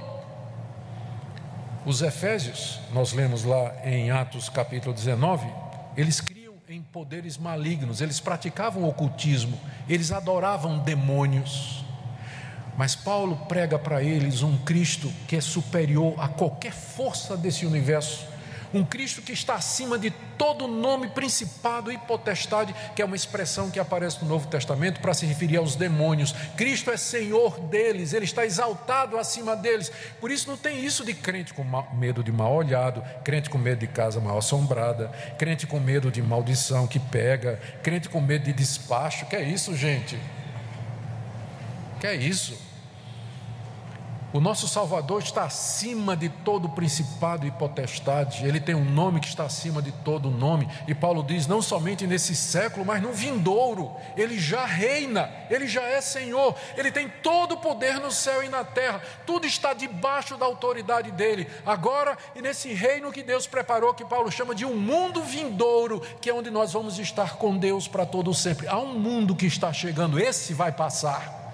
Os 1.86 2.02
Efésios, 2.02 2.80
nós 2.92 3.14
lemos 3.14 3.44
lá 3.44 3.76
em 3.84 4.10
Atos 4.10 4.50
capítulo 4.50 4.94
19, 4.94 5.46
eles 5.98 6.20
criam 6.20 6.45
em 6.68 6.82
poderes 6.82 7.38
malignos, 7.38 8.02
eles 8.02 8.20
praticavam 8.20 8.86
ocultismo, 8.86 9.60
eles 9.88 10.12
adoravam 10.12 10.80
demônios. 10.80 11.86
Mas 12.76 12.96
Paulo 12.96 13.38
prega 13.48 13.78
para 13.78 14.02
eles 14.02 14.42
um 14.42 14.58
Cristo 14.58 15.14
que 15.28 15.36
é 15.36 15.42
superior 15.42 16.16
a 16.18 16.28
qualquer 16.28 16.74
força 16.74 17.38
desse 17.38 17.66
universo 17.66 18.26
um 18.74 18.84
Cristo 18.84 19.22
que 19.22 19.32
está 19.32 19.56
acima 19.56 19.98
de 19.98 20.12
todo 20.38 20.68
nome, 20.68 21.08
principado 21.08 21.92
e 21.92 21.98
potestade, 21.98 22.76
que 22.96 23.02
é 23.02 23.06
uma 23.06 23.16
expressão 23.16 23.70
que 23.70 23.80
aparece 23.80 24.22
no 24.22 24.30
Novo 24.30 24.48
Testamento 24.48 25.00
para 25.00 25.14
se 25.14 25.26
referir 25.26 25.58
aos 25.58 25.76
demônios. 25.76 26.34
Cristo 26.58 26.92
é 26.92 26.98
Senhor 26.98 27.60
deles, 27.60 28.14
Ele 28.14 28.26
está 28.26 28.46
exaltado 28.46 29.18
acima 29.18 29.56
deles. 29.56 29.92
Por 30.20 30.32
isso 30.32 30.50
não 30.50 30.58
tem 30.58 30.84
isso 30.84 31.06
de 31.06 31.14
crente 31.14 31.54
com 31.54 31.64
medo 31.94 32.24
de 32.24 32.32
mal 32.32 32.54
olhado, 32.54 33.04
crente 33.24 33.50
com 33.50 33.58
medo 33.58 33.80
de 33.80 33.88
casa 33.88 34.20
mal 34.20 34.38
assombrada, 34.38 35.10
crente 35.38 35.66
com 35.66 35.80
medo 35.80 36.12
de 36.12 36.22
maldição 36.22 36.88
que 36.88 37.00
pega, 37.00 37.60
crente 37.82 38.10
com 38.10 38.20
medo 38.20 38.46
de 38.46 38.54
despacho. 38.54 39.26
Que 39.26 39.36
é 39.36 39.44
isso, 39.44 39.76
gente? 39.76 40.20
Que 42.00 42.08
é 42.08 42.16
isso? 42.16 42.65
O 44.36 44.42
nosso 44.42 44.68
Salvador 44.68 45.22
está 45.22 45.46
acima 45.46 46.14
de 46.14 46.28
todo 46.28 46.68
principado 46.68 47.48
e 47.48 47.52
potestade, 47.52 48.46
ele 48.46 48.60
tem 48.60 48.76
um 48.76 48.84
nome 48.84 49.22
que 49.22 49.30
está 49.30 49.46
acima 49.46 49.82
de 49.82 49.94
todo 49.94 50.30
nome, 50.30 50.68
e 50.86 50.94
Paulo 50.94 51.24
diz: 51.24 51.48
não 51.48 51.62
somente 51.62 52.06
nesse 52.06 52.36
século, 52.36 52.86
mas 52.86 53.02
no 53.02 53.14
vindouro, 53.14 53.96
ele 54.18 54.38
já 54.38 54.66
reina, 54.66 55.32
ele 55.50 55.66
já 55.66 55.84
é 55.84 56.02
Senhor, 56.02 56.54
ele 56.76 56.92
tem 56.92 57.08
todo 57.24 57.54
o 57.54 57.58
poder 57.60 57.98
no 58.02 58.12
céu 58.12 58.44
e 58.44 58.50
na 58.50 58.66
terra, 58.66 59.02
tudo 59.26 59.48
está 59.48 59.74
debaixo 59.74 60.36
da 60.36 60.46
autoridade 60.46 61.12
dele, 61.12 61.48
agora 61.66 62.18
e 62.36 62.42
nesse 62.42 62.74
reino 62.74 63.14
que 63.14 63.24
Deus 63.24 63.48
preparou, 63.48 63.94
que 63.94 64.04
Paulo 64.04 64.30
chama 64.30 64.54
de 64.54 64.66
um 64.66 64.76
mundo 64.76 65.24
vindouro, 65.24 66.02
que 66.20 66.30
é 66.30 66.34
onde 66.34 66.52
nós 66.52 66.74
vamos 66.74 67.00
estar 67.00 67.38
com 67.38 67.58
Deus 67.58 67.88
para 67.88 68.06
todo 68.06 68.34
sempre. 68.34 68.68
Há 68.68 68.80
um 68.80 69.00
mundo 69.00 69.34
que 69.34 69.46
está 69.46 69.72
chegando, 69.72 70.20
esse 70.20 70.54
vai 70.54 70.74
passar. 70.74 71.45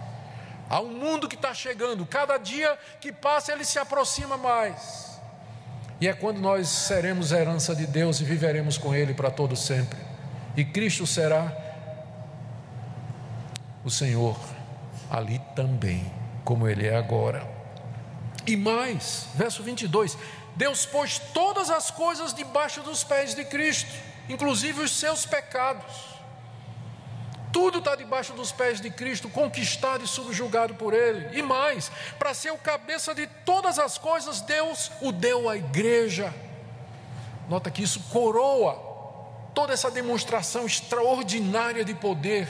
Há 0.71 0.79
um 0.79 0.87
mundo 0.87 1.27
que 1.27 1.35
está 1.35 1.53
chegando, 1.53 2.05
cada 2.05 2.37
dia 2.37 2.79
que 3.01 3.11
passa 3.11 3.51
ele 3.51 3.65
se 3.65 3.77
aproxima 3.77 4.37
mais. 4.37 5.19
E 5.99 6.07
é 6.07 6.13
quando 6.13 6.39
nós 6.39 6.69
seremos 6.69 7.33
herança 7.33 7.75
de 7.75 7.85
Deus 7.85 8.21
e 8.21 8.23
viveremos 8.23 8.77
com 8.77 8.95
Ele 8.95 9.13
para 9.13 9.29
todo 9.29 9.53
sempre. 9.53 9.99
E 10.55 10.63
Cristo 10.63 11.05
será 11.05 11.53
o 13.83 13.91
Senhor 13.91 14.39
ali 15.09 15.41
também, 15.57 16.09
como 16.45 16.65
Ele 16.65 16.87
é 16.87 16.95
agora. 16.95 17.45
E 18.47 18.55
mais, 18.55 19.27
verso 19.35 19.61
22: 19.63 20.17
Deus 20.55 20.85
pôs 20.85 21.19
todas 21.33 21.69
as 21.69 21.91
coisas 21.91 22.33
debaixo 22.33 22.81
dos 22.81 23.03
pés 23.03 23.35
de 23.35 23.43
Cristo, 23.43 23.91
inclusive 24.29 24.79
os 24.79 24.91
seus 24.91 25.25
pecados 25.25 26.10
tudo 27.51 27.79
está 27.79 27.95
debaixo 27.95 28.33
dos 28.33 28.51
pés 28.51 28.79
de 28.79 28.89
Cristo, 28.89 29.29
conquistado 29.29 30.03
e 30.03 30.07
subjugado 30.07 30.75
por 30.75 30.93
Ele. 30.93 31.37
E 31.37 31.41
mais, 31.41 31.91
para 32.17 32.33
ser 32.33 32.51
o 32.51 32.57
cabeça 32.57 33.13
de 33.13 33.27
todas 33.45 33.77
as 33.77 33.97
coisas, 33.97 34.41
Deus 34.41 34.91
o 35.01 35.11
deu 35.11 35.49
à 35.49 35.57
igreja. 35.57 36.33
Nota 37.49 37.69
que 37.69 37.83
isso 37.83 37.99
coroa 38.11 38.73
toda 39.53 39.73
essa 39.73 39.91
demonstração 39.91 40.65
extraordinária 40.65 41.83
de 41.83 41.93
poder. 41.93 42.47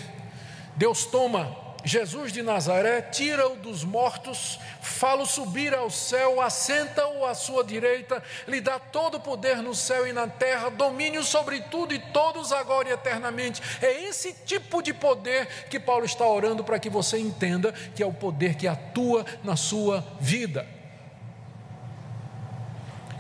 Deus 0.76 1.06
toma 1.06 1.56
Jesus 1.84 2.32
de 2.32 2.44
Nazaré, 2.44 3.02
tira-o 3.02 3.56
dos 3.56 3.84
mortos, 3.84 4.60
fala-o 4.82 5.26
subir 5.26 5.74
ao 5.74 5.90
céu, 5.90 6.40
assenta-o 6.40 7.26
à 7.26 7.34
sua 7.34 7.64
direita, 7.64 8.22
lhe 8.48 8.62
dá 8.62 8.78
todo 8.78 9.16
o 9.16 9.20
poder 9.20 9.58
no 9.58 9.74
céu 9.74 10.06
e 10.06 10.14
na 10.14 10.28
terra, 10.28 10.70
domínio 10.70 11.24
sobre 11.24 11.60
tudo 11.62 11.94
e 11.94 12.00
todos 12.00 12.52
agora 12.52 12.90
e 12.90 12.92
eternamente. 12.92 13.62
É 13.82 14.04
esse 14.04 14.34
tipo 14.46 14.82
de 14.82 14.94
poder 14.94 15.48
que 15.70 15.80
Paulo 15.80 16.06
está 16.06 16.26
orando 16.26 16.64
para 16.64 16.80
que 16.80 16.90
você 16.90 17.18
entenda 17.18 17.72
que 17.96 18.04
é 18.04 18.06
o 18.06 18.14
poder 18.14 18.56
que 18.56 18.68
atua 18.68 19.26
na 19.44 19.56
sua 19.56 20.06
vida. 20.20 20.68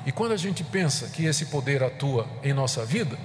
E 0.05 0.11
quando 0.11 0.33
a 0.33 0.37
gente 0.37 0.63
pensa 0.63 1.09
que 1.09 1.25
esse 1.25 1.47
poder 1.47 1.83
atua 1.83 2.27
em 2.43 2.53
nossa 2.53 2.85
vida, 2.85 3.17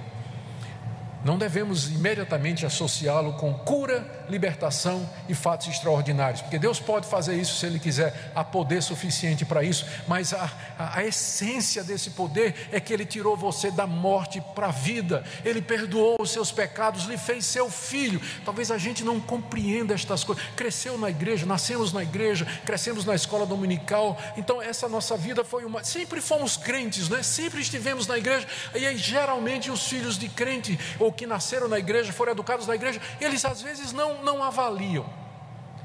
não 1.23 1.37
devemos 1.37 1.89
imediatamente 1.89 2.65
associá-lo 2.65 3.33
com 3.33 3.53
cura, 3.53 4.16
libertação 4.29 5.07
e 5.27 5.33
fatos 5.33 5.67
extraordinários, 5.67 6.41
porque 6.41 6.59
Deus 6.59 6.79
pode 6.79 7.07
fazer 7.07 7.35
isso 7.35 7.55
se 7.55 7.65
Ele 7.65 7.79
quiser, 7.79 8.31
há 8.35 8.43
poder 8.43 8.81
suficiente 8.81 9.45
para 9.45 9.63
isso, 9.63 9.85
mas 10.07 10.33
a, 10.33 10.49
a, 10.77 10.99
a, 10.99 11.05
essência 11.05 11.83
desse 11.83 12.11
poder 12.11 12.69
é 12.71 12.79
que 12.79 12.93
Ele 12.93 13.05
tirou 13.05 13.35
você 13.35 13.71
da 13.71 13.87
morte 13.87 14.41
para 14.55 14.67
a 14.67 14.71
vida, 14.71 15.23
Ele 15.43 15.61
perdoou 15.61 16.17
os 16.19 16.31
seus 16.31 16.51
pecados, 16.51 17.05
lhe 17.05 17.17
fez 17.17 17.45
seu 17.45 17.69
filho. 17.69 18.21
Talvez 18.43 18.71
a 18.71 18.77
gente 18.77 19.03
não 19.03 19.19
compreenda 19.19 19.93
estas 19.93 20.23
coisas. 20.23 20.43
Cresceu 20.55 20.97
na 20.97 21.09
igreja, 21.09 21.45
nascemos 21.45 21.93
na 21.93 22.03
igreja, 22.03 22.45
crescemos 22.65 23.05
na 23.05 23.15
escola 23.15 23.45
dominical, 23.45 24.17
então 24.35 24.61
essa 24.61 24.87
nossa 24.87 25.15
vida 25.15 25.43
foi 25.43 25.65
uma. 25.65 25.83
Sempre 25.83 26.21
fomos 26.21 26.57
crentes, 26.57 27.09
né? 27.09 27.23
sempre 27.23 27.61
estivemos 27.61 28.07
na 28.07 28.17
igreja, 28.17 28.47
e 28.75 28.85
aí 28.85 28.97
geralmente 28.97 29.69
os 29.71 29.87
filhos 29.87 30.17
de 30.17 30.27
crente 30.29 30.79
ou 30.99 31.11
que 31.11 31.25
nasceram 31.25 31.67
na 31.67 31.79
igreja, 31.79 32.11
foram 32.11 32.31
educados 32.31 32.67
na 32.67 32.75
igreja, 32.75 33.01
eles 33.19 33.43
às 33.45 33.61
vezes 33.61 33.91
não, 33.93 34.16
não 34.23 34.43
avaliam. 34.43 35.05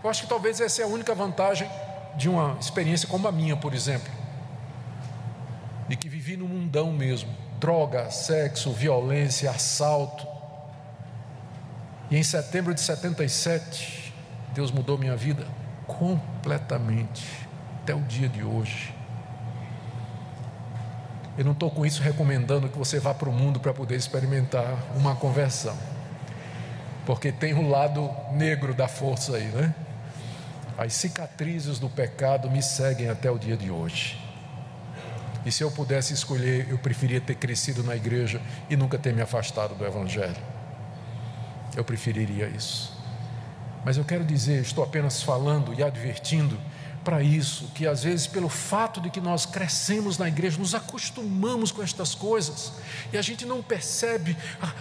Eu 0.02 0.10
acho 0.10 0.22
que 0.22 0.28
talvez 0.28 0.60
essa 0.60 0.82
é 0.82 0.84
a 0.84 0.88
única 0.88 1.14
vantagem 1.14 1.68
de 2.16 2.28
uma 2.28 2.56
experiência 2.60 3.08
como 3.08 3.26
a 3.28 3.32
minha, 3.32 3.56
por 3.56 3.72
exemplo, 3.72 4.12
de 5.88 5.96
que 5.96 6.08
vivi 6.08 6.36
no 6.36 6.48
mundão 6.48 6.92
mesmo 6.92 7.30
droga, 7.62 8.10
sexo, 8.10 8.72
violência, 8.72 9.48
assalto. 9.48 10.26
E 12.10 12.16
em 12.16 12.22
setembro 12.24 12.74
de 12.74 12.80
77, 12.80 14.12
Deus 14.52 14.72
mudou 14.72 14.98
minha 14.98 15.16
vida 15.16 15.46
completamente, 15.86 17.24
até 17.82 17.94
o 17.94 18.00
dia 18.00 18.28
de 18.28 18.42
hoje. 18.42 18.92
Eu 21.38 21.44
não 21.44 21.52
estou 21.52 21.70
com 21.70 21.86
isso 21.86 22.02
recomendando 22.02 22.68
que 22.68 22.76
você 22.76 22.98
vá 22.98 23.14
para 23.14 23.28
o 23.28 23.32
mundo 23.32 23.60
para 23.60 23.72
poder 23.72 23.94
experimentar 23.94 24.76
uma 24.96 25.14
conversão, 25.14 25.76
porque 27.04 27.32
tem 27.32 27.54
um 27.54 27.68
lado 27.68 28.10
negro 28.32 28.74
da 28.74 28.88
força 28.88 29.36
aí, 29.36 29.46
né? 29.46 29.74
As 30.78 30.92
cicatrizes 30.94 31.78
do 31.78 31.88
pecado 31.88 32.50
me 32.50 32.62
seguem 32.62 33.08
até 33.08 33.30
o 33.30 33.38
dia 33.38 33.56
de 33.56 33.70
hoje. 33.70 34.18
E 35.44 35.50
se 35.50 35.62
eu 35.62 35.70
pudesse 35.70 36.14
escolher, 36.14 36.68
eu 36.70 36.78
preferia 36.78 37.20
ter 37.20 37.34
crescido 37.34 37.82
na 37.82 37.96
igreja 37.96 38.40
e 38.70 38.76
nunca 38.76 38.96
ter 38.96 39.12
me 39.12 39.20
afastado 39.20 39.74
do 39.74 39.84
Evangelho. 39.84 40.36
Eu 41.76 41.84
preferiria 41.84 42.46
isso. 42.46 42.96
Mas 43.84 43.96
eu 43.96 44.04
quero 44.04 44.24
dizer, 44.24 44.60
estou 44.60 44.84
apenas 44.84 45.22
falando 45.22 45.74
e 45.74 45.82
advertindo 45.82 46.56
para 47.04 47.22
isso, 47.22 47.70
que 47.74 47.86
às 47.86 48.04
vezes, 48.04 48.26
pelo 48.26 48.48
fato 48.48 49.00
de 49.00 49.10
que 49.10 49.20
nós 49.20 49.44
crescemos 49.44 50.18
na 50.18 50.28
igreja, 50.28 50.58
nos 50.58 50.74
acostumamos 50.74 51.72
com 51.72 51.82
estas 51.82 52.14
coisas 52.14 52.72
e 53.12 53.18
a 53.18 53.22
gente 53.22 53.44
não 53.44 53.62
percebe 53.62 54.36
a, 54.60 54.72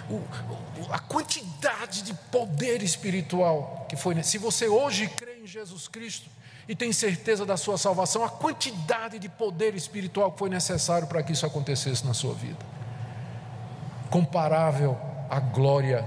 a 0.95 0.99
quantidade 0.99 2.03
de 2.03 2.13
poder 2.13 2.84
espiritual 2.84 3.86
que 3.89 3.95
foi. 3.95 4.22
Se 4.24 4.38
você 4.38 4.67
hoje 4.67 5.07
crê 5.09 5.39
em 5.43 5.47
Jesus 5.47 5.88
Cristo 5.88 6.30
e 6.67 6.76
tem 6.76 6.93
certeza 6.93 7.45
da 7.45 7.57
sua 7.57 7.78
salvação, 7.78 8.24
a 8.24 8.30
quantidade 8.30 9.17
de 9.17 9.28
poder 9.28 9.76
espiritual 9.76 10.32
que 10.32 10.39
foi 10.39 10.49
necessário 10.49 11.07
para 11.07 11.24
que 11.24 11.34
isso 11.34 11.45
acontecesse 11.45 12.05
na 12.05 12.13
sua 12.13 12.34
vida, 12.34 12.63
comparável 14.09 14.97
à 15.30 15.39
glória 15.39 16.05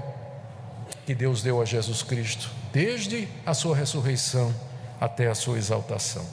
que 1.05 1.15
Deus 1.15 1.43
deu 1.43 1.61
a 1.61 1.65
Jesus 1.65 2.03
Cristo, 2.03 2.51
desde 2.73 3.29
a 3.45 3.53
sua 3.53 3.77
ressurreição 3.77 4.55
até 5.01 5.29
a 5.29 5.35
sua 5.35 5.59
exaltação. 5.59 6.25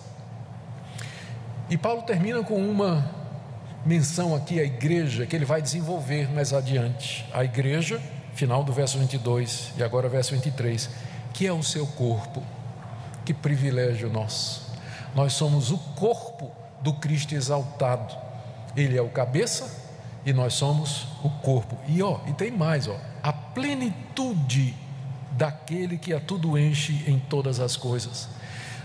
E 1.69 1.77
Paulo 1.77 2.01
termina 2.01 2.43
com 2.43 2.57
uma 2.57 3.09
menção 3.85 4.35
aqui 4.35 4.59
à 4.59 4.63
igreja 4.63 5.25
que 5.25 5.35
ele 5.35 5.45
vai 5.45 5.61
desenvolver 5.61 6.29
mais 6.31 6.53
adiante. 6.53 7.25
A 7.33 7.43
igreja, 7.43 8.01
final 8.33 8.63
do 8.63 8.73
verso 8.73 8.97
22 8.99 9.73
e 9.77 9.83
agora 9.83 10.07
verso 10.09 10.33
23, 10.33 10.89
que 11.33 11.47
é 11.47 11.53
o 11.53 11.63
seu 11.63 11.87
corpo. 11.87 12.43
Que 13.25 13.33
privilégio 13.33 14.11
nosso. 14.11 14.71
Nós 15.15 15.33
somos 15.33 15.71
o 15.71 15.77
corpo 15.77 16.51
do 16.81 16.93
Cristo 16.93 17.33
exaltado. 17.33 18.15
Ele 18.75 18.97
é 18.97 19.01
o 19.01 19.09
cabeça 19.09 19.69
e 20.25 20.33
nós 20.33 20.53
somos 20.53 21.07
o 21.23 21.29
corpo. 21.29 21.77
E 21.87 22.01
ó, 22.01 22.19
e 22.27 22.33
tem 22.33 22.51
mais, 22.51 22.87
ó, 22.87 22.97
a 23.21 23.31
plenitude 23.31 24.75
daquele 25.31 25.97
que 25.97 26.13
a 26.13 26.19
tudo 26.19 26.57
enche 26.57 27.03
em 27.07 27.19
todas 27.19 27.59
as 27.59 27.75
coisas. 27.75 28.27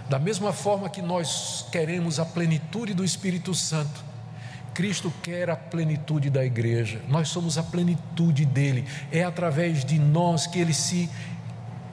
Da 0.09 0.19
mesma 0.19 0.53
forma 0.53 0.89
que 0.89 1.03
nós 1.03 1.67
queremos 1.73 2.21
a 2.21 2.25
plenitude 2.25 2.95
do 2.95 3.05
Espírito 3.05 3.53
Santo, 3.55 4.05
Cristo 4.73 5.13
quer 5.23 5.49
a 5.49 5.57
plenitude 5.57 6.29
da 6.29 6.45
igreja, 6.45 7.01
nós 7.09 7.29
somos 7.29 7.57
a 7.57 7.63
plenitude 7.63 8.45
dele, 8.45 8.85
é 9.11 9.25
através 9.25 9.85
de 9.85 9.99
nós 9.99 10.47
que 10.47 10.59
ele 10.59 10.75
se 10.75 11.09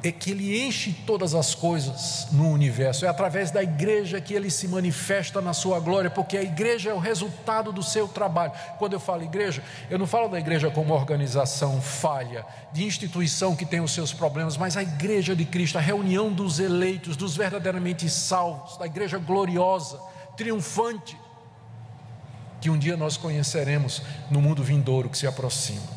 é 0.04 0.12
que 0.12 0.32
ele 0.32 0.62
enche 0.62 0.92
todas 1.08 1.34
as 1.34 1.56
coisas 1.56 2.28
no 2.30 2.50
universo, 2.50 3.06
é 3.06 3.08
através 3.08 3.52
da 3.52 3.64
igreja 3.64 4.20
que 4.20 4.34
ele 4.34 4.52
se 4.52 4.68
manifesta 4.68 5.42
na 5.42 5.54
sua 5.54 5.80
glória, 5.80 6.10
porque 6.10 6.38
a 6.38 6.44
igreja 6.44 6.90
é 6.90 6.94
o 6.94 7.00
resultado 7.00 7.72
do 7.72 7.82
seu 7.82 8.06
trabalho. 8.06 8.52
Quando 8.78 8.94
eu 8.94 9.00
falo 9.00 9.24
igreja, 9.24 9.64
eu 9.90 9.98
não 9.98 10.06
falo 10.06 10.28
da 10.28 10.38
igreja 10.38 10.70
como 10.70 10.94
organização 10.94 11.82
falha, 11.82 12.46
de 12.74 12.84
instituição 12.84 13.56
que 13.56 13.66
tem 13.66 13.80
os 13.80 13.94
seus 13.94 14.12
problemas, 14.12 14.58
mas 14.58 14.76
a 14.76 14.84
igreja 14.84 15.34
de 15.34 15.46
Cristo, 15.46 15.78
a 15.78 15.82
reunião 15.82 16.34
dos 16.34 16.60
eleitos, 16.60 17.16
dos 17.16 17.38
verdadeiramente 17.38 18.10
salvos, 18.10 18.78
da 18.78 18.86
igreja 18.86 19.18
gloriosa, 19.18 19.98
triunfante, 20.36 21.18
que 22.60 22.70
um 22.70 22.78
dia 22.78 22.98
nós 22.98 23.16
conheceremos 23.16 24.02
no 24.30 24.42
mundo 24.42 24.62
vindouro 24.62 25.08
que 25.10 25.18
se 25.18 25.28
aproxima. 25.28 25.93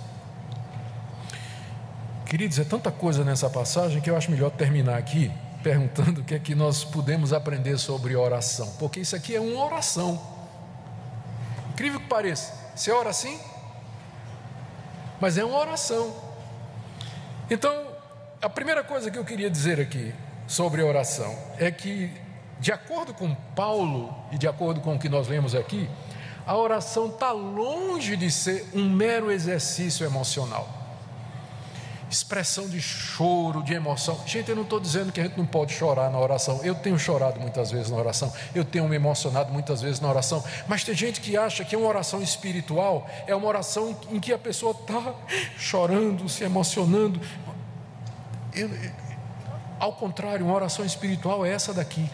Queridos, 2.27 2.59
é 2.59 2.65
tanta 2.65 2.91
coisa 2.91 3.23
nessa 3.23 3.49
passagem 3.49 4.01
que 4.01 4.11
eu 4.11 4.17
acho 4.17 4.33
melhor 4.33 4.51
terminar 4.51 4.99
aqui 4.99 5.31
perguntando 5.63 6.21
o 6.21 6.25
que 6.25 6.35
é 6.35 6.39
que 6.41 6.57
nós 6.57 6.83
podemos 6.85 7.33
aprender 7.33 7.79
sobre 7.79 8.17
oração, 8.17 8.73
porque 8.79 9.01
isso 9.01 9.15
aqui 9.15 9.35
é 9.35 9.41
uma 9.41 9.65
oração. 9.65 10.21
Incrível 11.71 12.01
que 12.01 12.07
pareça, 12.07 12.53
você 12.75 12.91
ora 12.91 13.11
assim, 13.11 13.39
mas 15.21 15.39
é 15.39 15.45
uma 15.45 15.57
oração. 15.59 16.15
Então, 17.49 17.87
a 18.43 18.49
primeira 18.49 18.83
coisa 18.83 19.09
que 19.11 19.19
eu 19.19 19.25
queria 19.25 19.49
dizer 19.49 19.81
aqui 19.81 20.13
sobre 20.49 20.83
oração 20.83 21.33
é 21.59 21.71
que, 21.71 22.13
de 22.59 22.73
acordo 22.73 23.15
com 23.15 23.35
Paulo 23.55 24.13
e 24.33 24.39
de 24.39 24.49
acordo 24.49 24.81
com 24.81 24.97
o 24.97 24.99
que 24.99 25.09
nós 25.09 25.29
lemos 25.29 25.55
aqui, 25.55 25.89
a 26.45 26.57
oração 26.57 27.07
está 27.07 27.31
longe 27.31 28.17
de 28.17 28.31
ser 28.33 28.69
um 28.75 28.89
mero 28.89 29.31
exercício 29.31 30.05
emocional 30.05 30.86
expressão 32.11 32.69
de 32.69 32.81
choro, 32.81 33.63
de 33.63 33.75
emoção. 33.75 34.21
Gente, 34.27 34.49
eu 34.49 34.57
não 34.57 34.63
estou 34.63 34.79
dizendo 34.79 35.11
que 35.11 35.21
a 35.21 35.25
gente 35.25 35.37
não 35.37 35.47
pode 35.47 35.73
chorar 35.73 36.11
na 36.11 36.19
oração. 36.19 36.61
Eu 36.63 36.75
tenho 36.75 36.99
chorado 36.99 37.41
muitas 37.41 37.71
vezes 37.71 37.91
na 37.91 37.97
oração, 37.97 38.33
eu 38.55 38.65
tenho 38.65 38.89
me 38.89 38.97
emocionado 38.97 39.53
muitas 39.53 39.83
vezes 39.83 40.01
na 40.01 40.09
oração. 40.09 40.43
Mas 40.69 40.85
tem 40.85 40.95
gente 40.95 41.21
que 41.21 41.37
acha 41.37 41.65
que 41.65 41.75
uma 41.77 41.89
oração 41.89 42.23
espiritual 42.23 43.07
é 43.27 43.35
uma 43.35 43.47
oração 43.47 43.97
em 44.11 44.21
que 44.21 44.33
a 44.33 44.39
pessoa 44.39 44.73
está 44.73 45.15
chorando, 45.59 46.29
se 46.29 46.45
emocionando. 46.45 47.21
Eu, 48.55 48.71
ao 49.79 49.93
contrário, 49.93 50.47
uma 50.47 50.55
oração 50.55 50.85
espiritual 50.85 51.45
é 51.45 51.51
essa 51.51 51.75
daqui. 51.75 52.09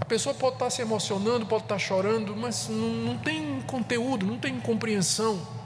A 0.00 0.04
pessoa 0.04 0.34
pode 0.34 0.56
estar 0.56 0.66
tá 0.66 0.70
se 0.70 0.82
emocionando, 0.82 1.46
pode 1.46 1.62
estar 1.62 1.76
tá 1.76 1.78
chorando, 1.78 2.36
mas 2.36 2.68
não, 2.68 2.88
não 2.88 3.18
tem 3.18 3.60
conteúdo, 3.62 4.26
não 4.26 4.38
tem 4.38 4.60
compreensão. 4.60 5.59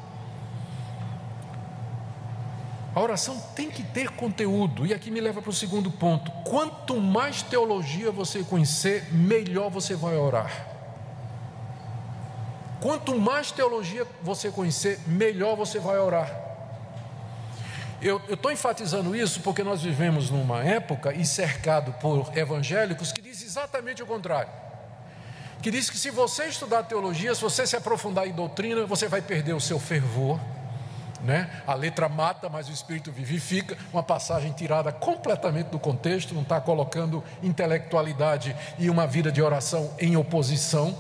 A 2.95 3.01
oração 3.01 3.41
tem 3.57 3.71
que 3.71 3.83
ter 3.83 4.11
conteúdo, 4.11 4.87
e 4.87 4.95
aqui 4.95 5.11
me 5.11 5.21
leva 5.21 5.43
para 5.43 5.51
o 5.51 5.55
segundo 5.55 5.91
ponto: 5.91 6.31
quanto 6.49 7.01
mais 7.01 7.43
teologia 7.43 8.11
você 8.13 8.45
conhecer, 8.45 9.13
melhor 9.13 9.69
você 9.69 9.97
vai 9.97 10.17
orar. 10.17 10.69
Quanto 12.81 13.19
mais 13.19 13.51
teologia 13.51 14.07
você 14.23 14.51
conhecer, 14.51 15.01
melhor 15.07 15.57
você 15.57 15.79
vai 15.79 15.99
orar. 15.99 16.45
Eu 18.01 18.21
estou 18.29 18.53
enfatizando 18.53 19.17
isso 19.17 19.41
porque 19.41 19.65
nós 19.65 19.83
vivemos 19.83 20.29
numa 20.29 20.63
época 20.63 21.15
e 21.15 21.25
cercado 21.25 21.95
por 21.95 22.31
evangélicos 22.37 23.11
que 23.11 23.23
diz 23.23 23.43
exatamente 23.43 24.03
o 24.03 24.07
contrário. 24.07 24.53
Que 25.63 25.71
diz 25.71 25.89
que 25.89 25.97
se 25.97 26.11
você 26.11 26.45
estudar 26.45 26.83
teologia, 26.83 27.35
se 27.35 27.41
você 27.41 27.67
se 27.67 27.75
aprofundar 27.75 28.29
em 28.29 28.33
doutrina, 28.33 28.85
você 28.85 29.09
vai 29.09 29.23
perder 29.23 29.55
o 29.55 29.61
seu 29.61 29.81
fervor, 29.81 30.39
né? 31.25 31.51
A 31.67 31.75
letra 31.75 32.09
mata, 32.09 32.49
mas 32.49 32.69
o 32.69 32.73
espírito 32.73 33.11
vivifica. 33.11 33.77
Uma 33.93 34.03
passagem 34.03 34.53
tirada 34.53 34.93
completamente 34.93 35.69
do 35.69 35.79
contexto, 35.79 36.35
não 36.35 36.43
está 36.43 36.61
colocando 36.61 37.25
intelectualidade 37.43 38.55
e 38.79 38.91
uma 38.91 39.07
vida 39.07 39.33
de 39.33 39.43
oração 39.43 39.93
em 39.99 40.17
oposição. 40.17 40.97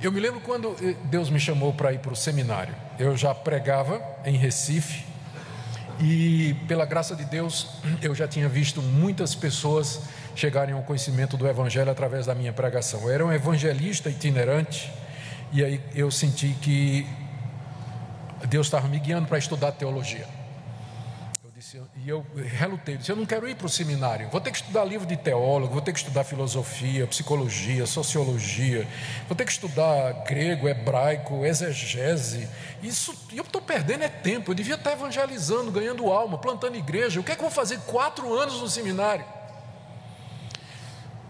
Eu 0.00 0.12
me 0.12 0.20
lembro 0.20 0.40
quando 0.40 0.76
eh, 0.80 0.94
Deus 1.04 1.28
me 1.30 1.40
chamou 1.40 1.72
para 1.72 1.92
ir 1.92 1.98
para 1.98 2.12
o 2.12 2.16
seminário. 2.16 2.74
Eu 2.98 3.16
já 3.16 3.34
pregava 3.34 4.00
em 4.24 4.36
Recife 4.36 5.04
e, 6.00 6.54
pela 6.68 6.84
graça 6.84 7.16
de 7.16 7.24
Deus, 7.24 7.68
eu 8.00 8.14
já 8.14 8.28
tinha 8.28 8.48
visto 8.48 8.80
muitas 8.80 9.34
pessoas 9.34 10.02
chegarem 10.34 10.74
ao 10.74 10.82
conhecimento 10.82 11.36
do 11.36 11.48
Evangelho 11.48 11.90
através 11.90 12.26
da 12.26 12.34
minha 12.34 12.52
pregação. 12.52 13.02
Eu 13.02 13.10
era 13.10 13.26
um 13.26 13.32
evangelista 13.32 14.08
itinerante 14.08 14.92
e 15.52 15.64
aí 15.64 15.80
eu 15.94 16.10
senti 16.10 16.54
que 16.60 17.06
Deus 18.48 18.66
estava 18.66 18.88
me 18.88 18.98
guiando 18.98 19.28
para 19.28 19.36
estudar 19.36 19.72
teologia. 19.72 20.26
Eu 21.44 21.50
disse, 21.54 21.82
e 21.96 22.08
eu 22.08 22.24
relutei, 22.56 22.96
disse, 22.96 23.12
eu 23.12 23.16
não 23.16 23.26
quero 23.26 23.46
ir 23.46 23.54
para 23.56 23.66
o 23.66 23.68
seminário, 23.68 24.30
vou 24.30 24.40
ter 24.40 24.50
que 24.50 24.56
estudar 24.56 24.84
livro 24.84 25.06
de 25.06 25.16
teólogo, 25.16 25.74
vou 25.74 25.82
ter 25.82 25.92
que 25.92 25.98
estudar 25.98 26.24
filosofia, 26.24 27.06
psicologia, 27.06 27.84
sociologia, 27.86 28.88
vou 29.26 29.36
ter 29.36 29.44
que 29.44 29.52
estudar 29.52 30.24
grego, 30.24 30.66
hebraico, 30.66 31.44
exegese. 31.44 32.48
Isso, 32.82 33.14
eu 33.34 33.42
estou 33.42 33.60
perdendo 33.60 34.04
é 34.04 34.08
tempo, 34.08 34.50
eu 34.50 34.54
devia 34.54 34.76
estar 34.76 34.92
evangelizando, 34.92 35.70
ganhando 35.70 36.10
alma, 36.10 36.38
plantando 36.38 36.76
igreja. 36.76 37.20
O 37.20 37.24
que 37.24 37.32
é 37.32 37.34
que 37.34 37.40
eu 37.40 37.48
vou 37.48 37.54
fazer 37.54 37.78
quatro 37.80 38.32
anos 38.32 38.62
no 38.62 38.68
seminário? 38.68 39.24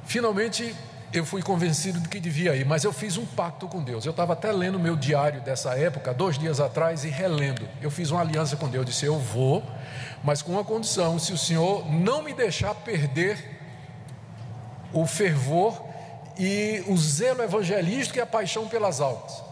Finalmente 0.05 0.75
eu 1.13 1.25
fui 1.25 1.43
convencido 1.43 2.01
de 2.01 2.09
que 2.09 2.21
devia 2.21 2.55
ir, 2.55 2.67
mas 2.67 2.85
eu 2.85 2.93
fiz 2.93 3.17
um 3.17 3.25
pacto 3.25 3.67
com 3.67 3.83
Deus. 3.83 4.05
Eu 4.05 4.11
estava 4.11 4.35
até 4.35 4.53
lendo 4.53 4.79
meu 4.79 4.95
diário 4.95 5.41
dessa 5.41 5.79
época, 5.79 6.13
dois 6.13 6.39
dias 6.39 6.61
atrás, 6.61 7.05
e 7.05 7.09
relendo. 7.09 7.67
Eu 7.81 7.91
fiz 7.91 8.11
uma 8.11 8.21
aliança 8.21 8.57
com 8.57 8.69
Deus, 8.69 8.85
disse: 8.85 9.07
Eu 9.07 9.19
vou, 9.19 9.65
mas 10.23 10.43
com 10.43 10.53
uma 10.53 10.65
condição: 10.65 11.19
se 11.19 11.33
o 11.33 11.39
Senhor 11.39 11.91
não 11.91 12.23
me 12.23 12.35
deixar 12.35 12.75
perder 12.75 13.59
o 14.93 15.07
fervor 15.07 15.83
e 16.39 16.85
o 16.87 16.97
zelo 16.97 17.43
evangelístico 17.43 18.19
e 18.19 18.21
a 18.21 18.27
paixão 18.27 18.69
pelas 18.69 19.01
almas. 19.01 19.48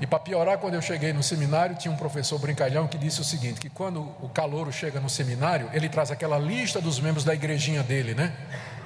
E 0.00 0.06
para 0.06 0.18
piorar, 0.18 0.58
quando 0.58 0.74
eu 0.74 0.82
cheguei 0.82 1.12
no 1.12 1.22
seminário, 1.22 1.76
tinha 1.76 1.92
um 1.92 1.96
professor 1.96 2.38
brincalhão 2.38 2.86
que 2.86 2.98
disse 2.98 3.20
o 3.20 3.24
seguinte: 3.24 3.60
que 3.60 3.70
quando 3.70 4.02
o 4.20 4.28
calouro 4.28 4.72
chega 4.72 5.00
no 5.00 5.08
seminário, 5.08 5.70
ele 5.72 5.88
traz 5.88 6.10
aquela 6.10 6.38
lista 6.38 6.80
dos 6.80 6.98
membros 6.98 7.24
da 7.24 7.34
igrejinha 7.34 7.82
dele, 7.82 8.14
né? 8.14 8.32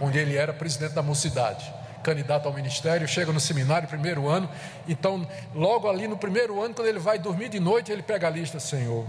onde 0.00 0.18
ele 0.18 0.36
era 0.36 0.52
presidente 0.52 0.94
da 0.94 1.02
mocidade, 1.02 1.72
candidato 2.02 2.46
ao 2.46 2.54
ministério, 2.54 3.06
chega 3.08 3.32
no 3.32 3.40
seminário, 3.40 3.88
primeiro 3.88 4.28
ano, 4.28 4.48
então, 4.86 5.26
logo 5.54 5.88
ali 5.88 6.06
no 6.06 6.16
primeiro 6.16 6.62
ano, 6.62 6.74
quando 6.74 6.88
ele 6.88 6.98
vai 6.98 7.18
dormir 7.18 7.48
de 7.48 7.60
noite, 7.60 7.90
ele 7.90 8.02
pega 8.02 8.26
a 8.26 8.30
lista, 8.30 8.60
Senhor, 8.60 9.04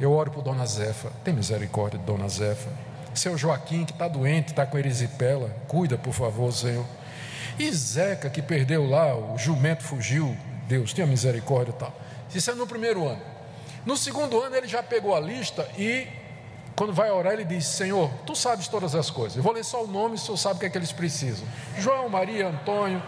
eu 0.00 0.12
oro 0.12 0.30
por 0.30 0.42
Dona 0.42 0.64
Zefa, 0.66 1.10
tem 1.24 1.34
misericórdia 1.34 1.98
de 1.98 2.04
Dona 2.04 2.28
Zefa, 2.28 2.70
seu 3.14 3.36
Joaquim 3.36 3.84
que 3.84 3.92
está 3.92 4.06
doente, 4.06 4.48
está 4.48 4.64
com 4.64 4.78
erisipela, 4.78 5.50
cuida 5.66 5.98
por 5.98 6.12
favor, 6.12 6.52
Senhor, 6.52 6.84
e 7.58 7.70
Zeca 7.72 8.30
que 8.30 8.40
perdeu 8.40 8.88
lá, 8.88 9.14
o 9.16 9.36
jumento 9.36 9.82
fugiu, 9.82 10.36
Deus, 10.68 10.92
tenha 10.92 11.06
misericórdia 11.06 11.72
e 11.72 11.74
tal, 11.74 11.92
isso 12.32 12.50
é 12.50 12.54
no 12.54 12.66
primeiro 12.66 13.08
ano, 13.08 13.22
no 13.84 13.96
segundo 13.96 14.40
ano 14.40 14.54
ele 14.54 14.68
já 14.68 14.82
pegou 14.82 15.14
a 15.14 15.20
lista 15.20 15.66
e 15.76 16.06
quando 16.78 16.92
vai 16.92 17.10
orar, 17.10 17.32
ele 17.32 17.44
diz: 17.44 17.66
Senhor, 17.66 18.08
tu 18.24 18.36
sabes 18.36 18.68
todas 18.68 18.94
as 18.94 19.10
coisas. 19.10 19.36
Eu 19.36 19.42
vou 19.42 19.52
ler 19.52 19.64
só 19.64 19.82
o 19.82 19.88
nome, 19.88 20.14
o 20.14 20.18
senhor 20.18 20.36
sabe 20.36 20.58
o 20.58 20.60
que 20.60 20.66
é 20.66 20.70
que 20.70 20.78
eles 20.78 20.92
precisam. 20.92 21.44
João, 21.76 22.08
Maria, 22.08 22.46
Antônio. 22.46 23.02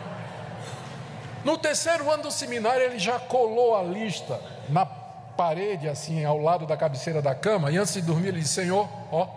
No 1.45 1.57
terceiro 1.57 2.11
ano 2.11 2.25
do 2.25 2.33
seminário, 2.33 2.83
ele 2.83 2.99
já 2.99 3.21
colou 3.21 3.77
a 3.77 3.83
lista 3.85 4.41
na 4.69 4.85
parede, 4.85 5.89
assim, 5.89 6.25
ao 6.25 6.37
lado 6.37 6.67
da 6.67 6.77
cabeceira 6.77 7.23
da 7.23 7.33
cama. 7.33 7.71
E 7.71 7.79
antes 7.79 7.95
de 7.95 8.03
dormir, 8.03 8.29
ele 8.29 8.41
disse: 8.41 8.55
Senhor, 8.55 8.89
ó. 9.13 9.29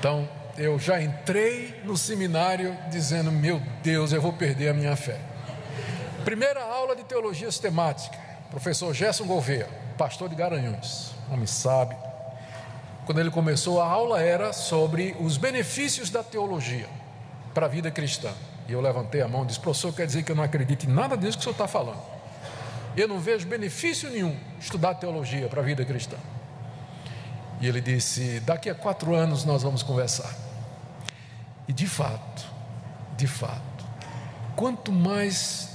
Então, 0.00 0.28
eu 0.58 0.78
já 0.78 1.00
entrei 1.00 1.80
no 1.84 1.96
seminário 1.96 2.76
dizendo: 2.90 3.30
Meu 3.30 3.62
Deus, 3.82 4.12
eu 4.12 4.20
vou 4.20 4.32
perder 4.32 4.70
a 4.70 4.74
minha 4.74 4.96
fé. 4.96 5.18
Primeira 6.24 6.62
aula 6.62 6.96
de 6.96 7.04
teologia 7.04 7.50
sistemática, 7.50 8.18
professor 8.50 8.92
Gerson 8.92 9.24
Gouveia. 9.24 9.68
pastor 9.96 10.28
de 10.28 10.34
Garanhuns, 10.34 11.12
homem 11.30 11.46
sábio. 11.46 11.96
Quando 13.06 13.20
ele 13.20 13.30
começou, 13.30 13.80
a 13.80 13.86
aula 13.86 14.20
era 14.20 14.52
sobre 14.52 15.16
os 15.20 15.36
benefícios 15.36 16.10
da 16.10 16.22
teologia 16.22 16.86
para 17.54 17.66
a 17.66 17.68
vida 17.68 17.90
cristã. 17.90 18.30
E 18.68 18.72
eu 18.72 18.80
levantei 18.80 19.22
a 19.22 19.28
mão 19.28 19.44
e 19.44 19.46
disse: 19.46 19.60
professor, 19.60 19.92
quer 19.94 20.06
dizer 20.06 20.24
que 20.24 20.32
eu 20.32 20.36
não 20.36 20.42
acredito 20.42 20.84
em 20.84 20.92
nada 20.92 21.16
disso 21.16 21.38
que 21.38 21.40
o 21.40 21.44
senhor 21.44 21.52
está 21.52 21.68
falando. 21.68 22.02
Eu 22.96 23.06
não 23.06 23.20
vejo 23.20 23.46
benefício 23.46 24.10
nenhum 24.10 24.36
estudar 24.60 24.94
teologia 24.94 25.46
para 25.46 25.60
a 25.60 25.64
vida 25.64 25.84
cristã. 25.84 26.16
E 27.60 27.66
ele 27.68 27.80
disse: 27.80 28.40
daqui 28.40 28.68
a 28.68 28.74
quatro 28.74 29.14
anos 29.14 29.44
nós 29.44 29.62
vamos 29.62 29.84
conversar. 29.84 30.47
E 31.68 31.72
de 31.72 31.86
fato, 31.86 32.46
de 33.16 33.26
fato, 33.26 33.84
quanto 34.56 34.90
mais 34.90 35.68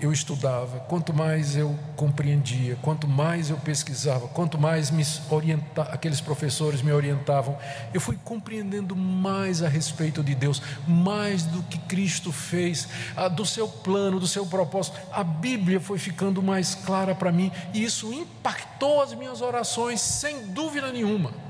eu 0.00 0.12
estudava, 0.12 0.78
quanto 0.80 1.12
mais 1.12 1.56
eu 1.56 1.76
compreendia, 1.96 2.78
quanto 2.82 3.08
mais 3.08 3.50
eu 3.50 3.56
pesquisava, 3.56 4.28
quanto 4.28 4.56
mais 4.56 4.90
me 4.90 5.04
orienta, 5.28 5.82
aqueles 5.82 6.20
professores 6.20 6.82
me 6.82 6.92
orientavam, 6.92 7.58
eu 7.92 8.00
fui 8.00 8.16
compreendendo 8.22 8.94
mais 8.94 9.62
a 9.62 9.68
respeito 9.68 10.22
de 10.22 10.34
Deus, 10.34 10.62
mais 10.86 11.42
do 11.42 11.62
que 11.64 11.78
Cristo 11.78 12.30
fez, 12.30 12.86
do 13.34 13.44
seu 13.44 13.66
plano, 13.66 14.20
do 14.20 14.26
seu 14.26 14.46
propósito. 14.46 15.00
A 15.10 15.24
Bíblia 15.24 15.80
foi 15.80 15.98
ficando 15.98 16.42
mais 16.42 16.74
clara 16.74 17.14
para 17.14 17.32
mim 17.32 17.50
e 17.74 17.82
isso 17.82 18.12
impactou 18.12 19.02
as 19.02 19.14
minhas 19.14 19.40
orações, 19.40 20.00
sem 20.00 20.52
dúvida 20.52 20.92
nenhuma. 20.92 21.47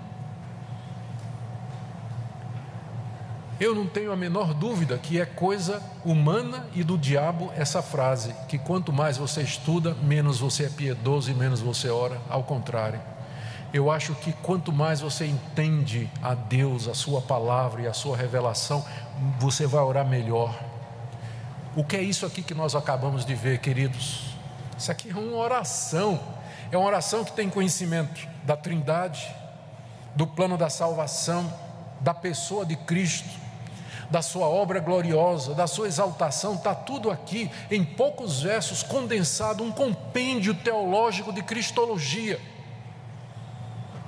Eu 3.61 3.75
não 3.75 3.89
tenho 3.89 4.13
a 4.13 4.17
menor 4.17 4.55
dúvida 4.55 4.97
que 4.99 5.21
é 5.21 5.27
coisa 5.27 5.83
humana 6.05 6.69
e 6.75 6.85
do 6.85 6.97
diabo 6.97 7.53
essa 7.57 7.83
frase, 7.83 8.33
que 8.47 8.57
quanto 8.57 8.93
mais 8.93 9.17
você 9.17 9.43
estuda, 9.43 9.95
menos 9.95 10.39
você 10.39 10.67
é 10.67 10.69
piedoso 10.69 11.29
e 11.29 11.35
menos 11.35 11.61
você 11.61 11.89
ora, 11.89 12.21
ao 12.31 12.45
contrário. 12.45 13.01
Eu 13.75 13.91
acho 13.91 14.15
que 14.15 14.33
quanto 14.33 14.73
mais 14.73 15.01
você 15.01 15.27
entende 15.27 16.09
a 16.23 16.35
Deus, 16.35 16.87
a 16.87 16.95
sua 16.95 17.21
palavra 17.21 17.83
e 17.83 17.89
a 17.89 17.93
sua 17.93 18.17
revelação, 18.17 18.85
você 19.41 19.67
vai 19.67 19.83
orar 19.83 20.07
melhor. 20.07 20.57
O 21.75 21.83
que 21.83 21.97
é 21.97 22.03
isso 22.03 22.25
aqui 22.25 22.43
que 22.43 22.55
nós 22.55 22.77
acabamos 22.77 23.25
de 23.25 23.35
ver, 23.35 23.59
queridos? 23.59 24.37
Isso 24.79 24.93
aqui 24.93 25.11
é 25.11 25.15
uma 25.15 25.37
oração. 25.37 26.21
É 26.71 26.79
uma 26.79 26.87
oração 26.87 27.25
que 27.25 27.33
tem 27.33 27.51
conhecimento 27.51 28.25
da 28.45 28.57
Trindade, 28.57 29.29
do 30.15 30.29
plano 30.29 30.57
da 30.57 30.71
salvação, 30.71 31.53
da 32.01 32.15
pessoa 32.15 32.65
de 32.65 32.77
Cristo 32.77 33.47
da 34.11 34.23
sua 34.23 34.47
obra 34.47 34.81
gloriosa, 34.81 35.55
da 35.55 35.67
sua 35.67 35.87
exaltação, 35.87 36.55
está 36.55 36.75
tudo 36.75 37.11
aqui 37.11 37.51
em 37.71 37.85
poucos 37.85 38.43
versos, 38.43 38.83
condensado, 38.83 39.63
um 39.63 39.71
compêndio 39.71 40.55
teológico 40.55 41.33
de 41.33 41.43
cristologia. 41.43 42.41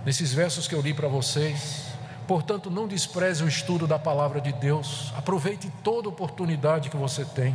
Nesses 0.05 0.33
versos 0.33 0.67
que 0.67 0.75
eu 0.75 0.81
li 0.81 0.95
para 0.95 1.09
vocês, 1.09 1.85
portanto, 2.27 2.71
não 2.71 2.89
despreze 2.89 3.45
o 3.45 3.49
estudo 3.49 3.87
da 3.87 3.99
palavra 3.99 4.41
de 4.41 4.53
Deus, 4.53 5.13
aproveite 5.17 5.71
toda 5.83 6.09
oportunidade 6.09 6.89
que 6.89 6.97
você 6.97 7.25
tem. 7.25 7.55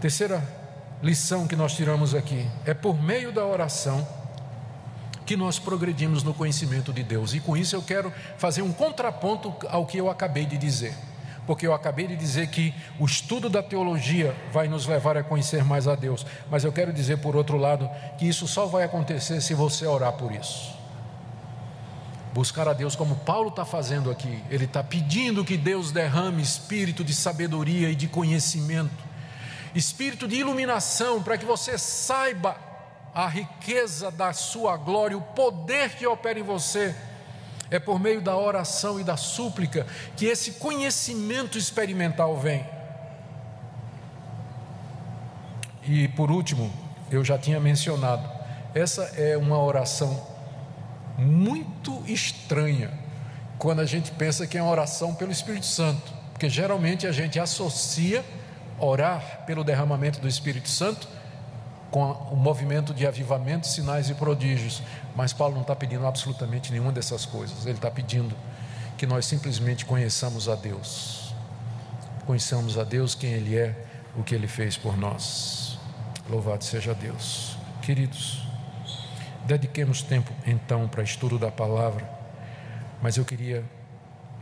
Terceira 0.00 0.42
lição 1.02 1.46
que 1.46 1.54
nós 1.54 1.74
tiramos 1.74 2.14
aqui 2.14 2.48
é 2.64 2.74
por 2.74 3.00
meio 3.00 3.30
da 3.30 3.44
oração 3.44 4.06
que 5.26 5.36
nós 5.36 5.58
progredimos 5.58 6.22
no 6.22 6.32
conhecimento 6.32 6.92
de 6.92 7.02
Deus. 7.02 7.34
E 7.34 7.40
com 7.40 7.56
isso 7.56 7.74
eu 7.74 7.82
quero 7.82 8.12
fazer 8.38 8.62
um 8.62 8.72
contraponto 8.72 9.52
ao 9.68 9.84
que 9.84 9.98
eu 9.98 10.08
acabei 10.08 10.46
de 10.46 10.56
dizer. 10.56 10.94
Porque 11.46 11.66
eu 11.66 11.74
acabei 11.74 12.06
de 12.06 12.16
dizer 12.16 12.48
que 12.48 12.72
o 12.98 13.04
estudo 13.04 13.48
da 13.48 13.62
teologia 13.62 14.34
vai 14.52 14.68
nos 14.68 14.86
levar 14.86 15.16
a 15.16 15.22
conhecer 15.22 15.64
mais 15.64 15.86
a 15.86 15.94
Deus. 15.94 16.24
Mas 16.50 16.64
eu 16.64 16.72
quero 16.72 16.92
dizer, 16.92 17.18
por 17.18 17.36
outro 17.36 17.56
lado, 17.56 17.90
que 18.18 18.26
isso 18.26 18.46
só 18.46 18.66
vai 18.66 18.84
acontecer 18.84 19.40
se 19.40 19.52
você 19.52 19.86
orar 19.86 20.12
por 20.12 20.32
isso. 20.32 20.74
Buscar 22.32 22.68
a 22.68 22.72
Deus 22.72 22.94
como 22.94 23.16
Paulo 23.16 23.48
está 23.48 23.64
fazendo 23.64 24.10
aqui. 24.10 24.42
Ele 24.50 24.64
está 24.64 24.82
pedindo 24.82 25.44
que 25.44 25.56
Deus 25.56 25.90
derrame 25.90 26.42
espírito 26.42 27.02
de 27.02 27.14
sabedoria 27.14 27.90
e 27.90 27.94
de 27.94 28.08
conhecimento, 28.08 29.04
espírito 29.74 30.28
de 30.28 30.36
iluminação, 30.36 31.22
para 31.22 31.38
que 31.38 31.46
você 31.46 31.78
saiba 31.78 32.65
a 33.16 33.26
riqueza 33.28 34.10
da 34.10 34.34
sua 34.34 34.76
glória, 34.76 35.16
o 35.16 35.22
poder 35.22 35.88
que 35.96 36.06
opera 36.06 36.38
em 36.38 36.42
você. 36.42 36.94
É 37.70 37.78
por 37.78 37.98
meio 37.98 38.20
da 38.20 38.36
oração 38.36 39.00
e 39.00 39.04
da 39.04 39.16
súplica 39.16 39.86
que 40.14 40.26
esse 40.26 40.52
conhecimento 40.52 41.56
experimental 41.56 42.36
vem. 42.36 42.62
E 45.82 46.08
por 46.08 46.30
último, 46.30 46.70
eu 47.10 47.24
já 47.24 47.38
tinha 47.38 47.58
mencionado, 47.58 48.28
essa 48.74 49.04
é 49.16 49.34
uma 49.34 49.58
oração 49.58 50.22
muito 51.16 52.04
estranha 52.06 52.92
quando 53.58 53.80
a 53.80 53.86
gente 53.86 54.10
pensa 54.10 54.46
que 54.46 54.58
é 54.58 54.62
uma 54.62 54.70
oração 54.70 55.14
pelo 55.14 55.32
Espírito 55.32 55.64
Santo, 55.64 56.12
porque 56.32 56.50
geralmente 56.50 57.06
a 57.06 57.12
gente 57.12 57.40
associa 57.40 58.22
orar 58.78 59.44
pelo 59.46 59.64
derramamento 59.64 60.20
do 60.20 60.28
Espírito 60.28 60.68
Santo 60.68 61.15
com 61.90 62.10
o 62.12 62.36
movimento 62.36 62.92
de 62.92 63.06
avivamento, 63.06 63.66
sinais 63.66 64.10
e 64.10 64.14
prodígios. 64.14 64.82
Mas 65.14 65.32
Paulo 65.32 65.54
não 65.54 65.62
está 65.62 65.74
pedindo 65.74 66.06
absolutamente 66.06 66.72
nenhuma 66.72 66.92
dessas 66.92 67.24
coisas. 67.24 67.64
Ele 67.66 67.76
está 67.76 67.90
pedindo 67.90 68.34
que 68.96 69.06
nós 69.06 69.26
simplesmente 69.26 69.84
conheçamos 69.84 70.48
a 70.48 70.54
Deus. 70.54 71.34
Conheçamos 72.26 72.78
a 72.78 72.84
Deus, 72.84 73.14
quem 73.14 73.32
Ele 73.32 73.56
é, 73.56 73.86
o 74.16 74.22
que 74.22 74.34
Ele 74.34 74.48
fez 74.48 74.76
por 74.76 74.96
nós. 74.96 75.78
Louvado 76.28 76.64
seja 76.64 76.92
Deus. 76.94 77.56
Queridos, 77.82 78.42
dediquemos 79.44 80.02
tempo 80.02 80.32
então 80.46 80.88
para 80.88 81.02
estudo 81.02 81.38
da 81.38 81.52
palavra, 81.52 82.08
mas 83.00 83.16
eu 83.16 83.24
queria 83.24 83.64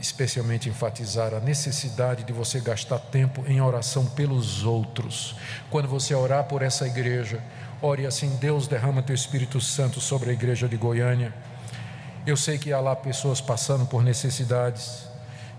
especialmente 0.00 0.68
enfatizar 0.68 1.32
a 1.32 1.40
necessidade 1.40 2.24
de 2.24 2.32
você 2.32 2.60
gastar 2.60 2.98
tempo 2.98 3.44
em 3.46 3.60
oração 3.60 4.06
pelos 4.06 4.64
outros. 4.64 5.36
Quando 5.70 5.88
você 5.88 6.14
orar 6.14 6.44
por 6.44 6.62
essa 6.62 6.86
igreja, 6.86 7.42
ore 7.80 8.06
assim: 8.06 8.36
Deus 8.36 8.66
derrama 8.66 9.02
teu 9.02 9.14
Espírito 9.14 9.60
Santo 9.60 10.00
sobre 10.00 10.30
a 10.30 10.32
igreja 10.32 10.68
de 10.68 10.76
Goiânia. 10.76 11.32
Eu 12.26 12.36
sei 12.36 12.58
que 12.58 12.72
há 12.72 12.80
lá 12.80 12.96
pessoas 12.96 13.40
passando 13.40 13.86
por 13.86 14.02
necessidades, 14.02 15.06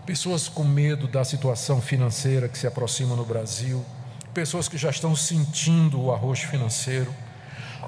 pessoas 0.06 0.48
com 0.48 0.64
medo 0.64 1.08
da 1.08 1.24
situação 1.24 1.82
financeira 1.82 2.50
que 2.50 2.58
se 2.58 2.66
aproxima 2.68 3.16
no 3.16 3.26
Brasil, 3.26 3.86
pessoas 4.34 4.68
que 4.68 4.78
já 4.78 4.90
estão 4.90 5.16
sentindo 5.16 6.02
o 6.02 6.12
arroz 6.12 6.40
financeiro. 6.40 7.14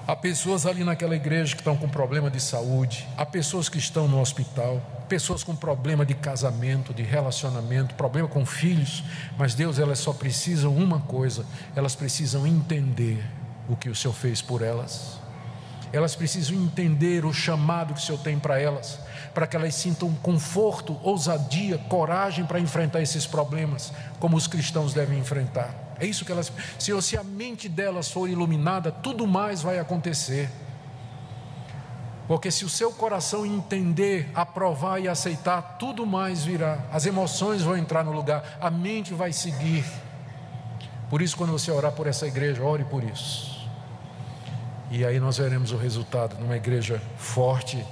Há 0.07 0.15
pessoas 0.15 0.65
ali 0.65 0.83
naquela 0.83 1.15
igreja 1.15 1.55
que 1.55 1.61
estão 1.61 1.75
com 1.75 1.89
problema 1.89 2.29
de 2.29 2.39
saúde, 2.39 3.07
há 3.17 3.25
pessoas 3.25 3.67
que 3.67 3.77
estão 3.77 4.07
no 4.07 4.21
hospital 4.21 4.81
pessoas 5.07 5.43
com 5.43 5.55
problema 5.55 6.05
de 6.05 6.13
casamento, 6.13 6.93
de 6.93 7.03
relacionamento, 7.03 7.95
problema 7.95 8.27
com 8.27 8.45
filhos, 8.45 9.03
mas 9.37 9.55
Deus, 9.55 9.79
elas 9.79 9.99
só 9.99 10.13
precisam 10.13 10.75
uma 10.75 10.99
coisa: 10.99 11.45
elas 11.75 11.95
precisam 11.95 12.45
entender 12.45 13.23
o 13.67 13.75
que 13.75 13.89
o 13.89 13.95
Senhor 13.95 14.13
fez 14.13 14.41
por 14.41 14.61
elas. 14.61 15.19
Elas 15.93 16.15
precisam 16.15 16.55
entender 16.55 17.25
o 17.25 17.33
chamado 17.33 17.93
que 17.93 17.99
o 17.99 18.03
Senhor 18.03 18.19
tem 18.19 18.37
para 18.37 18.59
elas, 18.59 18.99
para 19.33 19.47
que 19.47 19.55
elas 19.55 19.73
sintam 19.73 20.13
conforto, 20.15 20.99
ousadia, 21.01 21.77
coragem 21.77 22.45
para 22.45 22.59
enfrentar 22.59 23.01
esses 23.01 23.25
problemas, 23.25 23.93
como 24.19 24.35
os 24.35 24.47
cristãos 24.47 24.93
devem 24.93 25.17
enfrentar. 25.17 25.73
É 25.99 26.05
isso 26.05 26.25
que 26.25 26.31
elas, 26.31 26.51
Senhor, 26.77 27.01
se 27.01 27.17
a 27.17 27.23
mente 27.23 27.69
delas 27.69 28.11
for 28.11 28.29
iluminada, 28.29 28.91
tudo 28.91 29.25
mais 29.25 29.61
vai 29.61 29.79
acontecer. 29.79 30.49
Porque 32.27 32.51
se 32.51 32.65
o 32.65 32.69
seu 32.69 32.91
coração 32.91 33.45
entender, 33.45 34.29
aprovar 34.35 34.99
e 34.99 35.07
aceitar, 35.07 35.77
tudo 35.79 36.05
mais 36.05 36.43
virá. 36.43 36.79
As 36.91 37.05
emoções 37.05 37.61
vão 37.61 37.77
entrar 37.77 38.03
no 38.03 38.11
lugar, 38.11 38.57
a 38.59 38.69
mente 38.69 39.13
vai 39.13 39.31
seguir. 39.31 39.85
Por 41.09 41.21
isso, 41.21 41.37
quando 41.37 41.53
você 41.53 41.71
orar 41.71 41.93
por 41.93 42.05
essa 42.05 42.27
igreja, 42.27 42.61
ore 42.61 42.83
por 42.83 43.01
isso. 43.01 43.65
E 44.91 45.05
aí 45.05 45.21
nós 45.21 45.37
veremos 45.37 45.71
o 45.71 45.77
resultado 45.77 46.37
numa 46.37 46.57
igreja 46.57 47.01
forte, 47.17 47.83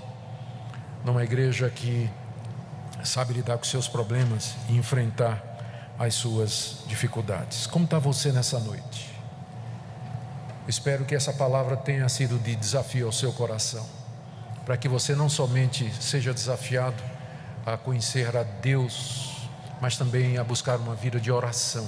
numa 1.05 1.23
igreja 1.23 1.69
que 1.69 2.09
sabe 3.05 3.33
lidar 3.33 3.57
com 3.57 3.63
seus 3.63 3.87
problemas 3.87 4.55
e 4.67 4.75
enfrentar 4.75 5.41
as 5.97 6.13
suas 6.13 6.83
dificuldades. 6.87 7.67
Como 7.67 7.85
está 7.85 7.99
você 7.99 8.33
nessa 8.33 8.59
noite? 8.59 9.15
Espero 10.67 11.05
que 11.05 11.15
essa 11.15 11.31
palavra 11.31 11.77
tenha 11.77 12.09
sido 12.09 12.37
de 12.37 12.53
desafio 12.53 13.05
ao 13.05 13.11
seu 13.13 13.31
coração 13.31 13.94
para 14.65 14.75
que 14.75 14.89
você 14.89 15.15
não 15.15 15.29
somente 15.29 15.89
seja 16.01 16.33
desafiado 16.33 17.01
a 17.65 17.77
conhecer 17.77 18.35
a 18.35 18.43
Deus, 18.43 19.47
mas 19.79 19.97
também 19.97 20.37
a 20.37 20.43
buscar 20.43 20.77
uma 20.77 20.95
vida 20.95 21.19
de 21.19 21.31
oração 21.31 21.87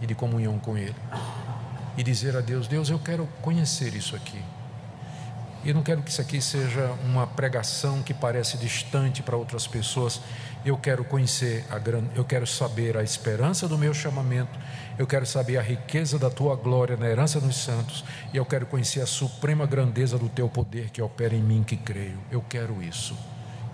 e 0.00 0.06
de 0.06 0.14
comunhão 0.14 0.58
com 0.58 0.76
Ele. 0.76 0.94
E 1.96 2.02
dizer 2.02 2.36
a 2.36 2.40
Deus: 2.40 2.68
Deus, 2.68 2.90
eu 2.90 2.98
quero 2.98 3.26
conhecer 3.40 3.94
isso 3.94 4.14
aqui. 4.14 4.42
E 5.62 5.74
não 5.74 5.82
quero 5.82 6.02
que 6.02 6.10
isso 6.10 6.20
aqui 6.20 6.40
seja 6.40 6.90
uma 7.04 7.26
pregação 7.26 8.02
que 8.02 8.14
parece 8.14 8.56
distante 8.56 9.22
para 9.22 9.36
outras 9.36 9.66
pessoas. 9.66 10.20
Eu 10.64 10.76
quero 10.76 11.04
conhecer 11.04 11.64
a 11.70 11.78
grande, 11.78 12.10
eu 12.14 12.24
quero 12.24 12.46
saber 12.46 12.96
a 12.96 13.02
esperança 13.02 13.68
do 13.68 13.76
meu 13.76 13.92
chamamento, 13.92 14.58
eu 14.98 15.06
quero 15.06 15.24
saber 15.26 15.58
a 15.58 15.62
riqueza 15.62 16.18
da 16.18 16.30
tua 16.30 16.56
glória 16.56 16.96
na 16.96 17.08
herança 17.08 17.40
dos 17.40 17.56
santos, 17.56 18.04
e 18.32 18.36
eu 18.36 18.44
quero 18.44 18.66
conhecer 18.66 19.00
a 19.00 19.06
suprema 19.06 19.66
grandeza 19.66 20.18
do 20.18 20.28
teu 20.28 20.48
poder 20.48 20.90
que 20.90 21.00
opera 21.00 21.34
em 21.34 21.42
mim 21.42 21.62
que 21.62 21.76
creio. 21.76 22.18
Eu 22.30 22.42
quero 22.42 22.82
isso. 22.82 23.16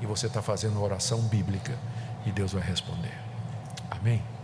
E 0.00 0.06
você 0.06 0.26
está 0.26 0.42
fazendo 0.42 0.74
uma 0.74 0.84
oração 0.84 1.20
bíblica 1.22 1.72
e 2.24 2.30
Deus 2.30 2.52
vai 2.52 2.62
responder. 2.62 3.14
Amém? 3.90 4.35